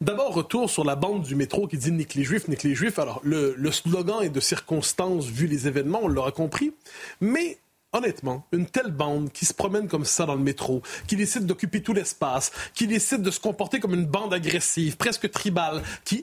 D'abord, 0.00 0.32
retour 0.32 0.70
sur 0.70 0.84
la 0.84 0.94
bande 0.94 1.22
du 1.22 1.34
métro 1.34 1.66
qui 1.66 1.76
dit 1.76 1.90
Nique 1.90 2.14
les 2.14 2.22
Juifs, 2.22 2.46
nique 2.46 2.62
les 2.62 2.74
Juifs. 2.74 2.98
Alors, 3.00 3.20
le, 3.24 3.56
slogan 3.72 4.22
est 4.22 4.28
de 4.28 4.40
circonstance 4.40 5.26
vu 5.26 5.46
les 5.46 5.66
événements, 5.66 6.00
on 6.02 6.08
l'aura 6.08 6.32
compris. 6.32 6.72
Mais 7.20 7.58
Honnêtement, 7.94 8.46
une 8.52 8.66
telle 8.66 8.90
bande 8.90 9.32
qui 9.32 9.46
se 9.46 9.54
promène 9.54 9.88
comme 9.88 10.04
ça 10.04 10.26
dans 10.26 10.34
le 10.34 10.42
métro, 10.42 10.82
qui 11.06 11.16
décide 11.16 11.46
d'occuper 11.46 11.82
tout 11.82 11.94
l'espace, 11.94 12.52
qui 12.74 12.86
décide 12.86 13.22
de 13.22 13.30
se 13.30 13.40
comporter 13.40 13.80
comme 13.80 13.94
une 13.94 14.04
bande 14.04 14.34
agressive, 14.34 14.98
presque 14.98 15.30
tribale, 15.30 15.82
qui, 16.04 16.22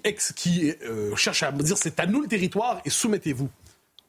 euh, 0.83 1.15
cherche 1.15 1.41
à 1.41 1.51
dire 1.51 1.75
c'est 1.75 1.99
à 1.99 2.05
nous 2.05 2.21
le 2.21 2.27
territoire 2.27 2.81
et 2.85 2.91
soumettez-vous 2.91 3.49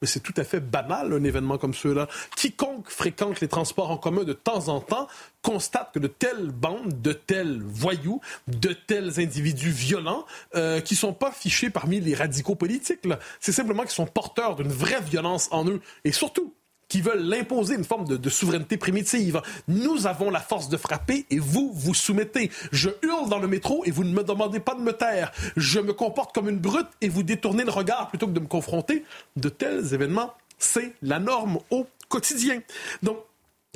mais 0.01 0.09
c'est 0.09 0.21
tout 0.21 0.35
à 0.37 0.45
fait 0.45 0.61
banal, 0.61 1.13
un 1.13 1.25
événement 1.25 1.59
comme 1.59 1.75
ceux-là. 1.75 2.09
Quiconque 2.37 2.89
fréquente 2.89 3.41
les 3.41 3.49
transports 3.49 3.91
en 3.91 3.97
commun 3.97 4.25
de 4.25 4.33
temps 4.33 4.69
en 4.69 4.81
temps 4.81 5.09
constate 5.43 5.93
que 5.93 5.99
de 5.99 6.09
telles 6.09 6.51
bandes, 6.51 7.01
de 7.01 7.13
tels 7.13 7.63
voyous, 7.63 8.21
de 8.49 8.73
tels 8.73 9.21
individus 9.21 9.71
violents, 9.71 10.27
euh, 10.55 10.81
qui 10.81 10.97
sont 10.97 11.13
pas 11.13 11.31
fichés 11.31 11.71
parmi 11.71 12.01
les 12.01 12.15
radicaux 12.15 12.57
politiques, 12.57 13.01
c'est 13.41 13.53
simplement 13.53 13.83
qu'ils 13.83 13.93
sont 13.93 14.07
porteurs 14.07 14.57
d'une 14.57 14.73
vraie 14.73 15.01
violence 15.01 15.49
en 15.53 15.67
eux. 15.69 15.81
Et 16.05 16.13
surtout, 16.13 16.55
qui 16.89 17.01
veulent 17.01 17.23
l'imposer 17.23 17.75
une 17.75 17.85
forme 17.85 18.07
de, 18.07 18.31
souveraineté 18.31 18.77
primitive. 18.77 19.41
Nous 19.69 20.07
avons 20.07 20.31
la 20.31 20.41
force 20.41 20.69
de 20.69 20.77
frapper 20.77 21.27
et 21.31 21.39
vous 21.39 21.73
vous 21.75 21.95
soumettez. 21.95 22.51
Je 22.73 22.91
hurle 23.03 23.29
dans 23.29 23.39
le 23.39 23.49
métro 23.49 23.83
et 23.85 23.91
vous 23.91 24.05
ne 24.05 24.13
me 24.13 24.23
demandez 24.23 24.61
pas 24.61 24.75
de 24.75 24.81
me 24.81 24.93
taire. 24.93 25.33
Je 25.57 25.81
me 25.81 25.93
comporte 25.93 26.35
comme 26.35 26.49
une 26.49 26.59
brute 26.59 26.89
et 27.01 27.09
vous 27.09 27.23
détournez 27.23 27.65
le 27.65 27.71
regard 27.71 28.09
plutôt 28.09 28.27
que 28.27 28.33
de 28.33 28.41
me 28.41 28.47
confronter. 28.47 29.05
De 29.37 29.49
tels 29.49 29.95
événements, 29.95 30.35
c'est 30.59 30.95
la 31.03 31.19
norme 31.19 31.59
au 31.71 31.87
quotidien. 32.09 32.61
Donc, 33.03 33.19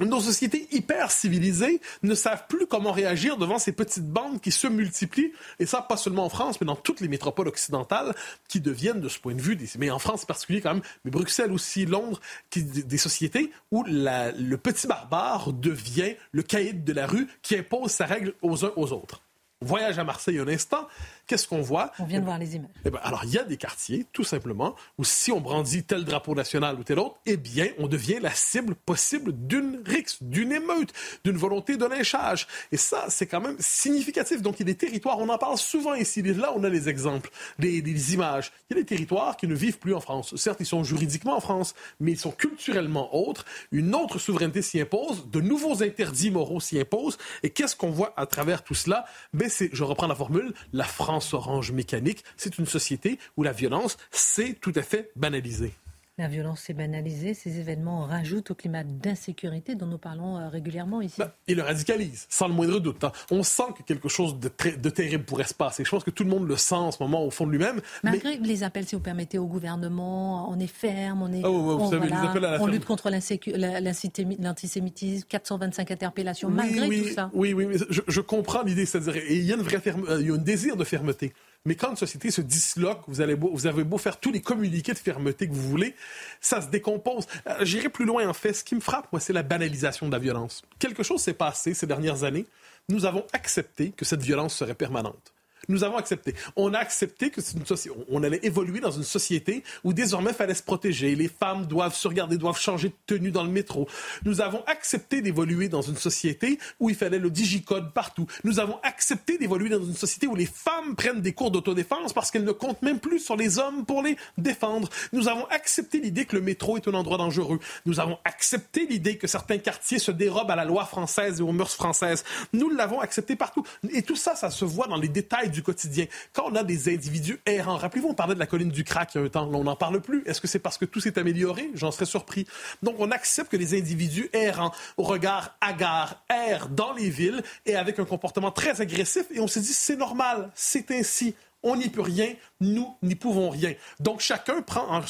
nos 0.04 0.20
sociétés 0.20 0.68
hyper 0.72 1.10
civilisées 1.10 1.80
ne 2.02 2.14
savent 2.14 2.46
plus 2.48 2.66
comment 2.66 2.92
réagir 2.92 3.36
devant 3.36 3.58
ces 3.58 3.72
petites 3.72 4.08
bandes 4.08 4.40
qui 4.40 4.50
se 4.50 4.66
multiplient, 4.66 5.32
et 5.58 5.66
ça 5.66 5.82
pas 5.82 5.96
seulement 5.96 6.24
en 6.24 6.28
France, 6.28 6.60
mais 6.60 6.66
dans 6.66 6.76
toutes 6.76 7.00
les 7.00 7.08
métropoles 7.08 7.48
occidentales 7.48 8.14
qui 8.48 8.60
deviennent 8.60 9.00
de 9.00 9.08
ce 9.08 9.18
point 9.18 9.34
de 9.34 9.42
vue, 9.42 9.58
mais 9.78 9.90
en 9.90 9.98
France 9.98 10.24
en 10.24 10.26
particulier 10.26 10.60
quand 10.60 10.74
même, 10.74 10.82
mais 11.04 11.10
Bruxelles 11.10 11.52
aussi, 11.52 11.86
Londres, 11.86 12.20
des 12.54 12.98
sociétés 12.98 13.50
où 13.70 13.84
le 13.86 14.56
petit 14.56 14.86
barbare 14.86 15.52
devient 15.52 16.14
le 16.32 16.42
caïd 16.42 16.84
de 16.84 16.92
la 16.92 17.06
rue 17.06 17.28
qui 17.42 17.56
impose 17.56 17.90
sa 17.90 18.06
règle 18.06 18.34
aux 18.42 18.64
uns 18.64 18.72
aux 18.76 18.92
autres. 18.92 19.22
Voyage 19.62 19.98
à 19.98 20.04
Marseille 20.04 20.38
un 20.38 20.48
instant, 20.48 20.88
qu'est-ce 21.30 21.46
qu'on 21.46 21.62
voit? 21.62 21.92
On 22.00 22.06
vient 22.06 22.18
de 22.18 22.24
voir 22.24 22.38
les 22.38 22.56
images. 22.56 22.70
Eh 22.84 22.90
ben, 22.90 22.98
alors, 23.04 23.24
il 23.24 23.30
y 23.30 23.38
a 23.38 23.44
des 23.44 23.56
quartiers, 23.56 24.04
tout 24.12 24.24
simplement, 24.24 24.74
où 24.98 25.04
si 25.04 25.30
on 25.30 25.40
brandit 25.40 25.84
tel 25.84 26.04
drapeau 26.04 26.34
national 26.34 26.76
ou 26.76 26.82
tel 26.82 26.98
autre, 26.98 27.20
eh 27.24 27.36
bien, 27.36 27.68
on 27.78 27.86
devient 27.86 28.18
la 28.20 28.32
cible 28.32 28.74
possible 28.74 29.32
d'une 29.46 29.80
rixe, 29.86 30.20
d'une 30.22 30.50
émeute, 30.50 30.92
d'une 31.24 31.36
volonté 31.36 31.76
de 31.76 31.84
lynchage. 31.86 32.48
Et 32.72 32.76
ça, 32.76 33.04
c'est 33.10 33.28
quand 33.28 33.40
même 33.40 33.54
significatif. 33.60 34.42
Donc, 34.42 34.58
il 34.58 34.66
y 34.66 34.70
a 34.70 34.72
des 34.72 34.76
territoires, 34.76 35.20
on 35.20 35.28
en 35.28 35.38
parle 35.38 35.56
souvent 35.56 35.94
ici. 35.94 36.20
Là, 36.20 36.52
on 36.56 36.64
a 36.64 36.68
les 36.68 36.88
exemples, 36.88 37.30
les, 37.60 37.80
les 37.80 38.14
images. 38.14 38.50
Il 38.68 38.76
y 38.76 38.80
a 38.80 38.82
des 38.82 38.86
territoires 38.86 39.36
qui 39.36 39.46
ne 39.46 39.54
vivent 39.54 39.78
plus 39.78 39.94
en 39.94 40.00
France. 40.00 40.34
Certes, 40.34 40.58
ils 40.58 40.66
sont 40.66 40.82
juridiquement 40.82 41.36
en 41.36 41.40
France, 41.40 41.74
mais 42.00 42.10
ils 42.10 42.18
sont 42.18 42.32
culturellement 42.32 43.14
autres. 43.14 43.44
Une 43.70 43.94
autre 43.94 44.18
souveraineté 44.18 44.62
s'y 44.62 44.80
impose, 44.80 45.30
de 45.30 45.40
nouveaux 45.40 45.84
interdits 45.84 46.32
moraux 46.32 46.58
s'y 46.58 46.80
imposent. 46.80 47.18
Et 47.44 47.50
qu'est-ce 47.50 47.76
qu'on 47.76 47.90
voit 47.90 48.14
à 48.16 48.26
travers 48.26 48.64
tout 48.64 48.74
cela? 48.74 49.04
Ben, 49.32 49.48
c'est, 49.48 49.70
je 49.72 49.84
reprends 49.84 50.08
la 50.08 50.16
formule, 50.16 50.52
la 50.72 50.84
France 50.84 51.19
orange 51.32 51.72
mécanique. 51.72 52.24
C'est 52.36 52.58
une 52.58 52.66
société 52.66 53.18
où 53.36 53.42
la 53.42 53.52
violence 53.52 53.96
s'est 54.10 54.54
tout 54.60 54.72
à 54.74 54.82
fait 54.82 55.10
banalisée. 55.16 55.72
La 56.20 56.28
violence 56.28 56.60
s'est 56.60 56.74
banalisée, 56.74 57.32
ces 57.32 57.60
événements 57.60 58.04
rajoutent 58.04 58.50
au 58.50 58.54
climat 58.54 58.84
d'insécurité 58.84 59.74
dont 59.74 59.86
nous 59.86 59.96
parlons 59.96 60.36
euh, 60.36 60.50
régulièrement 60.50 61.00
ici. 61.00 61.18
Ben, 61.18 61.32
ils 61.46 61.56
le 61.56 61.62
radicalisent, 61.62 62.26
sans 62.28 62.46
le 62.46 62.52
moindre 62.52 62.78
doute. 62.78 63.04
Hein. 63.04 63.12
On 63.30 63.42
sent 63.42 63.62
que 63.78 63.82
quelque 63.82 64.10
chose 64.10 64.38
de, 64.38 64.50
de 64.76 64.90
terrible 64.90 65.24
pourrait 65.24 65.44
se 65.44 65.54
passer. 65.54 65.82
Je 65.82 65.88
pense 65.88 66.04
que 66.04 66.10
tout 66.10 66.24
le 66.24 66.28
monde 66.28 66.46
le 66.46 66.56
sent 66.56 66.74
en 66.74 66.90
ce 66.90 67.02
moment 67.02 67.24
au 67.24 67.30
fond 67.30 67.46
de 67.46 67.52
lui-même. 67.52 67.80
Malgré 68.02 68.36
les 68.36 68.64
appels, 68.64 68.84
si 68.84 68.96
vous 68.96 69.00
permettez, 69.00 69.38
au 69.38 69.46
gouvernement, 69.46 70.50
on 70.50 70.60
est 70.60 70.66
ferme, 70.66 71.22
on 71.22 71.32
est... 71.32 71.42
on, 71.42 72.66
lutte 72.66 72.84
contre 72.84 73.08
l'antisémitisme, 73.08 75.24
425 75.26 75.90
interpellations, 75.90 76.50
malgré 76.50 77.00
tout 77.00 77.14
ça. 77.14 77.30
Oui, 77.32 77.54
oui, 77.54 77.64
mais 77.64 77.78
je, 77.78 78.20
comprends 78.20 78.62
l'idée, 78.62 78.84
c'est-à-dire, 78.84 79.16
il 79.30 79.42
y 79.42 79.52
a 79.52 79.56
une 79.56 79.62
vraie 79.62 79.80
ferme, 79.80 80.04
euh, 80.06 80.20
il 80.20 80.26
y 80.26 80.30
a 80.30 80.34
un 80.34 80.36
désir 80.36 80.76
de 80.76 80.84
fermeté. 80.84 81.32
Mais 81.66 81.74
quand 81.74 81.90
une 81.90 81.96
société 81.96 82.30
se 82.30 82.40
disloque, 82.40 83.02
vous, 83.06 83.20
allez 83.20 83.34
vous 83.34 83.66
avez 83.66 83.84
beau 83.84 83.98
faire 83.98 84.18
tous 84.18 84.32
les 84.32 84.40
communiqués 84.40 84.92
de 84.92 84.98
fermeté 84.98 85.46
que 85.46 85.52
vous 85.52 85.68
voulez, 85.68 85.94
ça 86.40 86.62
se 86.62 86.68
décompose. 86.68 87.26
Euh, 87.46 87.64
j'irai 87.64 87.90
plus 87.90 88.06
loin, 88.06 88.26
en 88.26 88.32
fait. 88.32 88.54
Ce 88.54 88.64
qui 88.64 88.74
me 88.74 88.80
frappe, 88.80 89.12
moi, 89.12 89.20
c'est 89.20 89.34
la 89.34 89.42
banalisation 89.42 90.06
de 90.06 90.12
la 90.12 90.18
violence. 90.18 90.62
Quelque 90.78 91.02
chose 91.02 91.20
s'est 91.20 91.34
passé 91.34 91.74
ces 91.74 91.86
dernières 91.86 92.24
années. 92.24 92.46
Nous 92.88 93.04
avons 93.04 93.26
accepté 93.32 93.90
que 93.90 94.04
cette 94.04 94.22
violence 94.22 94.54
serait 94.54 94.74
permanente 94.74 95.34
nous 95.70 95.84
avons 95.84 95.96
accepté. 95.96 96.34
On 96.56 96.74
a 96.74 96.78
accepté 96.78 97.30
que 97.30 97.40
une 97.40 97.64
on 98.10 98.22
allait 98.22 98.40
évoluer 98.42 98.80
dans 98.80 98.90
une 98.90 99.04
société 99.04 99.62
où 99.84 99.92
désormais 99.92 100.30
il 100.30 100.36
fallait 100.36 100.54
se 100.54 100.62
protéger. 100.62 101.14
Les 101.14 101.28
femmes 101.28 101.66
doivent 101.66 101.94
se 101.94 102.06
regarder, 102.08 102.36
doivent 102.36 102.60
changer 102.60 102.88
de 102.88 102.94
tenue 103.06 103.30
dans 103.30 103.44
le 103.44 103.50
métro. 103.50 103.88
Nous 104.24 104.40
avons 104.40 104.62
accepté 104.66 105.22
d'évoluer 105.22 105.68
dans 105.68 105.82
une 105.82 105.96
société 105.96 106.58
où 106.78 106.90
il 106.90 106.96
fallait 106.96 107.18
le 107.18 107.30
digicode 107.30 107.92
partout. 107.92 108.26
Nous 108.44 108.60
avons 108.60 108.78
accepté 108.82 109.38
d'évoluer 109.38 109.68
dans 109.68 109.82
une 109.82 109.94
société 109.94 110.26
où 110.26 110.34
les 110.34 110.46
femmes 110.46 110.96
prennent 110.96 111.20
des 111.20 111.32
cours 111.32 111.50
d'autodéfense 111.50 112.12
parce 112.12 112.30
qu'elles 112.30 112.44
ne 112.44 112.52
comptent 112.52 112.82
même 112.82 112.98
plus 112.98 113.20
sur 113.20 113.36
les 113.36 113.58
hommes 113.58 113.84
pour 113.84 114.02
les 114.02 114.16
défendre. 114.38 114.88
Nous 115.12 115.28
avons 115.28 115.46
accepté 115.46 116.00
l'idée 116.00 116.24
que 116.24 116.36
le 116.36 116.42
métro 116.42 116.76
est 116.76 116.88
un 116.88 116.94
endroit 116.94 117.18
dangereux. 117.18 117.60
Nous 117.86 118.00
avons 118.00 118.18
accepté 118.24 118.86
l'idée 118.86 119.16
que 119.16 119.26
certains 119.26 119.58
quartiers 119.58 119.98
se 119.98 120.10
dérobent 120.10 120.50
à 120.50 120.56
la 120.56 120.64
loi 120.64 120.84
française 120.84 121.40
et 121.40 121.42
aux 121.42 121.52
mœurs 121.52 121.74
françaises. 121.74 122.24
Nous 122.52 122.70
l'avons 122.70 123.00
accepté 123.00 123.36
partout. 123.36 123.64
Et 123.92 124.02
tout 124.02 124.16
ça, 124.16 124.34
ça 124.34 124.50
se 124.50 124.64
voit 124.64 124.86
dans 124.86 124.96
les 124.96 125.08
détails 125.08 125.50
du 125.50 125.59
quotidien. 125.62 126.06
Quand 126.32 126.44
on 126.46 126.54
a 126.54 126.62
des 126.62 126.92
individus 126.92 127.40
errants, 127.46 127.76
rappelez-vous, 127.76 128.08
on 128.08 128.14
parlait 128.14 128.34
de 128.34 128.40
la 128.40 128.46
colline 128.46 128.70
du 128.70 128.84
crack 128.84 129.14
il 129.14 129.18
y 129.18 129.20
a 129.20 129.24
un 129.24 129.28
temps, 129.28 129.50
on 129.52 129.64
n'en 129.64 129.76
parle 129.76 130.00
plus. 130.00 130.22
Est-ce 130.26 130.40
que 130.40 130.48
c'est 130.48 130.58
parce 130.58 130.78
que 130.78 130.84
tout 130.84 131.00
s'est 131.00 131.18
amélioré? 131.18 131.70
J'en 131.74 131.90
serais 131.90 132.06
surpris. 132.06 132.46
Donc, 132.82 132.96
on 132.98 133.10
accepte 133.10 133.50
que 133.50 133.56
les 133.56 133.78
individus 133.78 134.30
errants, 134.32 134.72
au 134.96 135.02
regard 135.02 135.56
hagard, 135.60 136.22
errent 136.28 136.68
dans 136.68 136.92
les 136.92 137.10
villes 137.10 137.42
et 137.66 137.76
avec 137.76 137.98
un 137.98 138.04
comportement 138.04 138.50
très 138.50 138.80
agressif, 138.80 139.26
et 139.30 139.40
on 139.40 139.46
se 139.46 139.58
dit, 139.58 139.72
c'est 139.72 139.96
normal, 139.96 140.50
c'est 140.54 140.90
ainsi 140.90 141.34
on 141.62 141.76
n'y 141.76 141.88
peut 141.88 142.00
rien, 142.00 142.34
nous 142.60 142.96
n'y 143.02 143.14
pouvons 143.14 143.50
rien. 143.50 143.74
Donc 143.98 144.20
chacun 144.20 144.62
prend 144.62 145.02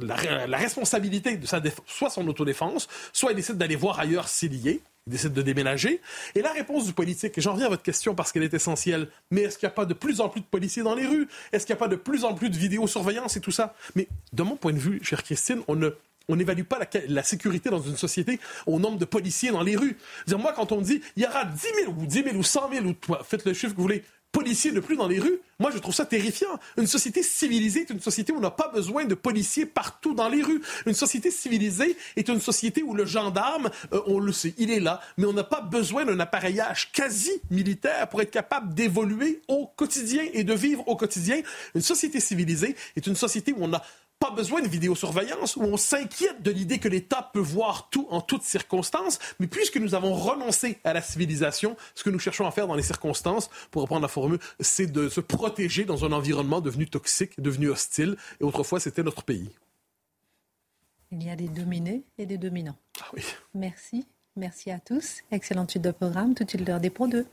la, 0.00 0.56
responsabilité 0.56 1.36
de 1.36 1.46
sa 1.46 1.60
soit 1.86 2.10
son 2.10 2.26
autodéfense, 2.28 2.88
soit 3.12 3.32
il 3.32 3.36
décide 3.36 3.56
d'aller 3.56 3.76
voir 3.76 3.98
ailleurs 3.98 4.28
s'il 4.28 4.54
y 4.54 4.68
est, 4.70 4.80
il 5.06 5.12
décide 5.12 5.32
de 5.32 5.42
déménager. 5.42 6.00
Et 6.34 6.42
la 6.42 6.52
réponse 6.52 6.86
du 6.86 6.92
politique, 6.92 7.38
et 7.38 7.40
j'en 7.40 7.52
reviens 7.52 7.66
à 7.66 7.70
votre 7.70 7.82
question 7.82 8.14
parce 8.14 8.32
qu'elle 8.32 8.42
est 8.42 8.54
essentielle, 8.54 9.08
mais 9.30 9.42
est-ce 9.42 9.58
qu'il 9.58 9.66
n'y 9.66 9.72
a 9.72 9.74
pas 9.74 9.84
de 9.84 9.94
plus 9.94 10.20
en 10.20 10.28
plus 10.28 10.40
de 10.40 10.46
policiers 10.46 10.82
dans 10.82 10.94
les 10.94 11.06
rues? 11.06 11.28
Est-ce 11.52 11.64
qu'il 11.64 11.74
n'y 11.74 11.78
a 11.78 11.80
pas 11.80 11.88
de 11.88 11.96
plus 11.96 12.24
en 12.24 12.34
plus 12.34 12.50
de 12.50 12.56
vidéosurveillance 12.56 13.36
et 13.36 13.40
tout 13.40 13.52
ça? 13.52 13.74
Mais 13.94 14.08
de 14.32 14.42
mon 14.42 14.56
point 14.56 14.72
de 14.72 14.78
vue, 14.78 15.00
chère 15.02 15.22
Christine, 15.22 15.62
on 15.68 15.76
ne 15.76 15.90
on 16.28 16.36
n'évalue 16.36 16.62
pas 16.62 16.80
la, 17.08 17.22
sécurité 17.22 17.70
dans 17.70 17.80
une 17.80 17.96
société 17.96 18.40
au 18.66 18.80
nombre 18.80 18.98
de 18.98 19.04
policiers 19.04 19.52
dans 19.52 19.62
les 19.62 19.76
rues. 19.76 19.96
Dire, 20.26 20.38
moi, 20.38 20.52
quand 20.54 20.72
on 20.72 20.78
me 20.78 20.82
dit, 20.82 21.00
il 21.16 21.22
y 21.22 21.26
aura 21.26 21.44
10 21.44 21.60
000 21.84 21.92
ou 21.96 22.04
10 22.04 22.22
000 22.24 22.36
ou 22.36 22.42
100 22.42 22.72
000, 22.72 22.86
ou 22.86 22.94
faites 23.22 23.44
le 23.44 23.52
chiffre 23.52 23.72
que 23.72 23.76
vous 23.76 23.82
voulez, 23.82 24.02
policiers 24.36 24.70
de 24.70 24.80
plus 24.80 24.96
dans 24.96 25.08
les 25.08 25.18
rues, 25.18 25.40
moi 25.58 25.70
je 25.70 25.78
trouve 25.78 25.94
ça 25.94 26.04
terrifiant. 26.04 26.60
Une 26.76 26.86
société 26.86 27.22
civilisée 27.22 27.80
est 27.80 27.90
une 27.90 28.02
société 28.02 28.34
où 28.34 28.36
on 28.36 28.40
n'a 28.40 28.50
pas 28.50 28.68
besoin 28.68 29.06
de 29.06 29.14
policiers 29.14 29.64
partout 29.64 30.12
dans 30.12 30.28
les 30.28 30.42
rues. 30.42 30.60
Une 30.84 30.92
société 30.92 31.30
civilisée 31.30 31.96
est 32.16 32.28
une 32.28 32.42
société 32.42 32.82
où 32.82 32.92
le 32.92 33.06
gendarme, 33.06 33.70
euh, 33.94 34.02
on 34.06 34.18
le 34.18 34.32
sait, 34.32 34.52
il 34.58 34.70
est 34.70 34.78
là, 34.78 35.00
mais 35.16 35.24
on 35.24 35.32
n'a 35.32 35.42
pas 35.42 35.62
besoin 35.62 36.04
d'un 36.04 36.20
appareillage 36.20 36.92
quasi 36.92 37.30
militaire 37.50 38.10
pour 38.10 38.20
être 38.20 38.30
capable 38.30 38.74
d'évoluer 38.74 39.40
au 39.48 39.68
quotidien 39.74 40.22
et 40.34 40.44
de 40.44 40.52
vivre 40.52 40.86
au 40.86 40.96
quotidien. 40.96 41.40
Une 41.74 41.80
société 41.80 42.20
civilisée 42.20 42.76
est 42.94 43.06
une 43.06 43.16
société 43.16 43.54
où 43.54 43.60
on 43.60 43.72
a 43.72 43.82
pas 44.18 44.30
besoin 44.30 44.62
de 44.62 44.68
vidéosurveillance, 44.68 45.56
où 45.56 45.62
on 45.62 45.76
s'inquiète 45.76 46.42
de 46.42 46.50
l'idée 46.50 46.78
que 46.78 46.88
l'État 46.88 47.30
peut 47.32 47.40
voir 47.40 47.88
tout 47.90 48.06
en 48.10 48.20
toutes 48.20 48.42
circonstances, 48.42 49.18
mais 49.38 49.46
puisque 49.46 49.76
nous 49.76 49.94
avons 49.94 50.14
renoncé 50.14 50.78
à 50.84 50.92
la 50.92 51.02
civilisation, 51.02 51.76
ce 51.94 52.02
que 52.02 52.10
nous 52.10 52.18
cherchons 52.18 52.46
à 52.46 52.50
faire 52.50 52.66
dans 52.66 52.74
les 52.74 52.82
circonstances, 52.82 53.50
pour 53.70 53.82
reprendre 53.82 54.02
la 54.02 54.08
formule, 54.08 54.38
c'est 54.60 54.90
de 54.90 55.08
se 55.08 55.20
protéger 55.20 55.84
dans 55.84 56.04
un 56.04 56.12
environnement 56.12 56.60
devenu 56.60 56.86
toxique, 56.86 57.40
devenu 57.40 57.68
hostile, 57.68 58.16
et 58.40 58.44
autrefois 58.44 58.80
c'était 58.80 59.02
notre 59.02 59.22
pays. 59.22 59.50
Il 61.12 61.22
y 61.22 61.30
a 61.30 61.36
des 61.36 61.48
dominés 61.48 62.04
et 62.18 62.26
des 62.26 62.38
dominants. 62.38 62.76
Ah 63.00 63.06
oui. 63.14 63.22
Merci. 63.54 64.06
Merci 64.34 64.70
à 64.70 64.78
tous. 64.78 65.22
Excellente 65.30 65.70
suite 65.70 65.84
de 65.84 65.90
programme. 65.90 66.34
Tout 66.34 66.44
de 66.44 66.50
suite 66.50 66.66
l'heure 66.66 66.80
des 66.80 66.90
Pro 66.90 67.06
2. 67.06 67.26